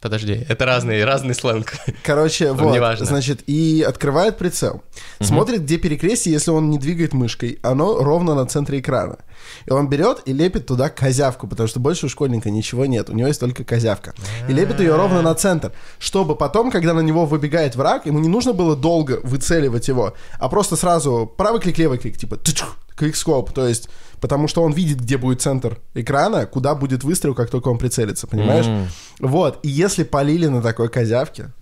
Подожди, 0.01 0.47
это 0.49 0.65
разный, 0.65 1.05
разный 1.05 1.35
сленг. 1.35 1.75
Короче, 2.03 2.53
вот, 2.53 2.75
неважно. 2.75 3.05
значит, 3.05 3.43
и 3.47 3.85
открывает 3.87 4.39
прицел. 4.39 4.83
Смотрит, 5.21 5.63
где 5.63 5.77
перекрестие, 5.77 6.33
если 6.33 6.51
он 6.51 6.71
не 6.71 6.79
двигает 6.79 7.13
мышкой. 7.13 7.59
Оно 7.63 8.03
ровно 8.03 8.35
на 8.35 8.47
центре 8.47 8.81
экрана. 8.81 9.19
И 9.67 9.71
он 9.71 9.89
берет 9.89 10.23
и 10.25 10.33
лепит 10.33 10.67
туда 10.67 10.89
козявку, 10.89 11.47
потому 11.47 11.69
что 11.69 11.81
больше 11.81 12.07
у 12.07 12.09
школьника 12.09 12.51
ничего 12.51 12.87
нет. 12.87 13.11
У 13.11 13.13
него 13.13 13.29
есть 13.29 13.41
только 13.41 13.63
козявка. 13.63 14.15
И 14.49 14.53
лепит 14.55 14.81
ее 14.81 14.97
ровно 14.97 15.21
на 15.21 15.35
центр. 15.35 15.73
Чтобы 15.99 16.35
потом, 16.35 16.71
когда 16.71 16.95
на 16.95 17.01
него 17.01 17.27
выбегает 17.27 17.77
враг, 17.77 18.07
ему 18.07 18.21
не 18.21 18.29
нужно 18.29 18.55
было 18.55 18.77
долго 18.77 19.21
выцеливать 19.23 19.89
его, 19.89 20.15
а 20.39 20.49
просто 20.49 20.77
сразу 20.77 21.31
правый 21.37 21.61
клик, 21.61 21.77
левый 21.77 21.99
клик, 21.99 22.17
типа 22.17 22.37
тычух, 22.37 22.77
квикскоп. 22.97 23.53
То 23.53 23.67
есть, 23.67 23.91
потому 24.21 24.49
что 24.49 24.63
он 24.63 24.73
видит, 24.73 25.01
где 25.01 25.17
будет 25.17 25.43
центр 25.43 25.79
экрана, 25.95 26.47
куда 26.47 26.75
будет 26.75 27.05
выстрел, 27.05 27.35
как 27.35 27.51
только 27.51 27.69
он 27.69 27.79
прицелится, 27.79 28.27
понимаешь? 28.27 28.67
М. 28.67 28.89
Вот. 29.19 29.59
И 29.63 29.69
если 29.69 30.05
полили 30.05 30.47
на 30.47 30.63
такой 30.63 30.89
козявке, 30.89 31.53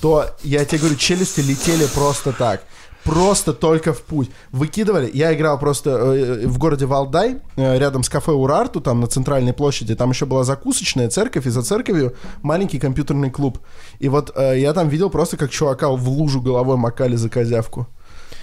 то, 0.00 0.26
я 0.42 0.64
тебе 0.64 0.80
говорю, 0.80 0.96
челюсти 0.96 1.40
летели 1.40 1.86
просто 1.86 2.32
так. 2.32 2.62
Просто 3.04 3.52
только 3.52 3.92
в 3.92 4.02
путь. 4.02 4.30
Выкидывали. 4.50 5.10
Я 5.12 5.34
играл 5.34 5.58
просто 5.58 5.90
э, 5.90 6.46
в 6.46 6.56
городе 6.58 6.86
Валдай, 6.86 7.36
э, 7.56 7.78
рядом 7.78 8.02
с 8.02 8.08
кафе 8.08 8.32
Урарту, 8.32 8.80
там 8.80 9.00
на 9.00 9.06
центральной 9.06 9.52
площади. 9.52 9.94
Там 9.94 10.10
еще 10.10 10.24
была 10.24 10.42
закусочная 10.42 11.10
церковь, 11.10 11.46
и 11.46 11.50
за 11.50 11.62
церковью 11.62 12.14
маленький 12.42 12.78
компьютерный 12.78 13.30
клуб. 13.30 13.58
И 13.98 14.08
вот 14.08 14.32
э, 14.34 14.58
я 14.58 14.72
там 14.72 14.88
видел 14.88 15.10
просто, 15.10 15.36
как 15.36 15.50
чувака 15.50 15.90
в 15.90 16.08
лужу 16.08 16.40
головой 16.40 16.78
макали 16.78 17.16
за 17.16 17.28
козявку. 17.28 17.86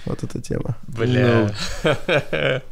Вот 0.06 0.22
эта 0.22 0.40
тема. 0.40 0.76
Бля. 0.86 1.52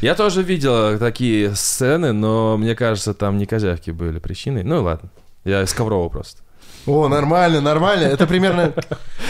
Я 0.00 0.14
тоже 0.14 0.42
видел 0.42 0.98
такие 0.98 1.54
сцены, 1.54 2.12
но 2.12 2.56
мне 2.56 2.74
кажется, 2.74 3.14
там 3.14 3.38
не 3.38 3.46
козявки 3.46 3.90
были 3.90 4.18
причиной. 4.18 4.62
Ну 4.62 4.82
ладно. 4.82 5.10
Я 5.44 5.62
из 5.62 5.72
Коврова 5.72 6.08
просто. 6.08 6.42
О, 6.86 7.08
нормально, 7.08 7.60
нормально. 7.60 8.04
Это 8.06 8.26
примерно... 8.26 8.72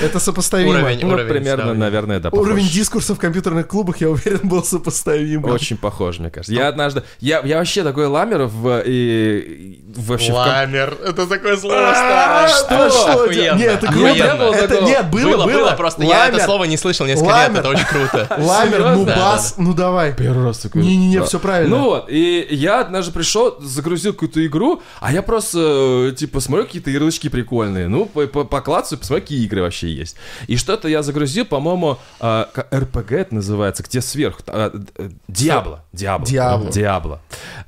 Это 0.03 0.19
сопоставимо. 0.19 0.71
Уровень, 0.71 1.01
Ну, 1.03 1.09
уровень. 1.13 1.29
примерно, 1.29 1.57
сравнения. 1.65 1.81
наверное, 1.81 2.19
да, 2.21 2.31
похож. 2.31 2.47
Уровень 2.47 2.67
дискурса 2.67 3.15
в 3.15 3.19
компьютерных 3.19 3.69
клубах, 3.69 4.01
я 4.01 4.09
уверен, 4.11 4.41
был 4.43 4.65
сопоставим. 4.65 5.45
Очень 5.45 5.77
похож, 5.77 6.19
мне 6.19 6.31
кажется. 6.31 6.53
Я 6.53 6.69
однажды... 6.69 7.03
Я, 7.21 7.41
я 7.45 7.59
вообще 7.59 7.83
такой 7.85 8.07
ламер 8.07 8.45
в... 8.45 8.83
И, 8.87 9.81
вообще 9.97 10.33
в 10.33 10.35
ком- 10.35 10.47
Ламер. 10.47 10.97
Это 11.05 11.27
такое 11.27 11.57
слово 11.57 11.91
А, 11.91 12.49
старое. 12.49 12.91
что, 12.91 13.27
что? 13.27 13.33
Нет, 13.57 13.83
это 13.83 13.87
круто. 13.87 14.13
Не 14.15 14.35
было 14.35 14.55
Это, 14.55 14.81
нет, 14.83 15.11
было, 15.11 15.45
Было, 15.47 15.71
просто 15.73 16.03
я 16.05 16.25
это 16.27 16.33
Ламер, 16.37 16.47
слово 16.47 16.65
не 16.65 16.77
слышал 16.77 17.07
несколько 17.07 17.27
лет, 17.29 17.35
Ламер. 17.49 17.61
это 17.61 17.69
очень 17.69 17.87
круто. 17.87 18.27
Ламер, 18.39 18.73
Серьезно? 18.79 18.97
нубас, 18.97 19.55
ну 19.59 19.75
давай. 19.75 20.15
Первый 20.17 20.45
раз 20.47 20.59
такой. 20.59 20.83
Не-не-не, 20.83 21.23
все 21.25 21.39
правильно. 21.39 21.77
Ну 21.77 21.85
вот, 21.85 22.07
и 22.09 22.47
я 22.51 22.81
однажды 22.81 23.13
пришел, 23.13 23.57
загрузил 23.61 24.13
какую-то 24.15 24.45
игру, 24.47 24.83
а 25.01 25.13
я 25.13 25.23
просто, 25.23 26.09
э, 26.11 26.15
типа, 26.17 26.41
смотрю 26.41 26.65
какие-то 26.67 26.91
ярлычки 26.91 27.29
прикольные. 27.43 27.89
Ну, 27.89 28.07
по- 28.07 28.27
по- 28.27 28.45
поклацаю, 28.45 28.99
посмотрю, 28.99 29.23
какие 29.23 29.45
игры 29.45 29.63
вообще 29.63 29.93
есть. 29.93 30.17
И 30.47 30.57
что-то 30.57 30.89
я 30.89 31.03
загрузил, 31.03 31.45
по-моему, 31.45 31.99
а, 32.21 32.49
RPG 32.71 33.17
это 33.17 33.35
называется, 33.35 33.83
где 33.83 34.01
сверху. 34.01 34.43
а, 34.47 34.73
э, 34.97 35.11
Диабло. 35.29 35.85
Диабло. 35.93 36.27
Диабло. 36.27 36.71
Диабло. 36.71 37.21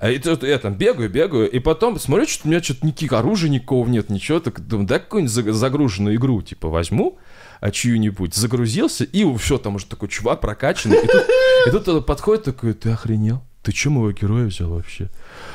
И 0.08 0.18
тут 0.18 0.42
я 0.44 0.58
там 0.58 0.74
бегаю, 0.74 1.10
бегаю, 1.10 1.50
и 1.50 1.58
потом 1.58 1.98
смотрю, 1.98 2.26
что 2.26 2.46
у 2.46 2.50
меня 2.50 2.62
что-то 2.62 2.86
никаких 2.86 3.12
оружия 3.12 3.50
никакого 3.50 3.86
нет, 3.88 4.10
ничего. 4.10 4.40
Так 4.40 4.60
думаю, 4.66 4.86
да 4.86 4.98
какую-нибудь 4.98 5.34
заг- 5.34 5.52
загруженную 5.52 6.16
игру, 6.16 6.42
типа, 6.42 6.68
возьму 6.68 7.18
а 7.60 7.70
чью-нибудь, 7.70 8.34
загрузился, 8.34 9.04
и 9.04 9.24
все, 9.38 9.56
там 9.56 9.76
уже 9.76 9.86
такой 9.86 10.08
чувак 10.08 10.40
прокачанный, 10.42 10.98
и 10.98 11.06
тут, 11.06 11.24
и 11.66 11.70
тут 11.70 12.04
подходит 12.04 12.44
такой, 12.44 12.74
ты 12.74 12.90
охренел? 12.90 13.42
Ты 13.64 13.72
че 13.72 13.88
моего 13.88 14.12
героя 14.12 14.44
взял 14.44 14.68
вообще? 14.68 15.08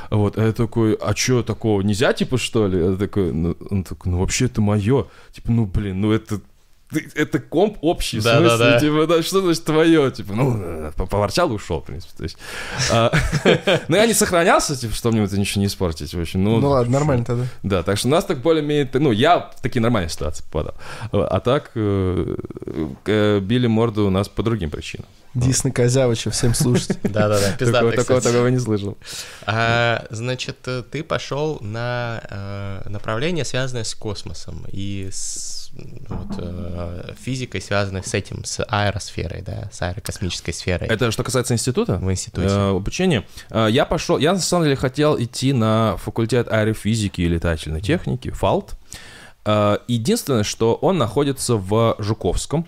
Вот, 0.09 0.35
а 0.39 0.47
я 0.47 0.51
такой, 0.51 0.95
а 0.95 1.15
что 1.15 1.43
такого, 1.43 1.81
нельзя, 1.81 2.11
типа, 2.11 2.39
что 2.39 2.67
ли? 2.67 2.79
Я 2.79 2.95
такой, 2.95 3.31
ну, 3.31 3.55
он 3.69 3.83
такой, 3.83 4.11
ну, 4.11 4.17
вообще 4.17 4.45
это 4.45 4.61
мое. 4.61 5.05
Типа, 5.31 5.51
ну, 5.51 5.67
блин, 5.67 6.01
ну, 6.01 6.11
это 6.11 6.41
ты- 6.89 7.09
это 7.15 7.39
комп 7.39 7.77
общий, 7.81 8.19
в 8.19 8.23
Да, 8.23 8.39
да, 8.39 8.49
смысле, 8.49 8.65
да. 8.71 8.79
типа, 8.79 9.07
да, 9.07 9.23
что 9.23 9.41
значит 9.41 9.63
твое? 9.65 10.11
Типа, 10.11 10.33
ну, 10.33 10.57
э, 10.61 10.91
по- 10.95 11.05
поворчал 11.05 11.49
и 11.51 11.53
ушел, 11.53 11.81
в 11.81 11.85
принципе. 11.85 12.13
То 12.17 12.23
есть, 12.23 12.37
а, 12.91 13.11
но 13.87 13.97
я 13.97 14.05
не 14.07 14.13
сохранялся, 14.13 14.75
типа, 14.75 14.93
чтобы 14.95 15.15
мне 15.17 15.25
это 15.25 15.37
ничего 15.39 15.61
не 15.61 15.67
испортить, 15.67 16.13
в 16.13 16.19
общем. 16.19 16.43
Ну, 16.43 16.59
Ну 16.59 16.69
ладно, 16.69 16.91
нормально 16.93 17.25
тогда. 17.25 17.45
да, 17.63 17.83
так 17.83 17.97
что 17.97 18.07
у 18.07 18.11
нас 18.11 18.25
так 18.25 18.39
более-менее... 18.39 18.89
Ну, 18.93 19.11
я 19.11 19.39
в 19.55 19.61
такие 19.61 19.81
нормальные 19.81 20.09
ситуации 20.09 20.43
попадал. 20.43 20.75
А 21.11 21.39
так 21.39 21.71
э, 21.75 23.39
били 23.41 23.67
морду 23.67 24.07
у 24.07 24.09
нас 24.09 24.27
по 24.29 24.43
другим 24.43 24.69
причинам. 24.69 25.05
Дисна 25.35 25.69
Козявыча, 25.71 26.31
всем 26.31 26.55
слушать. 26.55 26.97
Да-да-да, 27.03 27.51
пиздатый, 27.57 27.91
такого, 27.91 28.19
такого 28.19 28.47
не 28.47 28.57
слышал. 28.57 28.97
А, 29.45 30.05
значит, 30.09 30.57
ты 30.91 31.03
пошел 31.03 31.59
на 31.61 32.21
э, 32.29 32.89
направление, 32.89 33.45
связанное 33.45 33.83
с 33.83 33.93
космосом 33.93 34.65
и 34.71 35.09
с 35.11 35.58
вот, 36.09 36.27
э, 36.37 37.13
физикой, 37.19 37.61
связанной 37.61 38.03
с 38.03 38.13
этим, 38.13 38.43
с 38.43 38.63
аэросферой, 38.67 39.41
да, 39.41 39.69
с 39.71 39.81
аэрокосмической 39.81 40.53
сферой 40.53 40.87
Это 40.89 41.11
что 41.11 41.23
касается 41.23 41.53
института? 41.53 41.97
в 41.97 42.11
институте. 42.11 42.47
Э, 42.49 42.69
обучения. 42.75 43.25
Э, 43.49 43.67
Я 43.69 43.85
пошел, 43.85 44.17
я 44.17 44.33
на 44.33 44.39
самом 44.39 44.65
деле 44.65 44.75
хотел 44.75 45.21
идти 45.21 45.53
на 45.53 45.97
факультет 45.97 46.47
аэрофизики 46.51 47.21
и 47.21 47.27
летательной 47.27 47.81
техники, 47.81 48.29
ФАЛТ. 48.31 48.75
Э, 49.45 49.77
Единственное, 49.87 50.43
что 50.43 50.73
он 50.75 50.97
находится 50.97 51.55
в 51.55 51.95
Жуковском, 51.99 52.65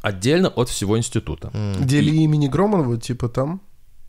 отдельно 0.00 0.48
от 0.48 0.68
всего 0.68 0.96
института. 0.98 1.50
М. 1.54 1.74
Где 1.80 2.00
ли 2.00 2.16
имени 2.24 2.46
Громанова, 2.48 2.98
типа 2.98 3.28
там? 3.28 3.60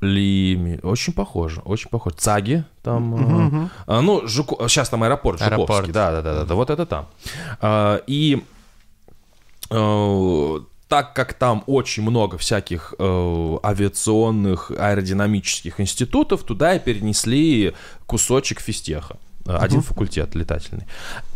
Лими. 0.03 0.79
Очень 0.83 1.13
похоже, 1.13 1.61
очень 1.61 1.89
похоже. 1.89 2.15
Цаги 2.17 2.63
там. 2.81 3.69
а, 3.87 4.01
ну, 4.01 4.27
Жуко... 4.27 4.67
сейчас 4.67 4.89
там 4.89 5.03
аэропорт, 5.03 5.41
Аэропорт. 5.41 5.69
Жуковский. 5.69 5.93
Да, 5.93 6.11
да, 6.11 6.21
да, 6.21 6.33
да, 6.35 6.45
да, 6.45 6.55
вот 6.55 6.69
это 6.69 6.85
там. 6.85 7.07
А, 7.61 8.01
и 8.07 8.43
э, 9.69 10.59
так 10.87 11.13
как 11.13 11.33
там 11.33 11.63
очень 11.67 12.03
много 12.03 12.37
всяких 12.37 12.93
э, 12.99 13.57
авиационных, 13.63 14.71
аэродинамических 14.77 15.79
институтов, 15.79 16.43
туда 16.43 16.75
и 16.75 16.79
перенесли 16.79 17.73
кусочек 18.05 18.59
физтеха. 18.59 19.17
Э, 19.45 19.57
Один 19.57 19.81
факультет 19.81 20.35
летательный. 20.35 20.85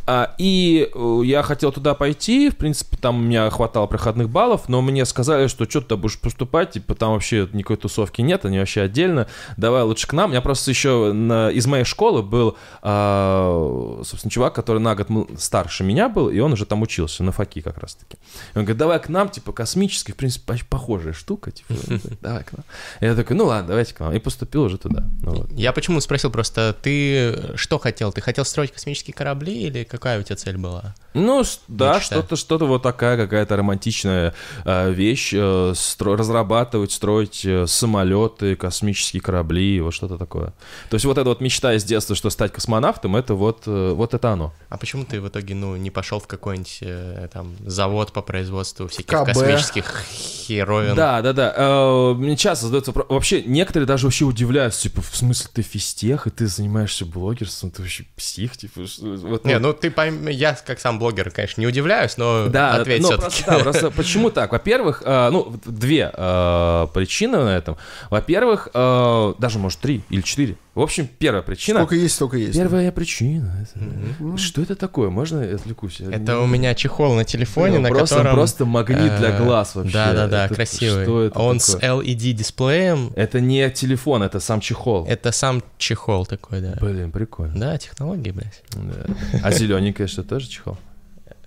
А, 0.10 0.34
и 0.38 0.90
э, 0.94 1.22
я 1.26 1.44
хотел 1.44 1.74
туда 1.74 1.94
пойти, 1.94 2.50
в 2.50 2.56
принципе, 2.56 2.96
там 2.96 3.18
у 3.18 3.22
меня 3.24 3.50
хватало 3.50 3.88
проходных 3.88 4.30
баллов, 4.30 4.70
но 4.70 4.82
мне 4.82 5.04
сказали, 5.06 5.48
что 5.48 5.70
что 5.70 5.82
ты 5.82 5.98
будешь 5.98 6.18
поступать, 6.18 6.72
типа 6.72 6.96
там 6.96 7.12
вообще 7.12 7.50
никакой 7.52 7.76
тусовки 7.76 8.22
нет, 8.22 8.46
они 8.46 8.58
вообще 8.58 8.84
отдельно, 8.84 9.28
давай 9.58 9.84
лучше 9.84 10.08
к 10.08 10.14
нам. 10.14 10.32
Я 10.32 10.40
просто 10.40 10.72
еще 10.72 11.12
на, 11.12 11.50
из 11.50 11.68
моей 11.68 11.84
школы 11.84 12.24
был, 12.24 12.58
а, 12.82 14.02
собственно, 14.06 14.32
чувак, 14.32 14.56
который 14.56 14.80
на 14.80 14.96
год 14.96 15.10
старше 15.38 15.84
меня 15.84 16.08
был, 16.08 16.30
и 16.30 16.40
он 16.40 16.54
уже 16.54 16.66
там 16.66 16.82
учился, 16.84 17.24
на 17.24 17.34
ФАКи 17.34 17.60
как 17.60 17.78
раз-таки. 17.78 18.16
Он 18.56 18.62
говорит, 18.62 18.78
давай 18.78 19.02
к 19.02 19.10
нам, 19.10 19.28
типа, 19.28 19.52
космический, 19.52 20.14
в 20.14 20.16
принципе, 20.16 20.54
похожая 20.70 21.12
штука, 21.12 21.52
типа, 21.52 21.74
давай 22.22 22.46
к 22.46 22.54
нам. 22.54 22.64
Я 23.02 23.14
такой, 23.14 23.36
ну 23.36 23.46
ладно, 23.46 23.68
давайте 23.68 23.94
к 23.94 24.00
нам. 24.00 24.14
И 24.14 24.20
поступил 24.20 24.64
уже 24.64 24.78
туда. 24.78 25.04
Ну, 25.22 25.32
вот. 25.32 25.52
Я 25.52 25.74
почему 25.74 26.00
спросил 26.00 26.32
просто, 26.32 26.74
ты 26.82 27.58
что 27.58 27.78
хотел? 27.78 28.14
Ты 28.14 28.22
хотел 28.22 28.46
строить 28.46 28.72
космические 28.72 29.14
корабли 29.14 29.64
или 29.64 29.84
какая 29.98 30.20
у 30.20 30.24
тебя 30.24 30.36
цель 30.36 30.58
была? 30.58 30.96
Ну, 31.14 31.44
да, 31.68 32.00
что-то 32.00 32.36
что 32.36 32.58
вот 32.60 32.84
такая 32.84 33.18
какая-то 33.18 33.56
романтичная 33.56 34.34
э, 34.66 34.92
вещь. 34.92 35.34
Э, 35.34 35.74
стро- 35.74 36.16
разрабатывать, 36.16 36.92
строить 36.92 37.44
э, 37.44 37.66
самолеты, 37.66 38.56
космические 38.56 39.22
корабли, 39.22 39.82
вот 39.82 39.94
что-то 39.94 40.18
такое. 40.18 40.54
То 40.90 40.96
есть 40.96 41.06
вот 41.06 41.18
эта 41.18 41.28
вот 41.28 41.42
мечта 41.42 41.74
из 41.74 41.84
детства, 41.84 42.16
что 42.16 42.30
стать 42.30 42.54
космонавтом, 42.54 43.16
это 43.16 43.34
вот, 43.34 43.64
э, 43.66 43.94
вот 43.94 44.14
это 44.14 44.32
оно. 44.32 44.54
А 44.70 44.78
почему 44.78 45.06
ты 45.06 45.20
в 45.20 45.28
итоге, 45.28 45.56
ну, 45.56 45.76
не 45.76 45.90
пошел 45.90 46.20
в 46.20 46.28
какой-нибудь 46.28 46.80
э, 46.82 47.28
там 47.34 47.56
завод 47.66 48.12
по 48.12 48.22
производству 48.22 48.88
всяких 48.88 49.08
КБ. 49.08 49.26
космических 49.28 50.04
херовин? 50.12 50.96
Да, 50.96 51.22
да, 51.22 51.34
да. 51.34 51.54
Э, 51.56 52.14
мне 52.14 52.38
часто 52.38 52.68
задается 52.68 52.92
Вообще, 53.10 53.42
некоторые 53.44 53.88
даже 53.88 54.06
вообще 54.06 54.26
удивляются, 54.26 54.84
типа, 54.84 55.02
в 55.02 55.16
смысле, 55.16 55.50
ты 55.54 55.62
физтех, 55.62 56.28
и 56.28 56.30
ты 56.30 56.48
занимаешься 56.48 57.06
блогерством, 57.06 57.72
ты 57.72 57.82
вообще 57.82 58.06
псих, 58.16 58.58
типа, 58.58 58.82
вот, 59.02 59.46
Не, 59.46 59.60
ну 59.60 59.74
ты 59.74 59.87
пойми, 59.90 60.32
я 60.32 60.58
как 60.66 60.80
сам 60.80 61.00
блогер, 61.00 61.32
конечно, 61.32 61.62
не 61.62 61.68
удивляюсь, 61.68 62.18
но 62.18 62.48
да, 62.48 62.76
ответь 62.76 63.02
ну, 63.02 63.10
все-таки. 63.10 63.44
Просто, 63.44 63.52
да, 63.52 63.60
просто 63.60 63.92
почему 63.96 64.30
так? 64.30 64.52
Во-первых, 64.52 65.04
э, 65.06 65.30
ну, 65.32 65.54
две 65.66 66.12
э, 66.14 66.88
причины 66.94 67.38
на 67.38 67.56
этом. 67.56 67.78
Во-первых, 68.10 68.70
э, 68.74 69.34
даже, 69.38 69.60
может, 69.60 69.80
три 69.80 70.02
или 70.10 70.22
четыре. 70.22 70.58
В 70.78 70.82
общем, 70.82 71.08
первая 71.08 71.42
причина... 71.42 71.80
Сколько 71.80 71.96
есть, 71.96 72.14
столько 72.14 72.38
есть. 72.38 72.54
Первая 72.54 72.92
причина. 72.92 73.68
Mm-hmm. 73.74 74.38
Что 74.38 74.62
это 74.62 74.76
такое? 74.76 75.10
Можно 75.10 75.42
я 75.42 75.56
отвлекусь? 75.56 76.02
Это 76.02 76.34
не... 76.34 76.38
у 76.38 76.46
меня 76.46 76.76
чехол 76.76 77.16
на 77.16 77.24
телефоне, 77.24 77.80
на 77.80 77.90
просто, 77.90 78.18
котором... 78.18 78.36
Просто 78.36 78.66
магнит 78.66 79.18
для 79.18 79.40
глаз 79.40 79.74
вообще. 79.74 79.92
Да-да-да, 79.92 80.48
красивый. 80.50 81.04
Что 81.04 81.24
это 81.24 81.40
Он 81.40 81.58
такое? 81.58 81.82
с 81.82 81.84
LED-дисплеем. 81.84 83.12
Это 83.16 83.40
не 83.40 83.68
телефон, 83.72 84.22
это 84.22 84.40
сам 84.40 84.62
чехол. 84.62 85.08
Это 85.08 85.32
сам 85.32 85.64
чехол 85.80 86.28
такой, 86.28 86.62
да. 86.62 86.76
Блин, 86.80 87.12
прикольно. 87.12 87.60
Да, 87.60 87.78
технологии, 87.80 88.30
блядь. 88.30 88.62
Да. 88.76 89.16
А 89.42 89.52
зелененькое 89.78 90.08
что, 90.08 90.24
тоже 90.24 90.48
чехол? 90.48 90.78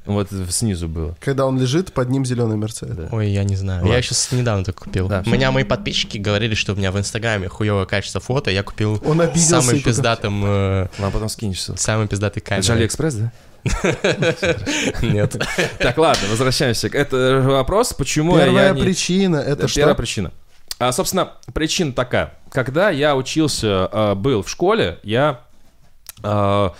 Вот 0.06 0.28
снизу 0.48 0.88
было. 0.88 1.14
Когда 1.20 1.46
он 1.46 1.60
лежит, 1.60 1.92
под 1.92 2.08
ним 2.08 2.24
зеленый 2.24 2.56
Мерседес. 2.56 2.96
Да. 2.96 3.08
Ой, 3.12 3.28
я 3.28 3.44
не 3.44 3.54
знаю. 3.54 3.82
Ладно. 3.82 3.94
Я 3.94 4.02
сейчас 4.02 4.32
недавно 4.32 4.64
только 4.64 4.84
купил. 4.84 5.08
Да, 5.08 5.22
у 5.24 5.30
меня 5.30 5.52
мои 5.52 5.62
подписчики 5.62 6.16
говорили, 6.16 6.54
что 6.54 6.72
у 6.72 6.76
меня 6.76 6.90
в 6.90 6.98
Инстаграме 6.98 7.48
хуевое 7.48 7.84
качество 7.84 8.20
фото. 8.20 8.50
Я 8.50 8.62
купил 8.62 9.00
он 9.04 9.22
самым 9.36 9.80
пиздатым... 9.82 10.42
Э, 10.44 10.88
Ладно, 10.98 11.10
потом 11.12 11.28
скинешься. 11.28 11.76
Самый 11.76 12.08
пиздатый 12.08 12.42
камерой. 12.42 12.60
Это 12.60 12.66
же 12.66 12.72
Алиэкспресс, 12.72 13.14
да? 13.14 13.32
Нет. 15.02 15.36
Так, 15.78 15.98
ладно, 15.98 16.28
возвращаемся. 16.30 16.88
Это 16.88 17.42
вопрос, 17.44 17.92
почему 17.92 18.38
Первая 18.38 18.74
причина, 18.74 19.36
это 19.36 19.68
что? 19.68 19.80
Первая 19.80 19.94
причина. 19.94 20.32
А, 20.78 20.92
собственно, 20.92 21.34
причина 21.52 21.92
такая. 21.92 22.32
Когда 22.50 22.88
я 22.88 23.14
учился, 23.14 23.86
а, 23.92 24.14
был 24.14 24.42
в 24.42 24.48
школе, 24.48 24.98
я 25.02 25.40
Э, 26.22 26.70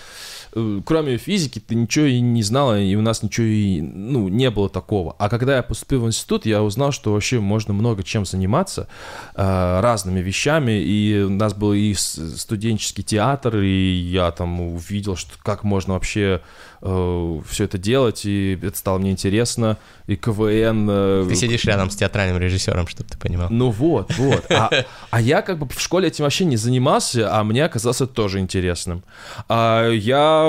кроме 0.84 1.16
физики 1.16 1.59
ты 1.59 1.74
ничего 1.74 2.07
и 2.07 2.20
не 2.20 2.42
знала, 2.42 2.80
и 2.80 2.94
у 2.94 3.03
нас 3.03 3.22
ничего 3.22 3.46
и, 3.46 3.80
ну, 3.80 4.28
не 4.28 4.51
было 4.51 4.68
такого. 4.68 5.14
А 5.18 5.28
когда 5.28 5.57
я 5.57 5.62
поступил 5.62 6.03
в 6.03 6.07
институт, 6.07 6.46
я 6.46 6.62
узнал, 6.62 6.92
что 6.92 7.12
вообще 7.12 7.40
можно 7.40 7.72
много 7.72 8.03
чем 8.03 8.24
заниматься, 8.24 8.88
э, 9.34 9.80
разными 9.80 10.20
вещами, 10.20 10.82
и 10.82 11.22
у 11.22 11.30
нас 11.30 11.55
был 11.55 11.72
и 11.72 11.94
студенческий 11.94 13.05
театр, 13.05 13.59
и 13.59 13.92
я 13.92 14.30
там 14.30 14.61
увидел, 14.61 15.16
что 15.16 15.32
как 15.42 15.64
можно 15.64 15.94
вообще 15.94 16.40
э, 16.83 17.41
все 17.49 17.64
это 17.64 17.78
делать, 17.78 18.24
и 18.24 18.59
это 18.62 18.76
стало 18.76 18.99
мне 18.99 19.11
интересно, 19.11 19.78
и 20.07 20.16
КВН... 20.16 20.89
Э, 20.91 21.26
ты 21.28 21.35
сидишь 21.35 21.64
рядом 21.64 21.91
с 21.91 21.97
театральным 21.97 22.41
режиссером, 22.41 22.89
чтобы 22.89 23.09
ты 23.09 23.18
понимал. 23.18 23.49
Ну 23.51 23.70
вот, 23.70 24.12
вот. 24.16 24.45
А, 24.51 24.70
а 25.11 25.20
я 25.20 25.43
как 25.43 25.59
бы 25.59 25.68
в 25.68 25.81
школе 25.81 26.09
этим 26.09 26.24
вообще 26.24 26.45
не 26.45 26.57
занимался, 26.57 27.33
а 27.33 27.45
мне 27.45 27.64
оказалось 27.64 28.01
это 28.01 28.12
тоже 28.12 28.41
интересным. 28.41 29.05
А 29.49 29.89
я, 29.89 30.47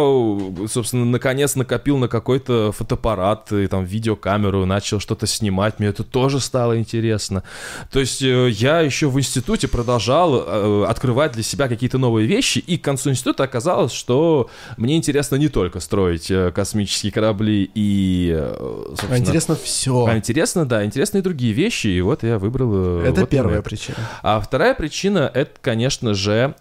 собственно, 0.67 1.05
наконец 1.05 1.55
накопил 1.55 1.97
на 1.97 2.07
какой-то 2.07 2.71
фотоаппарат, 2.71 3.51
и 3.51 3.67
там 3.67 3.86
видеокамеру, 3.86 4.65
начал 4.65 4.99
что-то 4.99 5.27
снимать, 5.27 5.79
мне 5.79 5.89
это 5.89 6.03
тоже 6.03 6.39
стало 6.39 6.77
интересно. 6.77 7.43
То 7.91 7.99
есть 7.99 8.21
э, 8.21 8.49
я 8.49 8.82
еще 8.82 9.09
в 9.09 9.19
институте 9.19 9.67
продолжал 9.67 10.43
э, 10.45 10.86
открывать 10.88 11.34
для 11.34 11.43
себя 11.43 11.67
какие-то 11.67 11.97
новые 11.97 12.27
вещи, 12.27 12.59
и 12.59 12.77
к 12.77 12.84
концу 12.84 13.11
института 13.11 13.43
оказалось, 13.43 13.91
что 13.91 14.49
мне 14.77 14.97
интересно 14.97 15.36
не 15.36 15.49
только 15.49 15.79
строить 15.79 16.20
строить 16.22 16.32
э, 16.32 16.51
космические 16.51 17.11
корабли 17.11 17.69
и... 17.74 18.32
Э, 18.34 18.95
а 19.09 19.17
интересно 19.17 19.55
все. 19.55 20.05
А 20.05 20.17
интересно, 20.17 20.65
да, 20.65 20.86
интересны 20.86 21.19
и 21.19 21.22
другие 21.22 21.53
вещи, 21.53 21.88
и 21.88 22.01
вот 22.01 22.24
я 22.24 22.38
выбрал... 22.38 23.01
Э, 23.01 23.09
это 23.09 23.22
вот 23.22 23.30
первая 23.30 23.59
это. 23.59 23.63
причина. 23.69 23.97
А 24.22 24.39
вторая 24.39 24.74
причина, 24.74 25.30
это, 25.34 25.51
конечно 25.61 26.13
же, 26.13 26.55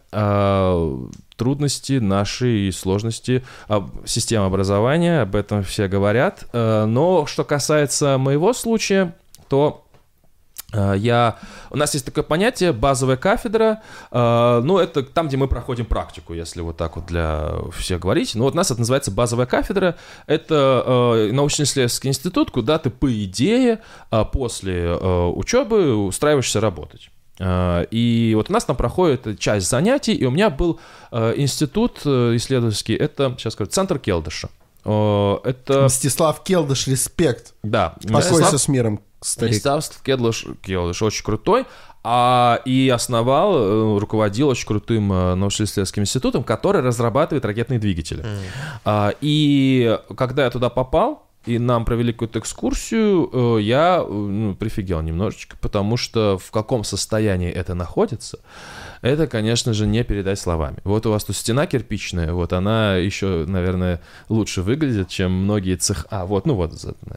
трудности 1.37 1.95
нашей 1.95 2.73
сложности 2.73 3.43
системы 4.05 4.47
образования, 4.47 5.23
об 5.23 5.37
этом 5.37 5.63
все 5.63 5.89
говорят. 5.89 6.47
Но 6.53 7.27
что 7.27 7.45
касается 7.45 8.19
моего 8.19 8.53
случая, 8.53 9.15
то 9.49 9.87
я... 10.73 11.39
У 11.71 11.77
нас 11.77 11.95
есть 11.95 12.07
такое 12.07 12.25
понятие 12.25 12.73
базовая 12.73 13.16
кафедра, 13.16 13.83
э, 14.11 14.61
ну, 14.64 14.79
это 14.79 15.03
там, 15.03 15.29
где 15.29 15.37
мы 15.37 15.49
проходим 15.49 15.85
практику, 15.85 16.35
если 16.35 16.61
вот 16.61 16.77
так 16.77 16.97
вот 16.97 17.07
для 17.07 17.53
всех 17.77 18.01
говорить. 18.01 18.35
Ну, 18.35 18.45
вот 18.45 18.55
у 18.55 18.57
нас 18.57 18.71
это 18.71 18.81
называется 18.81 19.11
базовая 19.11 19.47
кафедра. 19.47 19.97
Это 20.27 20.85
э, 20.87 21.33
научно-исследовательский 21.33 22.09
институт, 22.09 22.51
куда 22.51 22.79
ты, 22.79 22.91
по 22.91 23.12
идее, 23.12 23.81
э, 24.11 24.25
после 24.33 24.83
э, 24.83 25.27
учебы 25.35 25.95
устраиваешься 25.97 26.61
работать. 26.61 27.11
Э, 27.39 27.85
и 27.91 28.33
вот 28.37 28.51
у 28.51 28.53
нас 28.53 28.64
там 28.64 28.77
проходит 28.77 29.39
часть 29.39 29.68
занятий, 29.68 30.14
и 30.14 30.25
у 30.25 30.31
меня 30.31 30.51
был 30.51 30.79
э, 31.11 31.35
институт 31.37 31.99
исследовательский, 32.01 32.95
это, 32.95 33.35
сейчас 33.39 33.55
скажу, 33.55 33.71
Центр 33.71 33.99
Келдыша. 33.99 34.49
Это... 34.83 35.85
Мстислав 35.85 36.43
Келдыш, 36.43 36.87
респект. 36.87 37.53
Да. 37.62 37.97
Покойся 38.03 38.33
Мстислав... 38.33 38.61
с 38.62 38.68
миром 38.68 39.01
старик. 39.21 39.53
Мстислав 39.53 40.03
Келдыш, 40.03 40.47
Келдыш 40.62 41.03
очень 41.03 41.25
крутой. 41.25 41.66
А, 42.03 42.62
и 42.64 42.89
основал, 42.89 43.55
э, 43.55 43.99
руководил 43.99 44.49
очень 44.49 44.66
крутым 44.66 45.12
э, 45.12 45.35
научно-исследовательским 45.35 46.05
институтом, 46.05 46.45
который 46.45 46.81
разрабатывает 46.81 47.45
ракетные 47.45 47.79
двигатели. 47.79 48.25
Mm. 48.25 48.39
А, 48.87 49.12
и 49.21 49.99
когда 50.16 50.45
я 50.45 50.51
туда 50.51 50.71
попал, 50.71 51.27
и 51.45 51.59
нам 51.59 51.85
провели 51.85 52.12
какую-то 52.12 52.39
экскурсию, 52.39 53.59
э, 53.59 53.62
я 53.62 54.03
ну, 54.09 54.55
прифигел 54.55 55.03
немножечко, 55.03 55.59
потому 55.61 55.99
что 55.99 56.39
в 56.39 56.51
каком 56.51 56.85
состоянии 56.85 57.51
это 57.51 57.75
находится, 57.75 58.39
это, 59.03 59.27
конечно 59.27 59.73
же, 59.73 59.87
не 59.87 60.05
передать 60.05 60.39
словами. 60.39 60.79
Вот 60.85 61.07
у 61.07 61.11
вас 61.11 61.25
тут 61.25 61.37
стена 61.37 61.67
кирпичная, 61.67 62.33
вот 62.33 62.53
она 62.53 62.97
еще, 62.97 63.45
наверное, 63.47 64.01
лучше 64.29 64.63
выглядит, 64.63 65.09
чем 65.09 65.33
многие 65.33 65.77
цеха. 65.77 66.07
А, 66.11 66.27
вот, 66.27 66.47
ну 66.47 66.55
вот, 66.55 66.75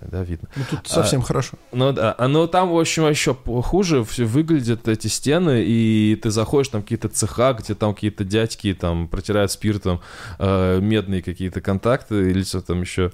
да, 0.10 0.24
видно. 0.24 0.50
Ну 0.56 0.64
тут 0.70 0.88
совсем 0.88 1.22
а, 1.22 1.24
хорошо. 1.24 1.58
Ну 1.72 1.92
да, 1.92 2.16
а, 2.18 2.28
но 2.28 2.48
там, 2.48 2.70
в 2.70 2.80
общем, 2.80 3.10
еще 3.10 3.36
хуже 3.36 4.04
все 4.06 4.24
выглядят 4.26 4.88
эти 4.88 5.08
стены, 5.08 5.64
и 5.66 6.18
ты 6.22 6.32
заходишь, 6.32 6.70
там 6.70 6.82
какие-то 6.82 7.10
цеха, 7.10 7.54
где 7.54 7.76
там 7.76 7.94
какие-то 7.94 8.24
дядьки 8.24 8.74
там 8.74 9.08
протирают 9.08 9.52
спиртом 9.52 10.02
э, 10.40 10.80
медные 10.80 11.22
какие-то 11.22 11.62
контакты 11.62 12.30
или 12.32 12.44
что 12.44 12.62
там 12.62 12.82
еще. 12.82 13.12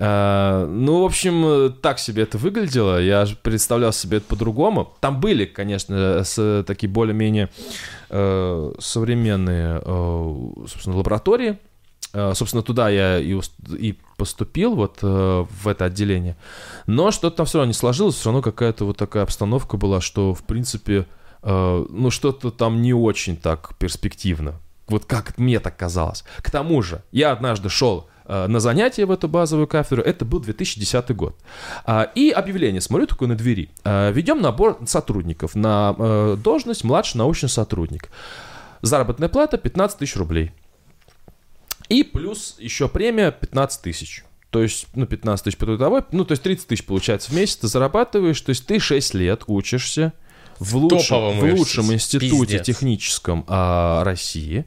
Э, 0.00 0.64
ну, 0.66 1.02
в 1.02 1.04
общем, 1.04 1.74
так 1.82 1.98
себе 1.98 2.22
это 2.22 2.38
выглядело. 2.38 3.00
Я 3.00 3.26
представлял 3.42 3.92
себе 3.92 4.16
это 4.16 4.26
по-другому. 4.26 4.94
Там 5.00 5.20
были, 5.20 5.44
конечно, 5.44 6.24
с, 6.24 6.64
такие 6.66 6.90
более-менее 6.90 7.50
э, 8.08 8.72
современные, 8.78 9.82
э, 9.84 10.34
собственно, 10.68 10.96
лаборатории. 10.96 11.58
Э, 12.14 12.32
собственно, 12.34 12.62
туда 12.62 12.88
я 12.88 13.18
и, 13.18 13.38
и 13.78 13.98
поступил, 14.16 14.74
вот 14.74 15.00
э, 15.02 15.46
в 15.48 15.68
это 15.68 15.84
отделение. 15.84 16.36
Но 16.86 17.10
что-то 17.10 17.36
там 17.36 17.46
все 17.46 17.58
равно 17.58 17.68
не 17.68 17.74
сложилось, 17.74 18.14
все 18.14 18.30
равно 18.30 18.40
какая-то 18.40 18.86
вот 18.86 18.96
такая 18.96 19.22
обстановка 19.24 19.76
была, 19.76 20.00
что, 20.00 20.32
в 20.32 20.44
принципе, 20.44 21.06
э, 21.42 21.86
ну, 21.90 22.10
что-то 22.10 22.50
там 22.50 22.80
не 22.80 22.94
очень 22.94 23.36
так 23.36 23.76
перспективно. 23.76 24.54
Вот 24.88 25.04
как 25.04 25.36
мне 25.36 25.60
так 25.60 25.76
казалось. 25.76 26.24
К 26.38 26.50
тому 26.50 26.80
же, 26.80 27.02
я 27.12 27.32
однажды 27.32 27.68
шел 27.68 28.06
Э, 28.06 28.09
на 28.26 28.60
занятие 28.60 29.06
в 29.06 29.10
эту 29.10 29.28
базовую 29.28 29.66
кафедру. 29.66 30.02
Это 30.02 30.24
был 30.24 30.40
2010 30.40 31.14
год. 31.16 31.36
А, 31.84 32.10
и 32.14 32.30
объявление, 32.30 32.80
смотрю 32.80 33.06
такое 33.06 33.28
на 33.28 33.34
двери. 33.34 33.70
А, 33.84 34.10
Ведем 34.10 34.40
набор 34.40 34.78
сотрудников 34.86 35.54
на 35.54 35.94
э, 35.98 36.36
должность 36.42 36.84
младший 36.84 37.18
научный 37.18 37.48
сотрудник. 37.48 38.08
Заработная 38.82 39.28
плата 39.28 39.58
15 39.58 39.98
тысяч 39.98 40.16
рублей. 40.16 40.52
И 41.88 42.04
плюс 42.04 42.56
еще 42.58 42.88
премия 42.88 43.32
15 43.32 43.82
тысяч. 43.82 44.24
То 44.50 44.62
есть, 44.62 44.86
ну, 44.94 45.06
15 45.06 45.44
тысяч 45.44 45.56
по 45.56 45.66
трудовой, 45.66 46.02
ну, 46.12 46.24
то 46.24 46.32
есть 46.32 46.42
30 46.42 46.66
тысяч 46.66 46.84
получается 46.84 47.30
в 47.30 47.34
месяц 47.34 47.56
ты 47.56 47.68
зарабатываешь, 47.68 48.40
то 48.40 48.50
есть 48.50 48.66
ты 48.66 48.80
6 48.80 49.14
лет 49.14 49.44
учишься 49.46 50.12
в 50.58 50.76
лучшем, 50.76 51.38
в 51.38 51.54
лучшем 51.54 51.92
институте 51.92 52.30
Пиздец. 52.30 52.66
техническом 52.66 53.44
а, 53.48 54.02
России, 54.04 54.66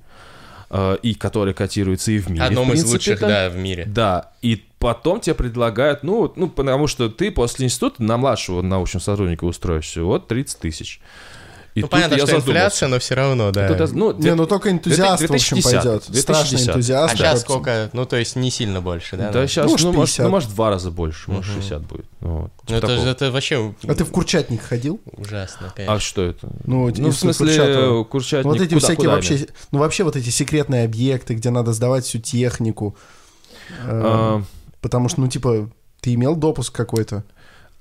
и 1.02 1.14
который 1.14 1.54
котируется 1.54 2.12
и 2.12 2.20
в 2.20 2.30
мире. 2.30 2.44
Одном 2.44 2.70
принципе, 2.70 2.88
из 2.88 2.94
лучших, 2.94 3.20
там, 3.20 3.30
да, 3.30 3.50
в 3.50 3.58
мире. 3.58 3.86
Да, 3.86 4.32
и 4.42 4.64
потом 4.80 5.20
тебе 5.20 5.36
предлагают, 5.36 6.04
ну, 6.04 6.32
ну, 6.36 6.50
потому 6.50 6.88
что 6.88 7.10
ты 7.10 7.32
после 7.32 7.66
института 7.66 8.02
на 8.02 8.18
младшего 8.18 8.62
научного 8.62 9.04
сотрудника 9.04 9.46
устроишься, 9.46 10.04
вот 10.04 10.28
30 10.28 10.60
тысяч. 10.60 11.00
И 11.76 11.82
ну, 11.82 11.88
понятно, 11.88 12.18
что 12.18 12.28
задумался. 12.28 12.50
инфляция, 12.50 12.88
но 12.88 13.00
все 13.00 13.16
равно, 13.16 13.52
да. 13.52 13.68
Тут, 13.74 13.94
ну, 13.94 14.14
не, 14.14 14.36
ну 14.36 14.46
только 14.46 14.70
энтузиаст, 14.70 15.20
2010, 15.20 15.30
в 15.30 15.34
общем, 15.34 15.64
пойдет. 15.64 16.04
2010. 16.12 16.22
Страшный 16.22 16.62
энтузиаст. 16.62 17.14
А 17.14 17.18
сейчас 17.18 17.42
сколько? 17.42 17.90
Ну, 17.94 18.06
то 18.06 18.16
есть 18.16 18.36
не 18.36 18.52
сильно 18.52 18.80
больше, 18.80 19.18
да? 19.18 19.32
Да, 19.32 19.48
сейчас, 19.48 19.66
ну, 19.66 19.76
ну, 19.80 19.94
может, 19.94 20.20
ну, 20.20 20.30
может, 20.30 20.50
два 20.50 20.70
раза 20.70 20.92
больше, 20.92 21.32
может, 21.32 21.52
угу. 21.52 21.62
60 21.62 21.82
будет. 21.82 22.06
Ну, 22.20 22.42
вот, 22.42 22.52
ну 22.70 22.76
это, 22.76 22.92
это 22.92 23.32
вообще... 23.32 23.74
А 23.88 23.96
ты 23.96 24.04
в 24.04 24.12
Курчатник 24.12 24.62
ходил? 24.62 25.02
Ужасно, 25.18 25.74
конечно. 25.76 25.96
А 25.96 26.00
что 26.00 26.22
это? 26.22 26.48
Ну, 26.64 26.92
ну 26.96 27.10
в 27.10 27.16
смысле, 27.16 27.48
Курчатова. 27.48 28.04
Курчатник, 28.04 28.46
Вот 28.46 28.62
эти 28.62 28.74
куда, 28.76 28.80
всякие 28.80 28.96
куда 28.96 29.12
вообще... 29.12 29.34
Они? 29.36 29.48
Ну, 29.72 29.80
вообще 29.80 30.04
вот 30.04 30.16
эти 30.16 30.30
секретные 30.30 30.86
объекты, 30.86 31.34
где 31.34 31.50
надо 31.50 31.74
сдавать 31.74 32.06
всю 32.06 32.20
технику. 32.20 32.96
А... 33.88 34.44
Потому 34.80 35.10
что, 35.10 35.22
ну, 35.22 35.28
типа, 35.28 35.70
ты 36.02 36.14
имел 36.14 36.36
допуск 36.36 36.76
какой-то? 36.76 37.24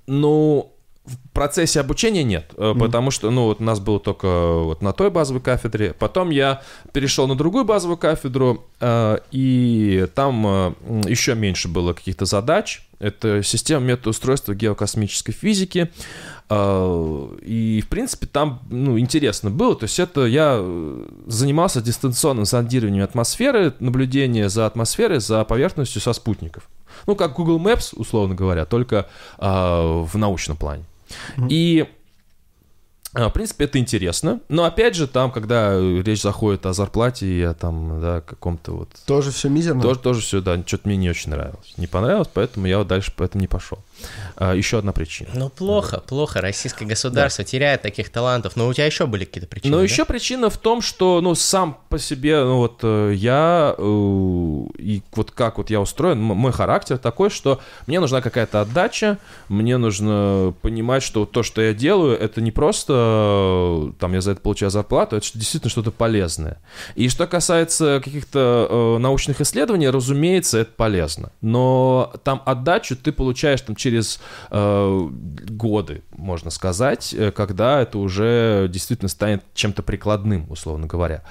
Ну, 0.07 0.72
в 1.05 1.16
процессе 1.32 1.80
обучения 1.80 2.22
нет, 2.22 2.53
mm 2.57 2.78
потому 2.78 3.11
что, 3.11 3.30
ну, 3.30 3.46
вот 3.46 3.61
у 3.61 3.64
нас 3.64 3.80
было 3.80 3.98
только 3.98 4.26
вот 4.59 4.82
на 4.82 4.92
той 4.92 5.11
базовой 5.11 5.40
кафедре. 5.40 5.94
Потом 5.94 6.30
я 6.30 6.62
перешел 6.92 7.26
на 7.26 7.34
другую 7.34 7.64
базовую 7.64 7.96
кафедру, 7.96 8.64
э, 8.80 9.18
и 9.30 10.07
там 10.14 10.46
э, 10.46 10.72
еще 11.09 11.34
меньше 11.34 11.68
было 11.68 11.92
каких-то 11.92 12.24
задач. 12.24 12.86
Это 13.00 13.42
система 13.42 13.84
метоустройства 13.84 14.55
геокосмической 14.55 15.32
физики. 15.32 15.90
Э, 16.48 17.36
и, 17.42 17.82
в 17.84 17.88
принципе, 17.88 18.26
там, 18.26 18.61
ну, 18.70 18.98
интересно 18.98 19.50
было. 19.50 19.74
То 19.74 19.84
есть 19.84 19.98
это 19.98 20.26
я 20.26 20.64
занимался 21.26 21.80
дистанционным 21.80 22.44
зондированием 22.44 23.05
атмосферы, 23.05 23.74
наблюдение 23.80 24.48
за 24.48 24.66
атмосферой, 24.66 25.18
за 25.18 25.44
поверхностью 25.44 26.00
со 26.00 26.12
спутников. 26.12 26.68
Ну, 27.07 27.16
как 27.16 27.34
Google 27.34 27.59
Maps, 27.59 27.92
условно 27.96 28.34
говоря, 28.34 28.66
только 28.66 29.09
в 29.38 30.11
научном 30.14 30.57
плане. 30.57 30.84
И 31.49 31.87
а, 33.15 33.29
в 33.29 33.33
принципе, 33.33 33.65
это 33.65 33.79
интересно. 33.79 34.41
Но 34.49 34.65
опять 34.65 34.95
же, 34.95 35.07
там, 35.07 35.31
когда 35.31 35.79
речь 35.79 36.23
заходит 36.23 36.65
о 36.65 36.73
зарплате 36.73 37.27
и 37.27 37.43
о 37.43 37.53
там, 37.53 38.01
да, 38.01 38.23
каком-то 38.23 38.73
вот... 38.73 38.89
Тоже 39.07 39.31
все 39.31 39.51
мизерно? 39.51 39.83
Тоже, 39.83 40.01
тоже 40.01 40.21
все, 40.23 40.41
да, 40.41 40.57
что-то 40.67 40.89
мне 40.89 40.97
не 40.97 41.11
очень 41.11 41.31
нравилось. 41.31 41.75
Не 41.77 41.87
понравилось, 41.87 42.29
поэтому 42.33 42.67
я 42.67 42.83
дальше 42.85 43.13
поэтому 43.15 43.43
не 43.43 43.49
пошел. 43.49 43.79
А, 44.36 44.55
еще 44.55 44.78
одна 44.78 44.92
причина. 44.92 45.30
Ну, 45.34 45.48
плохо, 45.48 45.96
да. 45.96 46.03
плохо. 46.03 46.40
Российское 46.40 46.84
государство 46.84 47.44
да. 47.44 47.48
теряет 47.50 47.82
таких 47.82 48.11
талантов. 48.11 48.57
Но 48.57 48.66
у 48.66 48.72
тебя 48.72 48.86
еще 48.86 49.07
были 49.07 49.24
какие-то 49.24 49.48
причины, 49.48 49.72
Ну, 49.72 49.78
да? 49.78 49.84
еще 49.84 50.05
причина 50.05 50.50
в 50.50 50.57
том, 50.57 50.80
что, 50.80 51.20
ну, 51.20 51.34
сам 51.34 51.78
по 51.88 51.98
себе, 51.98 52.42
ну, 52.42 52.59
вот 52.59 52.80
э, 52.82 53.12
я, 53.14 53.74
э, 53.76 53.82
и 54.78 55.03
вот 55.14 55.30
как 55.30 55.59
вот 55.59 55.70
я 55.70 55.80
устроен, 55.80 56.20
мой 56.20 56.53
характер 56.53 56.98
такой, 56.98 57.30
что 57.30 57.61
мне 57.86 58.00
нужна 58.00 58.20
какая-то 58.20 58.62
отдача, 58.62 59.18
мне 59.48 59.76
нужно 59.76 60.55
понимать, 60.62 61.03
что 61.03 61.26
то, 61.26 61.42
что 61.42 61.61
я 61.61 61.74
делаю, 61.74 62.18
это 62.18 62.40
не 62.40 62.50
просто, 62.50 63.90
э, 63.92 63.92
там, 63.98 64.14
я 64.14 64.20
за 64.20 64.32
это 64.32 64.40
получаю 64.40 64.70
зарплату, 64.70 65.16
это 65.16 65.26
действительно 65.34 65.70
что-то 65.70 65.90
полезное. 65.90 66.59
И 66.94 67.09
что 67.09 67.26
касается 67.26 68.00
каких-то 68.03 68.98
научных 68.98 69.40
исследований, 69.40 69.88
разумеется, 69.88 70.59
это 70.59 70.72
полезно. 70.76 71.30
Но 71.40 72.12
там 72.24 72.42
отдачу 72.44 72.96
ты 72.96 73.12
получаешь 73.12 73.61
там 73.61 73.76
через 73.76 73.91
э, 74.51 75.09
годы, 75.49 76.03
можно 76.16 76.51
сказать, 76.51 77.14
э, 77.14 77.30
когда 77.30 77.80
это 77.80 77.99
уже 77.99 78.68
действительно 78.70 79.09
станет 79.09 79.43
чем-то 79.55 79.82
прикладным, 79.82 80.47
условно 80.51 80.86
говоря. 80.86 81.22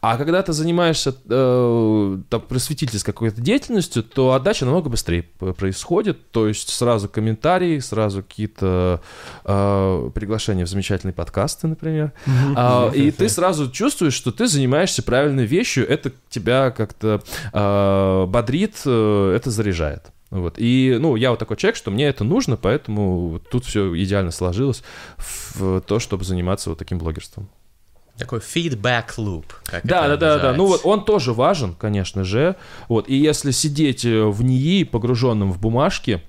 А 0.00 0.16
когда 0.16 0.42
ты 0.42 0.52
занимаешься 0.52 1.14
э, 1.28 2.18
там, 2.28 2.40
просветительской 2.40 3.12
какой-то 3.12 3.40
деятельностью, 3.40 4.02
то 4.02 4.32
отдача 4.32 4.64
намного 4.64 4.90
быстрее 4.90 5.22
происходит, 5.22 6.30
то 6.30 6.48
есть 6.48 6.68
сразу 6.68 7.08
комментарии, 7.08 7.78
сразу 7.78 8.22
какие-то 8.22 9.00
э, 9.44 10.10
приглашения 10.14 10.64
в 10.64 10.68
замечательные 10.68 11.14
подкасты, 11.14 11.66
например, 11.66 12.12
э, 12.26 12.90
и 12.94 13.10
ты 13.10 13.28
сразу 13.28 13.70
чувствуешь, 13.70 14.14
что 14.14 14.32
ты 14.32 14.46
занимаешься 14.46 15.02
правильной 15.02 15.46
вещью, 15.46 15.88
это 15.88 16.12
тебя 16.28 16.70
как-то 16.70 17.22
э, 17.52 18.26
бодрит, 18.26 18.76
э, 18.84 19.34
это 19.36 19.50
заряжает. 19.50 20.12
Вот. 20.32 20.54
И, 20.56 20.96
ну, 20.98 21.14
я 21.14 21.30
вот 21.30 21.38
такой 21.38 21.58
человек, 21.58 21.76
что 21.76 21.90
мне 21.90 22.06
это 22.06 22.24
нужно, 22.24 22.56
поэтому 22.56 23.38
тут 23.50 23.66
все 23.66 23.94
идеально 24.02 24.30
сложилось 24.30 24.82
в 25.18 25.82
то, 25.82 25.98
чтобы 25.98 26.24
заниматься 26.24 26.70
вот 26.70 26.78
таким 26.78 26.96
блогерством. 26.96 27.50
Такой 28.16 28.38
feedback 28.38 29.16
loop. 29.18 29.44
Как 29.64 29.86
да, 29.86 30.08
да, 30.08 30.16
да, 30.16 30.38
да. 30.38 30.54
Ну 30.54 30.66
вот 30.66 30.80
он 30.84 31.04
тоже 31.04 31.34
важен, 31.34 31.74
конечно 31.74 32.24
же. 32.24 32.56
Вот. 32.88 33.10
И 33.10 33.14
если 33.14 33.50
сидеть 33.50 34.06
э, 34.06 34.24
в 34.24 34.42
НИИ, 34.42 34.84
погруженным 34.84 35.52
в 35.52 35.60
бумажки, 35.60 36.22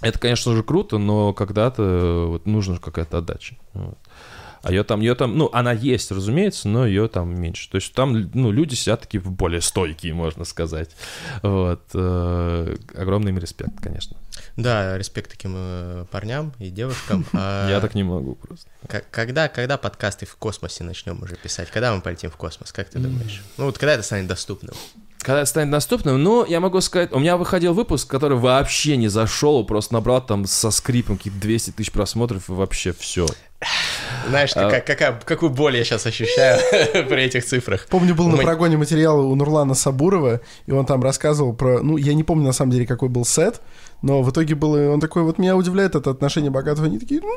это, 0.00 0.18
конечно 0.18 0.54
же, 0.54 0.62
круто, 0.62 0.96
но 0.96 1.34
когда-то 1.34 1.82
э, 1.82 2.26
вот, 2.26 2.46
нужна 2.46 2.78
какая-то 2.78 3.18
отдача. 3.18 3.56
Вот. 3.74 3.98
А 4.64 4.72
ее 4.72 4.82
там, 4.82 5.00
ее 5.00 5.14
там, 5.14 5.36
ну, 5.36 5.50
она 5.52 5.72
есть, 5.72 6.10
разумеется, 6.10 6.68
но 6.68 6.86
ее 6.86 7.06
там 7.08 7.38
меньше. 7.38 7.70
То 7.70 7.76
есть 7.76 7.92
там, 7.92 8.30
ну, 8.32 8.50
люди 8.50 8.74
сидят 8.74 9.02
такие 9.02 9.20
более 9.20 9.60
стойкие, 9.60 10.14
можно 10.14 10.44
сказать. 10.44 10.90
Вот. 11.42 11.82
Э, 11.92 12.74
огромный 12.96 13.30
им 13.30 13.38
респект, 13.38 13.78
конечно. 13.82 14.16
Да, 14.56 14.96
респект 14.96 15.30
таким 15.30 15.52
э, 15.54 16.06
парням 16.10 16.52
и 16.58 16.70
девушкам. 16.70 17.26
А 17.34 17.68
Я 17.68 17.80
так 17.80 17.94
не 17.94 18.04
могу 18.04 18.36
просто. 18.36 18.68
Когда, 19.10 19.48
когда 19.48 19.76
подкасты 19.76 20.24
в 20.24 20.36
космосе 20.36 20.84
начнем 20.84 21.22
уже 21.22 21.36
писать? 21.36 21.70
Когда 21.70 21.94
мы 21.94 22.00
полетим 22.00 22.30
в 22.30 22.36
космос, 22.36 22.72
как 22.72 22.88
ты 22.88 22.98
думаешь? 22.98 23.42
Ну, 23.58 23.66
вот 23.66 23.76
когда 23.76 23.94
это 23.94 24.02
станет 24.02 24.28
доступным? 24.28 24.74
Когда 25.18 25.40
это 25.40 25.48
станет 25.48 25.70
доступным, 25.70 26.22
ну, 26.22 26.44
я 26.44 26.60
могу 26.60 26.80
сказать, 26.80 27.10
у 27.12 27.18
меня 27.18 27.36
выходил 27.36 27.72
выпуск, 27.72 28.08
который 28.08 28.36
вообще 28.36 28.96
не 28.96 29.08
зашел, 29.08 29.64
просто 29.64 29.94
набрал 29.94 30.24
там 30.24 30.46
со 30.46 30.70
скрипом 30.70 31.16
какие-то 31.16 31.40
200 31.40 31.70
тысяч 31.72 31.90
просмотров 31.90 32.48
и 32.48 32.52
вообще 32.52 32.92
все. 32.92 33.26
Знаешь, 34.28 34.52
а... 34.54 34.70
какая, 34.70 34.80
какая, 34.80 35.20
какую 35.24 35.50
боль 35.50 35.76
я 35.76 35.84
сейчас 35.84 36.06
ощущаю 36.06 36.60
при 37.08 37.22
этих 37.22 37.44
цифрах. 37.44 37.86
Помню, 37.88 38.14
был 38.14 38.28
на 38.28 38.38
прогоне 38.38 38.76
материал 38.76 39.20
у 39.20 39.34
Нурлана 39.34 39.74
Сабурова, 39.74 40.40
и 40.66 40.72
он 40.72 40.86
там 40.86 41.02
рассказывал 41.02 41.54
про... 41.54 41.80
Ну, 41.80 41.96
я 41.96 42.14
не 42.14 42.24
помню, 42.24 42.46
на 42.46 42.52
самом 42.52 42.72
деле, 42.72 42.86
какой 42.86 43.08
был 43.08 43.24
сет, 43.24 43.60
но 44.02 44.22
в 44.22 44.30
итоге 44.30 44.54
было... 44.54 44.90
Он 44.90 45.00
такой, 45.00 45.22
вот 45.22 45.38
меня 45.38 45.56
удивляет 45.56 45.94
это 45.94 46.10
отношение 46.10 46.50
богатого. 46.50 46.86
Они 46.86 46.98
такие, 46.98 47.20
ну, 47.20 47.28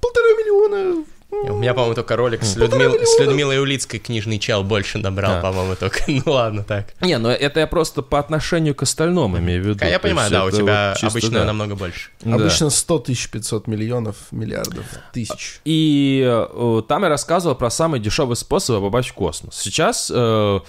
полтора 0.00 0.28
миллиона 0.38 1.04
у 1.50 1.56
меня, 1.56 1.74
по-моему, 1.74 1.94
только 1.94 2.16
ролик 2.16 2.42
с, 2.42 2.56
Людмил... 2.56 2.94
с 3.02 3.18
Людмилой 3.20 3.58
Улицкой 3.58 4.00
книжный 4.00 4.38
чел 4.38 4.64
больше 4.64 4.98
набрал, 4.98 5.34
да. 5.34 5.40
по-моему, 5.42 5.76
только. 5.76 6.00
Ну 6.06 6.32
ладно, 6.32 6.64
так. 6.64 6.94
Не, 7.00 7.18
ну 7.18 7.28
это 7.28 7.60
я 7.60 7.66
просто 7.66 8.02
по 8.02 8.18
отношению 8.18 8.74
к 8.74 8.82
остальному 8.82 9.38
имею 9.38 9.62
в 9.62 9.66
виду. 9.66 9.84
Я 9.84 9.98
понимаю, 9.98 10.30
да, 10.30 10.44
у 10.44 10.50
тебя 10.50 10.90
вот 10.90 11.00
чисто, 11.00 11.18
обычно 11.18 11.38
да. 11.40 11.44
намного 11.44 11.74
больше. 11.76 12.10
Обычно 12.24 12.70
100 12.70 12.98
тысяч 13.00 13.30
500 13.30 13.66
миллионов, 13.66 14.16
миллиардов, 14.30 14.84
тысяч. 15.12 15.60
И 15.64 16.22
э, 16.26 16.82
там 16.88 17.02
я 17.02 17.08
рассказывал 17.08 17.54
про 17.54 17.70
самый 17.70 18.00
дешевый 18.00 18.36
способ 18.36 18.82
попасть 18.82 19.10
в 19.10 19.14
космос. 19.14 19.56
Сейчас 19.56 20.10
э, 20.14 20.60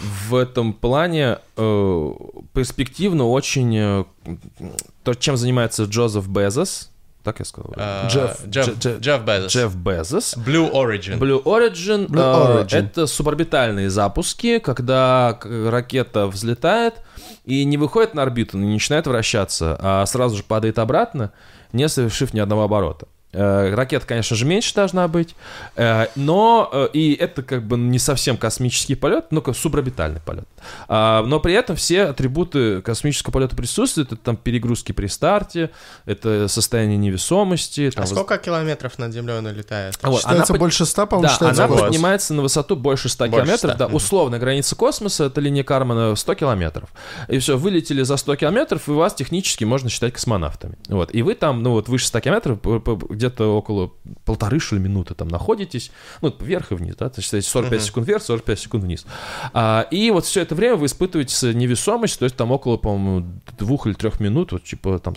в 0.00 0.34
этом 0.34 0.72
плане 0.72 1.38
э, 1.56 2.10
перспективно 2.52 3.28
очень 3.28 3.76
э, 3.76 4.04
то, 5.02 5.14
чем 5.14 5.36
занимается 5.36 5.84
Джозеф 5.84 6.28
Безос, 6.28 6.90
так 7.22 7.38
я 7.40 7.44
сказал? 7.44 7.72
Uh, 7.72 8.08
Джефф. 8.08 8.46
Джефф, 8.46 8.78
Джефф, 8.78 9.00
Джефф 9.00 9.22
Безос. 9.22 9.52
Джефф 9.52 9.74
Безос. 9.76 10.36
Blue 10.36 10.70
Origin. 10.72 11.18
Blue 11.18 11.42
Origin. 11.42 12.06
Blue 12.06 12.22
uh, 12.22 12.64
Origin. 12.64 12.86
Это 12.86 13.06
суборбитальные 13.06 13.90
запуски, 13.90 14.58
когда 14.58 15.38
ракета 15.42 16.26
взлетает 16.26 16.94
и 17.44 17.64
не 17.64 17.76
выходит 17.76 18.14
на 18.14 18.22
орбиту, 18.22 18.58
не 18.58 18.72
начинает 18.72 19.06
вращаться, 19.06 19.76
а 19.80 20.06
сразу 20.06 20.36
же 20.36 20.42
падает 20.42 20.78
обратно, 20.78 21.32
не 21.72 21.88
совершив 21.88 22.34
ни 22.34 22.40
одного 22.40 22.62
оборота. 22.62 23.08
Э, 23.32 23.74
ракета, 23.74 24.06
конечно 24.06 24.36
же, 24.36 24.46
меньше 24.46 24.74
должна 24.74 25.06
быть, 25.06 25.34
э, 25.76 26.06
но 26.16 26.70
э, 26.72 26.88
и 26.94 27.12
это 27.12 27.42
как 27.42 27.62
бы 27.62 27.76
не 27.76 27.98
совсем 27.98 28.38
космический 28.38 28.94
полет, 28.94 29.26
но 29.32 29.42
как 29.42 29.54
суборбитальный 29.54 30.20
полет. 30.20 30.48
А, 30.88 31.22
но 31.22 31.38
при 31.38 31.52
этом 31.52 31.76
все 31.76 32.04
атрибуты 32.04 32.80
космического 32.80 33.32
полета 33.32 33.54
присутствуют. 33.54 34.12
Это 34.12 34.22
там 34.22 34.36
перегрузки 34.36 34.92
при 34.92 35.08
старте, 35.08 35.70
это 36.06 36.48
состояние 36.48 36.96
невесомости. 36.96 37.90
Там 37.94 38.04
а 38.04 38.06
сколько 38.06 38.34
воз... 38.36 38.42
километров 38.42 38.98
над 38.98 39.12
Землей 39.12 39.38
она 39.38 39.52
летает? 39.52 39.98
Вот, 40.02 40.20
считается 40.20 40.54
она 40.54 40.58
больше 40.58 40.86
100, 40.86 41.06
по-моему, 41.06 41.34
Да, 41.38 41.50
она 41.50 41.68
год. 41.68 41.80
поднимается 41.80 42.32
на 42.32 42.40
высоту 42.40 42.76
больше 42.76 43.10
100 43.10 43.26
больше 43.26 43.44
километров. 43.44 43.72
100. 43.72 43.78
Да, 43.78 43.86
условная 43.94 44.38
граница 44.38 44.74
космоса, 44.74 45.24
это 45.24 45.42
линия 45.42 45.64
Кармана 45.64 46.16
100 46.16 46.34
километров. 46.34 46.88
И 47.28 47.38
все, 47.40 47.58
вылетели 47.58 48.02
за 48.02 48.16
100 48.16 48.36
километров, 48.36 48.88
и 48.88 48.92
вас 48.92 49.14
технически 49.14 49.64
можно 49.64 49.90
считать 49.90 50.14
космонавтами. 50.14 50.78
Вот. 50.88 51.14
И 51.14 51.20
вы 51.20 51.34
там, 51.34 51.62
ну 51.62 51.72
вот, 51.72 51.88
выше 51.88 52.06
100 52.06 52.20
километров 52.20 52.58
где-то 53.18 53.56
около 53.56 53.92
полторы 54.24 54.60
что 54.60 54.76
ли, 54.76 54.82
минуты 54.82 55.14
там 55.14 55.28
находитесь, 55.28 55.90
ну, 56.22 56.34
вверх 56.40 56.72
и 56.72 56.74
вниз, 56.74 56.96
да, 56.96 57.10
то 57.10 57.20
есть 57.20 57.46
45 57.46 57.80
uh-huh. 57.80 57.84
секунд 57.84 58.06
вверх, 58.06 58.22
45 58.22 58.58
секунд 58.58 58.84
вниз. 58.84 59.06
А, 59.52 59.86
и 59.90 60.10
вот 60.10 60.24
все 60.24 60.40
это 60.40 60.54
время 60.54 60.76
вы 60.76 60.86
испытываете 60.86 61.54
невесомость, 61.54 62.18
то 62.18 62.24
есть 62.24 62.36
там 62.36 62.50
около, 62.52 62.76
по-моему, 62.76 63.26
двух 63.58 63.86
или 63.86 63.94
трех 63.94 64.20
минут, 64.20 64.52
вот, 64.52 64.64
типа 64.64 64.98
там, 64.98 65.14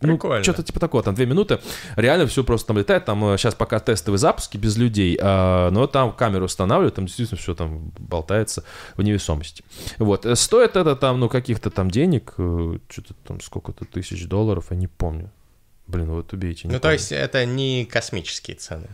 ну, 0.00 0.18
что-то 0.42 0.62
типа 0.62 0.80
такого, 0.80 1.02
там 1.02 1.14
две 1.14 1.26
минуты, 1.26 1.60
реально 1.96 2.26
все 2.26 2.44
просто 2.44 2.68
там 2.68 2.78
летает, 2.78 3.04
там 3.04 3.20
сейчас 3.38 3.54
э, 3.54 3.56
пока 3.56 3.78
тестовые 3.78 4.18
запуски 4.18 4.56
без 4.56 4.76
людей, 4.76 5.18
а, 5.20 5.70
но 5.70 5.86
там 5.86 6.12
камеру 6.12 6.46
устанавливают, 6.46 6.96
там 6.96 7.06
действительно 7.06 7.38
все 7.38 7.54
там 7.54 7.92
болтается 7.98 8.64
в 8.96 9.02
невесомости. 9.02 9.64
Вот, 9.98 10.26
э, 10.26 10.34
стоит 10.34 10.76
это 10.76 10.96
там, 10.96 11.20
ну, 11.20 11.28
каких-то 11.28 11.70
там 11.70 11.90
денег, 11.90 12.34
э, 12.38 12.78
что-то 12.88 13.14
там 13.24 13.40
сколько-то 13.40 13.84
тысяч 13.84 14.26
долларов, 14.26 14.66
я 14.70 14.76
не 14.76 14.88
помню. 14.88 15.30
Блин, 15.86 16.10
вот 16.10 16.32
убейте. 16.32 16.68
Ну, 16.68 16.80
то 16.80 16.90
есть 16.90 17.12
это 17.12 17.44
не 17.44 17.84
космические 17.84 18.56
цены. 18.56 18.88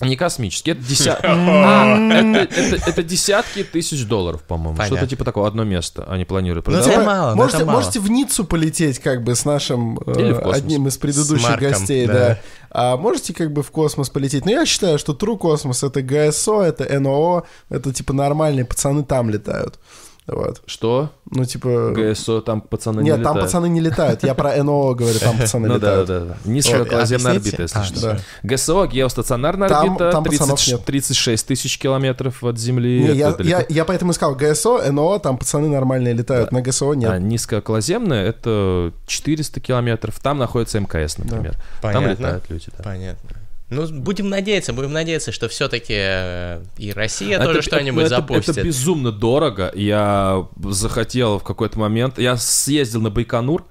Не 0.00 0.16
космические, 0.16 0.74
это, 0.74 0.84
деся... 0.84 1.18
а, 1.22 1.96
это, 1.96 2.60
это, 2.60 2.90
это 2.90 3.02
десятки 3.04 3.62
тысяч 3.62 4.04
долларов, 4.04 4.42
по-моему. 4.42 4.82
Что-то 4.82 5.06
типа 5.06 5.24
такого, 5.24 5.46
одно 5.46 5.62
место 5.62 6.04
они 6.08 6.24
планируют 6.24 6.64
продавать. 6.64 6.88
Ну, 6.88 6.92
это 6.92 7.04
мало, 7.04 7.34
можете, 7.36 7.56
это 7.58 7.66
мало. 7.66 7.76
можете 7.78 8.00
в 8.00 8.10
Ниццу 8.10 8.44
полететь, 8.44 8.98
как 8.98 9.22
бы, 9.22 9.36
с 9.36 9.44
нашим 9.44 10.00
э, 10.04 10.32
одним 10.52 10.88
из 10.88 10.98
предыдущих 10.98 11.48
Марком, 11.48 11.70
гостей, 11.70 12.06
да. 12.08 12.12
да. 12.12 12.40
А 12.70 12.96
можете 12.96 13.32
как 13.32 13.52
бы 13.52 13.62
в 13.62 13.70
космос 13.70 14.10
полететь. 14.10 14.44
Но 14.44 14.50
я 14.50 14.66
считаю, 14.66 14.98
что 14.98 15.12
True 15.12 15.38
Космос— 15.38 15.82
это 15.84 16.02
ГСО, 16.02 16.62
это 16.62 16.98
НОО, 16.98 17.44
это 17.68 17.92
типа 17.92 18.12
нормальные 18.12 18.64
пацаны 18.64 19.04
там 19.04 19.30
летают. 19.30 19.78
Вот. 20.26 20.62
Что? 20.64 21.10
Ну, 21.30 21.44
типа... 21.44 21.92
ГСО, 21.94 22.40
там 22.40 22.62
пацаны 22.62 23.02
Нет, 23.02 23.04
не 23.04 23.10
летают. 23.10 23.24
Нет, 23.24 23.34
там 23.34 23.42
пацаны 23.42 23.68
не 23.68 23.80
летают. 23.80 24.22
Я 24.22 24.34
про 24.34 24.62
НО 24.62 24.94
говорю, 24.94 25.18
там 25.18 25.36
пацаны 25.36 25.68
ну, 25.68 25.74
летают. 25.76 26.08
Ну 26.08 26.14
да, 26.14 26.20
да, 26.20 26.26
да. 26.26 26.50
Низкооколоземная 26.50 27.32
орбита, 27.32 27.62
если 27.62 27.78
а, 27.78 27.84
что. 27.84 28.18
ГСО, 28.42 28.86
геостационарная 28.86 29.68
орбита, 29.68 30.10
там 30.12 30.24
36 30.24 31.46
тысяч 31.46 31.78
километров 31.78 32.42
от 32.42 32.58
Земли. 32.58 33.00
Не, 33.00 33.12
я, 33.14 33.34
я, 33.40 33.66
я 33.68 33.84
поэтому 33.84 34.12
искал 34.12 34.34
ГСО, 34.34 34.90
НО, 34.90 35.18
там 35.18 35.36
пацаны 35.36 35.68
нормальные 35.68 36.14
летают, 36.14 36.52
на 36.52 36.62
ГСО 36.62 36.94
нет. 36.94 37.10
А 37.10 37.18
низкооколоземная— 37.18 38.24
это 38.26 38.92
400 39.06 39.60
километров. 39.60 40.18
Там 40.20 40.38
находится 40.38 40.80
МКС, 40.80 41.18
например. 41.18 41.56
Там 41.82 42.06
летают 42.06 42.48
люди. 42.48 42.68
Понятно. 42.82 43.43
Ну, 43.70 43.86
будем 43.88 44.28
надеяться, 44.28 44.72
будем 44.72 44.92
надеяться, 44.92 45.32
что 45.32 45.48
все-таки 45.48 45.94
э, 45.96 46.62
и 46.76 46.92
Россия 46.92 47.36
это, 47.36 47.46
тоже 47.46 47.62
что-нибудь 47.62 48.04
это, 48.04 48.16
запустит. 48.16 48.58
Это 48.58 48.62
безумно 48.66 49.10
дорого. 49.10 49.72
Я 49.74 50.46
захотел 50.62 51.38
в 51.38 51.44
какой-то 51.44 51.78
момент... 51.78 52.18
Я 52.18 52.36
съездил 52.36 53.00
на 53.00 53.10
Байконур, 53.10 53.64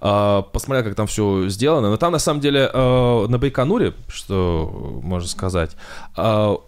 Uh, 0.00 0.44
посмотрел, 0.52 0.84
как 0.84 0.94
там 0.94 1.08
все 1.08 1.48
сделано. 1.48 1.90
Но 1.90 1.96
там, 1.96 2.12
на 2.12 2.20
самом 2.20 2.40
деле, 2.40 2.70
uh, 2.72 3.26
на 3.26 3.36
Байконуре, 3.36 3.94
что 4.06 5.00
можно 5.02 5.28
сказать, 5.28 5.72
uh, 6.16 6.60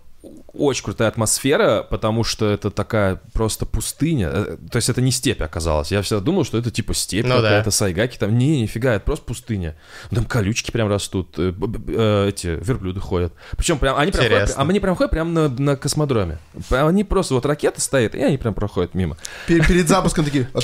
очень 0.52 0.84
крутая 0.84 1.08
атмосфера, 1.08 1.86
потому 1.88 2.24
что 2.24 2.48
это 2.50 2.70
такая 2.70 3.20
просто 3.32 3.66
пустыня. 3.66 4.30
Э, 4.32 4.56
то 4.70 4.76
есть 4.76 4.88
это 4.88 5.00
не 5.00 5.10
степь 5.10 5.42
оказалось. 5.42 5.90
Я 5.92 6.02
всегда 6.02 6.20
думал, 6.20 6.44
что 6.44 6.58
это 6.58 6.70
типа 6.70 6.94
степь 6.94 7.26
ну, 7.26 7.36
какая-то, 7.36 7.66
да. 7.66 7.70
сайгаки. 7.70 8.18
Там 8.18 8.36
не, 8.36 8.62
нифига, 8.62 8.94
это 8.94 9.04
просто 9.04 9.24
пустыня. 9.24 9.76
Там 10.10 10.24
колючки 10.24 10.70
прям 10.70 10.88
растут, 10.88 11.34
э, 11.38 11.52
э, 11.88 12.28
эти 12.28 12.46
верблюды 12.48 13.00
ходят. 13.00 13.32
Причем 13.56 13.78
прям 13.78 13.96
они 13.96 14.12
прям 14.12 14.24
ходят, 14.28 14.54
а 14.56 14.62
они 14.62 14.80
прям 14.80 14.96
ходят 14.96 15.10
прямо 15.10 15.30
на, 15.30 15.48
на 15.48 15.76
космодроме. 15.76 16.38
Они 16.70 17.04
просто, 17.04 17.34
вот 17.34 17.46
ракета 17.46 17.80
стоит, 17.80 18.14
и 18.14 18.22
они 18.22 18.38
прям 18.38 18.54
проходят 18.54 18.94
мимо. 18.94 19.16
Перед, 19.46 19.66
перед 19.66 19.88
запуском 19.88 20.24
такие. 20.24 20.48
«А 20.52 20.60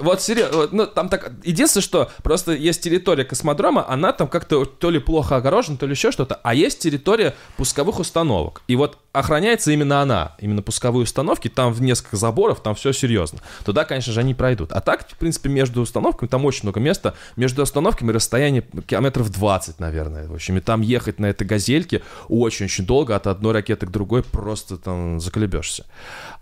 вот 0.00 0.20
серьезно, 0.20 0.68
ну 0.70 0.86
там 0.86 1.08
так, 1.08 1.32
единственное, 1.44 1.82
что 1.82 2.10
просто 2.22 2.52
есть 2.52 2.82
территория 2.82 3.24
космодрома, 3.24 3.88
она 3.88 4.12
там 4.12 4.28
как-то 4.28 4.64
то 4.64 4.90
ли 4.90 4.98
плохо 4.98 5.36
огорожена, 5.36 5.76
то 5.76 5.86
ли 5.86 5.92
еще 5.92 6.12
что-то, 6.12 6.34
а 6.42 6.54
есть 6.54 6.80
территория 6.80 7.34
пусковых 7.56 7.98
установок. 7.98 8.62
И 8.68 8.76
вот 8.76 8.98
охраняется 9.22 9.70
именно 9.70 10.02
она, 10.02 10.32
именно 10.38 10.62
пусковые 10.62 11.04
установки, 11.04 11.48
там 11.48 11.72
в 11.72 11.80
несколько 11.80 12.16
заборов, 12.16 12.60
там 12.60 12.74
все 12.74 12.92
серьезно. 12.92 13.38
Туда, 13.64 13.84
конечно 13.84 14.12
же, 14.12 14.20
они 14.20 14.34
пройдут. 14.34 14.72
А 14.72 14.80
так, 14.80 15.08
в 15.08 15.16
принципе, 15.16 15.48
между 15.48 15.80
установками, 15.80 16.28
там 16.28 16.44
очень 16.44 16.64
много 16.64 16.80
места, 16.80 17.14
между 17.36 17.62
установками 17.62 18.10
расстояние 18.10 18.62
километров 18.86 19.30
20, 19.30 19.78
наверное. 19.80 20.26
В 20.26 20.34
общем, 20.34 20.58
и 20.58 20.60
там 20.60 20.80
ехать 20.80 21.20
на 21.20 21.26
этой 21.26 21.46
газельке 21.46 22.02
очень-очень 22.28 22.84
долго, 22.84 23.14
от 23.14 23.26
одной 23.26 23.52
ракеты 23.52 23.86
к 23.86 23.90
другой 23.90 24.22
просто 24.22 24.76
там 24.76 25.20
заколебешься. 25.20 25.86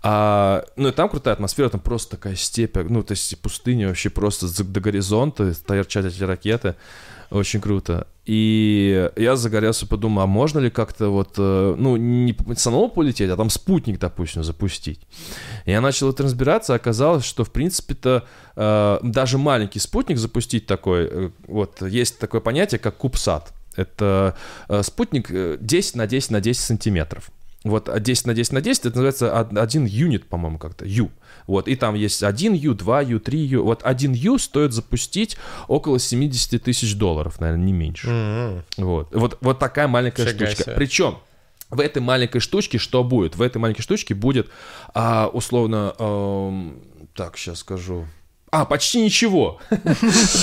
А, 0.03 0.65
ну 0.75 0.89
и 0.89 0.91
там 0.91 1.09
крутая 1.09 1.35
атмосфера, 1.35 1.69
там 1.69 1.79
просто 1.79 2.17
такая 2.17 2.35
степь, 2.35 2.75
ну 2.75 3.03
то 3.03 3.11
есть 3.11 3.39
пустыня 3.41 3.87
вообще 3.87 4.09
просто 4.09 4.47
до 4.63 4.79
горизонта, 4.79 5.53
торчат 5.53 6.05
эти 6.05 6.23
ракеты. 6.23 6.75
Очень 7.31 7.61
круто. 7.61 8.07
И 8.25 9.09
я 9.15 9.37
загорелся, 9.37 9.87
подумал, 9.87 10.23
а 10.23 10.27
можно 10.27 10.59
ли 10.59 10.69
как-то 10.69 11.09
вот, 11.09 11.35
э, 11.37 11.75
ну, 11.77 11.95
не 11.95 12.35
самому 12.55 12.89
полететь, 12.89 13.31
а 13.31 13.37
там 13.37 13.49
спутник, 13.49 13.99
допустим, 13.99 14.43
запустить. 14.43 14.99
Я 15.65 15.79
начал 15.79 16.09
это 16.09 16.23
разбираться, 16.23 16.75
оказалось, 16.75 17.23
что, 17.23 17.45
в 17.45 17.51
принципе-то, 17.51 18.25
э, 18.57 18.99
даже 19.01 19.37
маленький 19.37 19.79
спутник 19.79 20.17
запустить 20.17 20.65
такой, 20.65 21.07
э, 21.09 21.29
вот, 21.47 21.81
есть 21.81 22.19
такое 22.19 22.41
понятие, 22.41 22.79
как 22.79 22.97
кубсат. 22.97 23.53
Это 23.77 24.35
спутник 24.81 25.31
10 25.31 25.95
на 25.95 26.05
10 26.05 26.31
на 26.31 26.41
10 26.41 26.61
сантиметров. 26.61 27.31
Вот 27.63 27.89
10 28.01 28.27
на 28.27 28.33
10 28.33 28.51
на 28.51 28.61
10, 28.61 28.85
это 28.87 28.89
называется 28.89 29.39
один 29.39 29.85
юнит, 29.85 30.27
по-моему, 30.27 30.57
как-то, 30.57 30.85
Ю. 30.85 31.09
Вот, 31.47 31.67
и 31.67 31.75
там 31.75 31.95
есть 31.95 32.23
1 32.23 32.53
U, 32.53 32.73
2 32.73 33.01
U, 33.01 33.19
3 33.19 33.39
U. 33.39 33.63
Вот 33.63 33.83
1 33.83 34.13
U 34.13 34.37
стоит 34.37 34.73
запустить 34.73 35.37
около 35.67 35.99
70 35.99 36.61
тысяч 36.63 36.95
долларов, 36.95 37.39
наверное, 37.39 37.65
не 37.65 37.73
меньше. 37.73 38.07
Mm-hmm. 38.07 38.63
Вот. 38.77 39.15
вот, 39.15 39.37
вот 39.41 39.59
такая 39.59 39.87
маленькая 39.87 40.25
Фига 40.25 40.45
штучка. 40.45 40.63
Себе. 40.63 40.75
Причем 40.75 41.17
в 41.69 41.79
этой 41.79 42.01
маленькой 42.01 42.39
штучке 42.39 42.77
что 42.77 43.03
будет? 43.03 43.35
В 43.35 43.41
этой 43.41 43.57
маленькой 43.57 43.81
штучке 43.81 44.13
будет, 44.13 44.49
а, 44.93 45.29
условно, 45.31 45.95
а, 45.97 46.73
так, 47.15 47.37
сейчас 47.37 47.59
скажу, 47.59 48.05
а, 48.51 48.65
почти 48.65 49.01
ничего. 49.01 49.59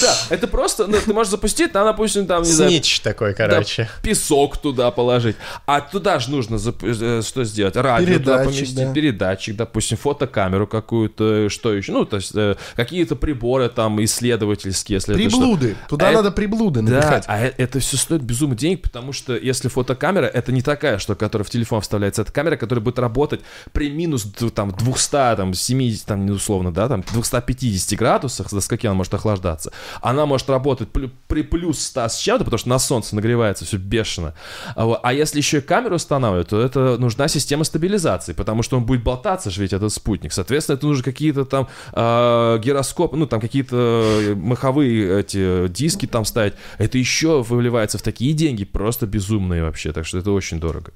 Да, 0.00 0.16
это 0.30 0.46
просто, 0.46 0.86
ну, 0.86 0.96
ты 1.04 1.12
можешь 1.12 1.30
запустить, 1.30 1.72
там, 1.72 1.84
допустим, 1.84 2.26
там, 2.26 2.42
не 2.42 2.50
знаю... 2.50 2.70
Снич 2.70 3.00
такой, 3.00 3.34
короче. 3.34 3.88
Песок 4.02 4.56
туда 4.56 4.90
положить. 4.90 5.36
А 5.66 5.80
туда 5.80 6.18
же 6.18 6.30
нужно 6.30 6.56
э, 6.56 7.22
что 7.22 7.44
сделать? 7.44 7.76
Радио 7.76 8.18
туда 8.18 8.44
поместить, 8.44 8.92
передатчик, 8.94 9.56
допустим, 9.56 9.98
фотокамеру 9.98 10.66
какую-то, 10.66 11.48
что 11.50 11.74
еще? 11.74 11.92
Ну, 11.92 12.04
то 12.04 12.16
есть 12.16 12.32
э, 12.34 12.56
какие-то 12.76 13.16
приборы 13.16 13.68
там 13.68 14.02
исследовательские, 14.02 14.96
если 14.96 15.14
Приблуды. 15.14 15.76
Туда 15.88 16.08
а 16.08 16.12
надо 16.12 16.30
приблуды 16.30 16.80
напихать. 16.82 17.26
Да, 17.26 17.34
а 17.34 17.46
э, 17.46 17.52
это 17.56 17.80
все 17.80 17.96
стоит 17.96 18.22
безумно 18.22 18.54
денег, 18.54 18.82
потому 18.82 19.12
что 19.12 19.36
если 19.36 19.68
фотокамера, 19.68 20.26
это 20.26 20.52
не 20.52 20.62
такая, 20.62 20.98
что 20.98 21.14
которая 21.14 21.44
в 21.44 21.50
телефон 21.50 21.80
вставляется, 21.80 22.22
это 22.22 22.32
камера, 22.32 22.56
которая 22.56 22.82
будет 22.82 22.98
работать 22.98 23.40
при 23.72 23.90
минус 23.90 24.26
там 24.54 24.70
200, 24.70 25.10
там 25.10 25.52
70, 25.52 26.06
там, 26.06 26.30
условно, 26.30 26.72
да, 26.72 26.88
там 26.88 27.02
250 27.12 27.97
градусах, 27.98 28.50
до 28.50 28.60
скольки 28.60 28.86
она 28.86 28.94
может 28.94 29.12
охлаждаться, 29.14 29.72
она 30.00 30.26
может 30.26 30.48
работать 30.48 30.88
при 30.90 31.42
плюс 31.42 31.80
100 31.80 32.08
с 32.08 32.16
чем-то, 32.16 32.44
потому 32.44 32.58
что 32.58 32.68
на 32.68 32.78
солнце 32.78 33.14
нагревается 33.14 33.64
все 33.64 33.76
бешено. 33.76 34.34
А, 34.74 34.98
а 35.02 35.12
если 35.12 35.38
еще 35.38 35.58
и 35.58 35.60
камеру 35.60 35.96
устанавливать, 35.96 36.48
то 36.48 36.60
это 36.60 36.96
нужна 36.98 37.28
система 37.28 37.64
стабилизации, 37.64 38.32
потому 38.32 38.62
что 38.62 38.76
он 38.76 38.84
будет 38.84 39.02
болтаться 39.02 39.50
же 39.50 39.62
ведь 39.62 39.72
этот 39.72 39.92
спутник. 39.92 40.32
Соответственно, 40.32 40.76
это 40.76 40.86
нужно 40.86 41.04
какие-то 41.04 41.44
там 41.44 41.68
э, 41.92 42.58
гироскопы, 42.62 43.16
ну 43.16 43.26
там 43.26 43.40
какие-то 43.40 44.34
маховые 44.36 45.20
эти 45.20 45.68
диски 45.68 46.06
там 46.06 46.24
ставить. 46.24 46.54
Это 46.78 46.98
еще 46.98 47.42
выливается 47.42 47.98
в 47.98 48.02
такие 48.02 48.32
деньги, 48.32 48.64
просто 48.64 49.06
безумные 49.06 49.62
вообще, 49.62 49.92
так 49.92 50.06
что 50.06 50.18
это 50.18 50.30
очень 50.30 50.60
дорого. 50.60 50.92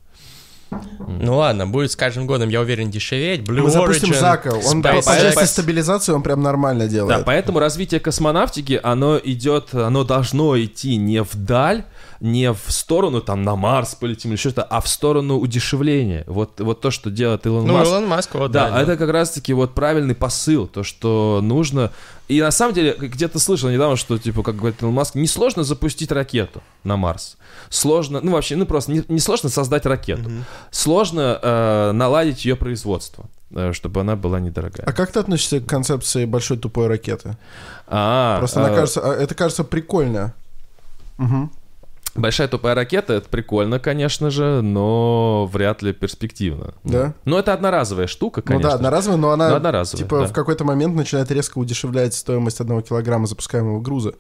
Ну 1.07 1.37
ладно, 1.37 1.67
будет 1.67 1.93
с 1.93 1.97
каждым 1.97 2.27
годом, 2.27 2.49
я 2.49 2.61
уверен, 2.61 2.91
дешеветь. 2.91 3.41
Blue 3.41 3.63
Мы 3.63 3.71
запустим 3.71 4.15
Зака, 4.15 4.53
он 4.55 4.83
по 4.83 5.03
части 5.03 5.45
стабилизации 5.45 6.13
он 6.13 6.23
прям 6.23 6.43
нормально 6.43 6.89
делает. 6.89 7.19
Да, 7.19 7.25
поэтому 7.25 7.59
развитие 7.59 8.01
космонавтики, 8.01 8.81
оно 8.83 9.19
идет, 9.23 9.75
оно 9.75 10.05
должно 10.05 10.59
идти 10.59 10.97
не 10.97 11.23
вдаль, 11.23 11.85
не 12.21 12.53
в 12.53 12.61
сторону 12.69 13.21
там 13.21 13.43
на 13.43 13.57
Марс 13.57 13.97
полетим 13.97 14.31
или 14.31 14.39
что-то, 14.39 14.63
а 14.63 14.81
в 14.81 14.89
сторону 14.89 15.39
удешевления. 15.39 16.25
Вот, 16.27 16.61
вот 16.61 16.81
то, 16.81 16.91
что 16.93 17.11
делает 17.11 17.47
Илон 17.47 17.67
ну, 17.67 17.75
Маск. 17.75 17.91
Илон 17.91 18.07
Маск, 18.07 18.35
вот, 18.35 18.53
да. 18.53 18.71
Да, 18.71 18.83
это 18.83 18.97
как 18.97 19.11
раз-таки 19.11 19.53
вот 19.53 19.75
правильный 19.75 20.15
посыл, 20.15 20.67
то, 20.67 20.85
что 20.85 21.41
нужно... 21.43 21.91
И 22.33 22.41
на 22.41 22.51
самом 22.51 22.75
деле, 22.75 22.97
где-то 22.99 23.39
слышал 23.39 23.69
недавно, 23.69 23.97
что, 23.97 24.17
типа, 24.17 24.43
как 24.43 24.57
говорит 24.57 24.81
Илон 24.81 24.95
Маск, 24.95 25.15
несложно 25.15 25.65
запустить 25.65 26.11
ракету 26.11 26.63
на 26.83 26.97
Марс. 26.97 27.37
Сложно, 27.69 28.21
ну 28.23 28.33
вообще, 28.33 28.57
ну 28.57 28.65
просто 28.65 28.91
не, 28.91 29.05
не 29.09 29.21
сложно 29.21 29.51
создать 29.51 29.85
ракету. 29.85 30.23
Mm-hmm. 30.23 30.43
Сложно 30.71 31.39
э, 31.43 31.93
наладить 31.93 32.47
ее 32.47 32.57
производство 32.57 33.27
э, 33.55 33.73
чтобы 33.75 34.01
она 34.01 34.17
была 34.17 34.41
недорогая. 34.41 34.87
А 34.87 34.93
как 34.95 35.13
ты 35.13 35.21
относишься 35.21 35.61
к 35.61 35.67
концепции 35.67 36.25
большой 36.25 36.57
тупой 36.57 36.87
ракеты? 36.87 37.37
А, 37.87 38.39
Просто 38.39 38.63
а, 38.63 38.67
она 38.67 38.75
кажется, 38.75 39.01
а, 39.03 39.15
это 39.15 39.35
кажется 39.35 39.63
прикольно. 39.63 40.33
Угу. 41.19 41.51
Большая 42.15 42.47
тупая 42.47 42.75
ракета, 42.75 43.15
это 43.15 43.29
прикольно, 43.29 43.79
конечно 43.79 44.31
же, 44.31 44.61
но 44.61 45.49
вряд 45.51 45.81
ли 45.81 45.93
перспективно. 45.95 46.75
Да? 46.85 47.15
Ну, 47.25 47.39
это 47.39 47.55
одноразовая 47.55 48.07
штука, 48.07 48.43
конечно. 48.43 48.69
Ну 48.69 48.71
да, 48.71 48.75
одноразовая, 48.75 49.17
но 49.17 49.31
она, 49.31 49.49
но 49.49 49.57
одноразовая, 49.57 50.05
типа, 50.05 50.21
да. 50.21 50.27
в 50.27 50.33
какой-то 50.33 50.65
момент 50.65 50.95
начинает 50.95 51.31
резко 51.31 51.57
удешевлять 51.57 52.13
стоимость 52.13 52.61
одного 52.61 52.83
килограмма 52.83 53.27
запускаемого 53.27 53.81
груза. 53.81 54.15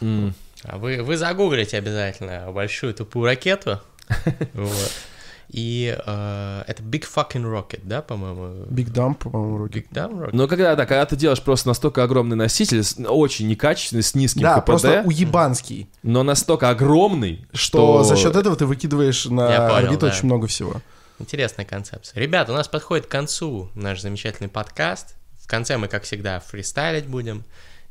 Mm. 0.00 0.32
А 0.62 0.78
вы, 0.78 1.02
вы 1.02 1.18
загуглите 1.18 1.76
обязательно 1.76 2.50
большую 2.50 2.94
тупую 2.94 3.26
ракету. 3.26 3.80
Вот. 4.54 4.92
И 5.48 5.96
э, 5.96 6.64
это 6.66 6.82
Big 6.82 7.04
Fucking 7.12 7.44
Rocket, 7.44 7.80
да, 7.82 8.02
по-моему? 8.02 8.64
Big 8.66 8.90
Dump, 8.90 9.16
по-моему, 9.16 9.66
Big 9.66 9.86
Dump 9.92 10.18
Rocket. 10.18 10.30
Но 10.32 10.48
когда, 10.48 10.74
да, 10.74 10.86
когда 10.86 11.04
ты 11.06 11.16
делаешь 11.16 11.42
просто 11.42 11.68
настолько 11.68 12.02
огромный 12.02 12.36
носитель, 12.36 12.82
очень 13.06 13.48
некачественный, 13.48 14.02
с 14.02 14.14
низким 14.14 14.42
да, 14.42 14.56
КПД. 14.56 14.66
просто 14.66 15.02
уебанский. 15.04 15.88
Но 16.02 16.22
настолько 16.22 16.70
огромный, 16.70 17.46
что... 17.52 18.02
что... 18.02 18.04
за 18.04 18.16
счет 18.16 18.36
этого 18.36 18.56
ты 18.56 18.66
выкидываешь 18.66 19.26
на 19.26 19.46
понял, 19.48 19.74
орбиту 19.74 20.00
да. 20.00 20.06
очень 20.08 20.26
много 20.26 20.46
всего. 20.46 20.80
Интересная 21.18 21.64
концепция. 21.64 22.20
Ребята, 22.20 22.52
у 22.52 22.56
нас 22.56 22.66
подходит 22.66 23.06
к 23.06 23.10
концу 23.10 23.70
наш 23.74 24.00
замечательный 24.00 24.48
подкаст. 24.48 25.14
В 25.38 25.46
конце 25.46 25.76
мы, 25.76 25.88
как 25.88 26.02
всегда, 26.04 26.40
фристайлить 26.40 27.06
будем. 27.06 27.44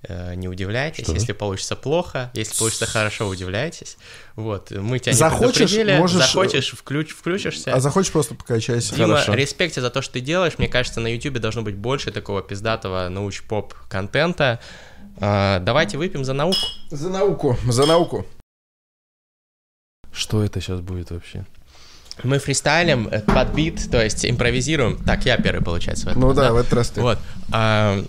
Э, 0.05 0.35
не 0.35 0.49
удивляйтесь, 0.49 1.05
что? 1.05 1.13
если 1.13 1.31
получится 1.31 1.77
плохо, 1.77 2.29
если 2.33 2.57
получится 2.57 2.85
хорошо, 2.85 3.27
удивляйтесь. 3.27 3.97
Вот, 4.35 4.71
мы 4.71 4.99
тебя 4.99 5.13
захочешь, 5.13 5.45
не 5.45 5.65
предупредили, 5.67 5.97
можешь... 5.97 6.17
захочешь, 6.17 6.71
включ, 6.71 7.11
включишься. 7.11 7.73
А 7.73 7.79
захочешь, 7.79 8.11
просто 8.11 8.35
покачайся. 8.35 8.95
Дима, 8.95 9.15
хорошо. 9.15 9.33
респекте 9.33 9.79
за 9.79 9.89
то, 9.89 10.01
что 10.01 10.13
ты 10.13 10.19
делаешь. 10.19 10.53
Мне 10.57 10.67
кажется, 10.67 10.99
на 10.99 11.07
YouTube 11.07 11.39
должно 11.39 11.61
быть 11.61 11.75
больше 11.75 12.11
такого 12.11 12.41
пиздатого 12.41 13.07
науч-поп 13.07 13.73
контента. 13.89 14.59
А, 15.19 15.59
давайте 15.59 15.97
выпьем 15.97 16.25
за 16.25 16.33
науку. 16.33 16.59
За 16.91 17.09
науку, 17.09 17.57
за 17.69 17.85
науку. 17.85 18.25
Что 20.11 20.43
это 20.43 20.59
сейчас 20.59 20.81
будет 20.81 21.11
вообще? 21.11 21.45
мы 22.21 22.37
фристайлим 22.37 23.07
э, 23.07 23.21
под 23.21 23.53
бит, 23.53 23.89
то 23.89 24.03
есть 24.03 24.25
импровизируем. 24.25 24.97
Так, 24.97 25.25
я 25.25 25.37
первый, 25.37 25.63
получается, 25.63 26.05
в 26.05 26.09
этом. 26.09 26.21
Ну 26.21 26.27
раз, 26.27 26.35
да, 26.35 26.43
да, 26.43 26.53
в 26.53 26.57
этот 26.57 26.73
раз 26.73 26.89
ты. 26.91 27.01
Вот. 27.01 27.17
А, 27.51 28.03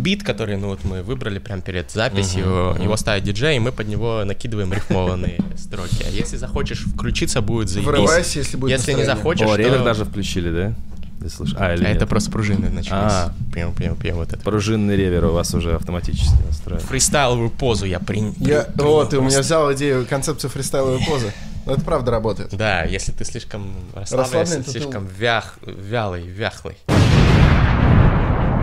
бит, 0.00 0.22
который, 0.22 0.56
ну 0.56 0.68
вот 0.68 0.84
мы 0.84 1.02
выбрали 1.02 1.38
прямо 1.38 1.62
перед 1.62 1.90
записью, 1.90 2.44
uh-huh, 2.44 2.76
uh-huh. 2.76 2.82
его 2.82 2.96
ставит 2.96 3.24
диджей, 3.24 3.56
и 3.56 3.60
мы 3.60 3.72
под 3.72 3.88
него 3.88 4.24
накидываем 4.24 4.72
рифмованные 4.72 5.38
строки. 5.56 6.04
А 6.06 6.10
если 6.10 6.36
захочешь 6.36 6.84
включиться, 6.84 7.40
будет 7.40 7.68
заебись. 7.68 7.88
Врывайся, 7.88 8.38
если 8.38 8.56
будет 8.56 8.72
Если 8.72 8.92
не 8.92 9.04
захочешь, 9.04 9.46
О, 9.46 9.56
то... 9.56 9.84
даже 9.84 10.04
включили, 10.04 10.50
да? 10.50 10.74
Ты 11.20 11.28
А, 11.58 11.74
или 11.74 11.84
а 11.84 11.90
это 11.90 12.06
просто 12.06 12.30
пружины 12.30 12.70
начались. 12.70 12.92
А, 12.92 13.34
прям, 13.52 13.74
прям, 13.74 13.94
прям 13.94 14.16
вот 14.16 14.32
это. 14.32 14.42
Пружинный 14.42 14.96
ревер 14.96 15.26
у 15.26 15.32
вас 15.32 15.52
уже 15.54 15.74
автоматически 15.74 16.40
настроен. 16.46 16.80
Фристайловую 16.80 17.50
позу 17.50 17.84
я 17.84 18.00
принял. 18.00 18.34
Я... 18.38 18.66
О, 18.78 19.04
ты 19.04 19.18
у 19.18 19.22
меня 19.22 19.40
взял 19.40 19.70
идею, 19.74 20.06
концепцию 20.08 20.50
фристайловой 20.50 21.04
позы. 21.04 21.32
Но 21.66 21.74
это 21.74 21.82
правда 21.82 22.10
работает. 22.10 22.56
Да, 22.56 22.84
если 22.84 23.12
ты 23.12 23.26
слишком 23.26 23.70
расслаблен, 23.94 24.64
слишком 24.64 25.06
ты... 25.06 25.14
вях, 25.14 25.58
вялый, 25.62 26.26
вяхлый. 26.26 26.78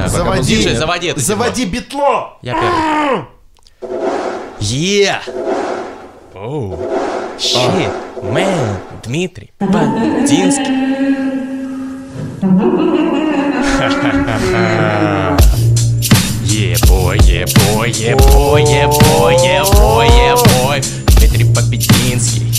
Заводи, 0.10 0.44
диджей, 0.44 0.76
заводи, 0.76 1.08
это 1.08 1.20
заводи 1.20 1.66
битло! 1.66 2.38
Я 2.42 2.54
первый. 2.54 3.26
Yeah! 4.60 5.22
Оу! 6.34 6.78
Щит! 7.40 7.92
Мэн! 8.24 8.78
Дмитрий! 9.04 9.52
Бандинский! 9.60 10.66
Yeah, 16.48 16.76
boy, 16.88 17.18
yeah, 17.24 17.46
boy, 17.46 17.92
yeah, 20.08 20.36
boy. 20.36 20.82
Дмитрий 21.18 21.46
Побединский. 21.54 22.52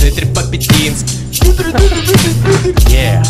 Дмитрий 0.00 0.26
Побединский. 0.34 1.18
Yeah. 2.90 3.22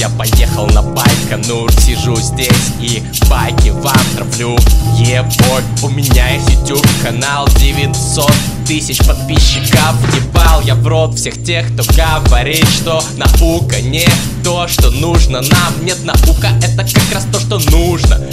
Я 0.00 0.08
поехал 0.08 0.66
на 0.68 0.80
Байконур, 0.80 1.70
сижу 1.72 2.16
здесь 2.16 2.72
и 2.80 3.02
байки 3.28 3.68
вам 3.68 4.00
травлю. 4.16 4.56
Ебой, 4.96 5.62
у 5.82 5.90
меня 5.90 6.36
YouTube 6.36 6.88
канал 7.02 7.46
900 7.58 8.32
тысяч 8.66 8.96
подписчиков. 9.06 9.94
Ебал 10.16 10.62
я 10.62 10.74
в 10.74 10.86
рот 10.86 11.16
всех 11.16 11.44
тех, 11.44 11.66
кто 11.74 11.82
говорит, 12.24 12.66
что 12.66 13.04
наука 13.18 13.82
не 13.82 14.08
то, 14.42 14.66
что 14.68 14.90
нужно 14.90 15.42
нам. 15.42 15.84
Нет, 15.84 16.02
наука 16.02 16.48
это 16.62 16.78
как 16.78 17.12
раз 17.12 17.26
то, 17.30 17.38
что 17.38 17.58
нужно 17.70 18.26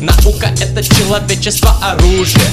Наука 0.00 0.48
это 0.60 0.82
человечество 0.82 1.74
оружие 1.82 2.44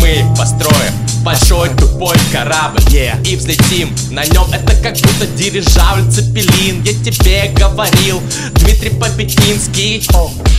Мы 0.00 0.24
построим 0.36 0.92
большой 1.22 1.68
тупой 1.70 2.16
корабль 2.30 2.78
yeah. 2.90 3.20
И 3.26 3.34
взлетим 3.34 3.92
на 4.10 4.24
нем 4.24 4.46
Это 4.52 4.76
как 4.76 4.94
будто 4.94 5.26
дирижабль 5.36 6.08
Цепелин 6.10 6.82
Я 6.84 6.92
тебе 6.92 7.50
говорил 7.56 8.22
Дмитрий 8.54 8.90
Побединский 8.90 10.06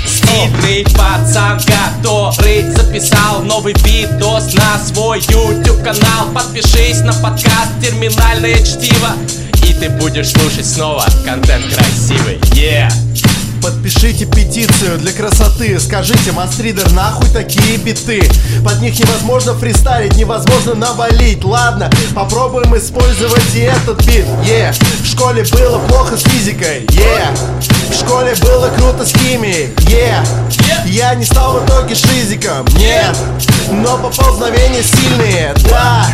Стильный 0.06 0.86
пацан, 0.98 1.60
который 1.60 2.70
записал 2.72 3.44
новый 3.44 3.74
видос 3.86 4.54
на 4.54 4.78
свой 4.80 5.20
YouTube 5.30 5.82
канал 5.84 6.28
Подпишись 6.34 7.00
на 7.02 7.14
подкаст 7.14 7.80
Терминальное 7.82 8.58
чтиво 8.60 9.14
И 9.64 9.74
ты 9.74 9.90
будешь 9.90 10.32
слушать 10.32 10.66
снова 10.66 11.06
контент 11.26 11.66
красивый 11.74 12.40
Yeah! 12.52 12.92
Подпишите 13.62 14.26
петицию 14.26 14.97
для 14.97 15.12
красоты. 15.12 15.80
Скажите, 15.80 16.32
Мастридер, 16.32 16.91
нахуй 16.91 17.30
такие 17.30 17.78
биты? 17.78 18.22
Под 18.64 18.82
них 18.82 18.99
невозможно 18.99 19.53
фристайлить, 19.53 20.16
невозможно 20.16 20.74
навалить. 20.76 21.43
Ладно, 21.43 21.89
попробуем 22.16 22.76
использовать 22.78 23.55
и 23.55 23.60
этот 23.60 24.03
бит. 24.05 24.26
Yeah. 24.45 24.76
В 25.01 25.08
школе 25.08 25.43
было 25.51 25.80
плохо 25.88 26.18
с 26.18 26.24
физикой. 26.24 26.86
Yeah. 26.86 27.38
В 27.89 27.95
школе 27.95 28.36
было 28.41 28.70
круто 28.78 29.05
с 29.05 29.14
химией. 29.14 29.74
Yeah. 29.86 30.26
Я 30.86 31.16
не 31.16 31.26
стал 31.26 31.60
в 31.60 31.66
итоге 31.66 31.95
шизиком, 31.95 32.66
нет. 32.78 33.16
Но 33.72 33.97
поползновения 33.97 34.82
сильные, 34.82 35.53
да. 35.70 36.05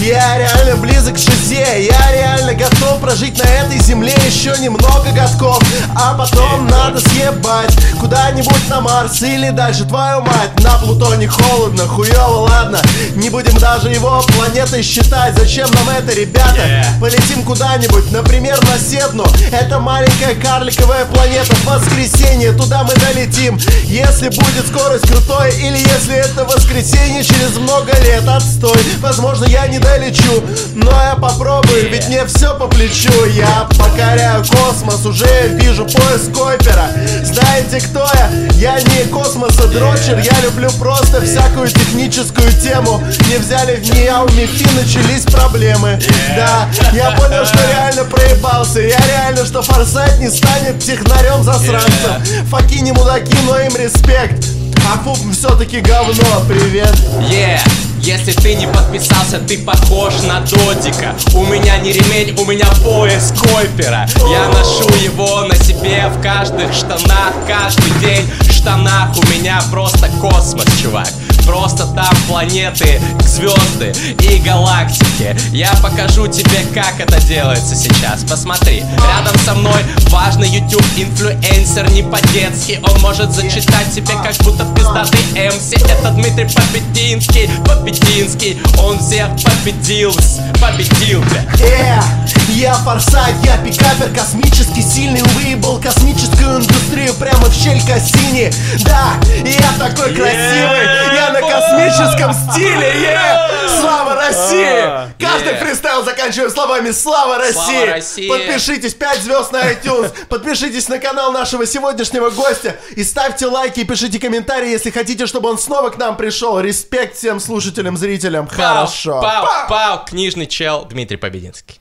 Я 0.00 0.36
реально 0.36 0.76
близок 0.76 1.14
к 1.14 1.18
шизе 1.18 1.86
Я 1.86 2.12
реально 2.12 2.54
готов 2.54 2.98
прожить 3.00 3.38
на 3.38 3.48
этой 3.48 3.78
земле 3.78 4.14
еще 4.26 4.52
немного 4.58 5.12
годков. 5.14 5.62
А 5.94 6.14
потом 6.14 6.66
надо 6.66 6.91
надо 6.92 7.08
съебать 7.08 7.74
Куда-нибудь 8.00 8.68
на 8.68 8.80
Марс 8.80 9.22
или 9.22 9.50
дальше 9.50 9.84
Твою 9.84 10.20
мать, 10.20 10.58
на 10.58 10.72
Плутоне 10.78 11.28
холодно 11.28 11.86
Хуёво, 11.86 12.48
ладно, 12.48 12.80
не 13.14 13.30
будем 13.30 13.56
даже 13.58 13.88
его 13.88 14.22
планетой 14.36 14.82
считать 14.82 15.34
Зачем 15.38 15.70
нам 15.70 15.88
это, 15.88 16.12
ребята? 16.12 16.56
Yeah. 16.56 17.00
Полетим 17.00 17.42
куда-нибудь, 17.44 18.12
например, 18.12 18.58
на 18.64 18.78
Седну 18.78 19.24
Это 19.52 19.78
маленькая 19.78 20.34
карликовая 20.34 21.04
планета 21.06 21.54
В 21.54 21.64
воскресенье 21.64 22.52
туда 22.52 22.84
мы 22.84 22.94
долетим 22.94 23.58
Если 23.84 24.28
будет 24.28 24.66
скорость 24.66 25.06
крутой 25.06 25.54
Или 25.56 25.78
если 25.78 26.16
это 26.16 26.44
воскресенье 26.44 27.24
через 27.24 27.56
много 27.56 27.92
лет 28.02 28.26
Отстой, 28.28 28.80
возможно 29.00 29.44
я 29.46 29.66
не 29.66 29.78
долечу 29.78 30.42
Но 30.74 30.90
я 30.90 31.14
попробую, 31.14 31.90
ведь 31.90 32.08
мне 32.08 32.26
все 32.26 32.56
по 32.58 32.66
плечу 32.66 33.24
Я 33.26 33.68
покоряю 33.78 34.44
космос, 34.44 35.06
уже 35.06 35.48
вижу 35.48 35.84
пояс 35.84 36.28
Койпера 36.34 36.81
знаете, 37.22 37.80
кто 37.86 38.08
я? 38.14 38.30
Я 38.52 38.80
не 38.80 39.04
космоса 39.10 39.66
дрочер 39.68 40.18
Я 40.18 40.40
люблю 40.42 40.70
просто 40.78 41.20
всякую 41.20 41.68
техническую 41.68 42.52
тему. 42.52 43.02
Не 43.28 43.38
взяли 43.38 43.76
в 43.76 43.90
нее, 43.90 44.14
Мифи 44.34 44.68
начались 44.74 45.22
проблемы. 45.22 46.00
Да, 46.36 46.68
я 46.92 47.10
понял, 47.12 47.44
что 47.44 47.58
реально 47.68 48.04
проебался. 48.04 48.80
Я 48.80 48.98
реально, 49.06 49.44
что 49.44 49.62
Форсайт 49.62 50.18
не 50.18 50.30
станет 50.30 50.78
технарем 50.80 51.42
засранцем. 51.42 52.22
Факи 52.50 52.80
не 52.80 52.92
мудаки, 52.92 53.36
но 53.46 53.58
им 53.58 53.76
респект 53.76 54.61
а 54.86 54.98
фуп 55.04 55.18
все-таки 55.32 55.80
говно, 55.80 56.44
привет. 56.48 56.94
Yeah 57.30 57.60
если 58.02 58.32
ты 58.32 58.54
не 58.54 58.66
подписался, 58.66 59.38
ты 59.38 59.58
похож 59.58 60.14
на 60.22 60.40
Додика. 60.40 61.14
У 61.34 61.44
меня 61.46 61.78
не 61.78 61.92
ремень, 61.92 62.36
у 62.36 62.44
меня 62.44 62.66
пояс 62.82 63.32
Койпера. 63.32 64.08
Я 64.28 64.48
ношу 64.48 64.88
его 65.00 65.42
на 65.42 65.54
себе 65.54 66.08
в 66.08 66.20
каждых 66.20 66.72
штанах 66.74 67.32
Каждый 67.46 67.90
день. 68.00 68.28
В 68.40 68.52
штанах 68.52 69.16
у 69.16 69.26
меня 69.30 69.62
просто 69.70 70.08
космос, 70.20 70.66
чувак 70.80 71.08
Просто 71.46 71.86
там 71.94 72.14
планеты, 72.28 73.00
звезды 73.20 73.92
и 74.20 74.38
галактики. 74.38 75.36
Я 75.50 75.72
покажу 75.82 76.26
тебе, 76.26 76.60
как 76.74 77.00
это 77.00 77.20
делается 77.22 77.74
сейчас. 77.74 78.24
Посмотри, 78.24 78.80
рядом 78.80 79.38
со 79.44 79.54
мной 79.54 79.82
важный 80.08 80.48
YouTube 80.48 80.84
инфлюенсер 80.96 81.90
Не 81.90 82.02
по-детски, 82.02 82.80
он 82.82 83.00
может 83.00 83.32
зачитать 83.32 83.92
тебе, 83.94 84.14
как 84.22 84.34
будто 84.44 84.64
пиздатый 84.74 85.20
МС. 85.34 85.72
Это 85.72 86.10
Дмитрий 86.10 86.48
Побединский, 86.48 87.50
Побединский. 87.66 88.60
Он 88.78 88.98
всех 88.98 89.28
победил, 89.64 90.12
победил, 90.60 91.22
бля. 91.22 91.42
Yeah, 91.62 92.02
Я 92.48 92.74
форсайт, 92.74 93.34
я 93.44 93.56
пикапер 93.58 94.10
Космически 94.14 94.80
сильный, 94.80 95.22
выебал 95.34 95.80
космическую 95.80 96.58
индустрию 96.60 97.14
прямо 97.14 97.46
в 97.46 97.54
щель 97.54 97.80
Кассини 97.86 98.50
Да, 98.84 99.14
я 99.44 99.72
такой 99.78 100.14
красивый 100.14 100.84
Я 101.14 101.31
на 101.32 101.40
космическом 101.40 102.32
стиле 102.32 102.92
yeah! 103.02 103.68
Слава 103.80 104.14
России! 104.14 105.12
Каждый 105.18 105.54
фристайл 105.56 106.04
заканчиваю 106.04 106.50
словами 106.50 106.90
Слава 106.90 107.38
России! 107.38 107.86
России! 107.86 108.28
Подпишитесь 108.28 108.94
5 108.94 109.22
звезд 109.22 109.52
на 109.52 109.72
iTunes 109.72 110.12
Подпишитесь 110.28 110.88
на 110.88 110.98
канал 110.98 111.32
нашего 111.32 111.66
сегодняшнего 111.66 112.30
гостя 112.30 112.76
И 112.96 113.04
ставьте 113.04 113.46
лайки 113.46 113.80
и 113.80 113.84
пишите 113.84 114.18
комментарии, 114.18 114.70
если 114.70 114.90
хотите, 114.90 115.26
чтобы 115.26 115.48
он 115.48 115.58
снова 115.58 115.90
к 115.90 115.98
нам 115.98 116.16
пришел 116.16 116.60
Респект 116.60 117.16
всем 117.16 117.40
слушателям, 117.40 117.96
зрителям 117.96 118.46
Хорошо 118.46 119.20
Пау, 119.20 119.46
пау, 119.68 120.04
книжный 120.04 120.46
чел 120.46 120.84
Дмитрий 120.84 121.16
Побединский 121.16 121.80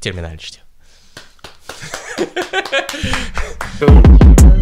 Терминальный 0.00 0.38
чтиво. 0.38 0.62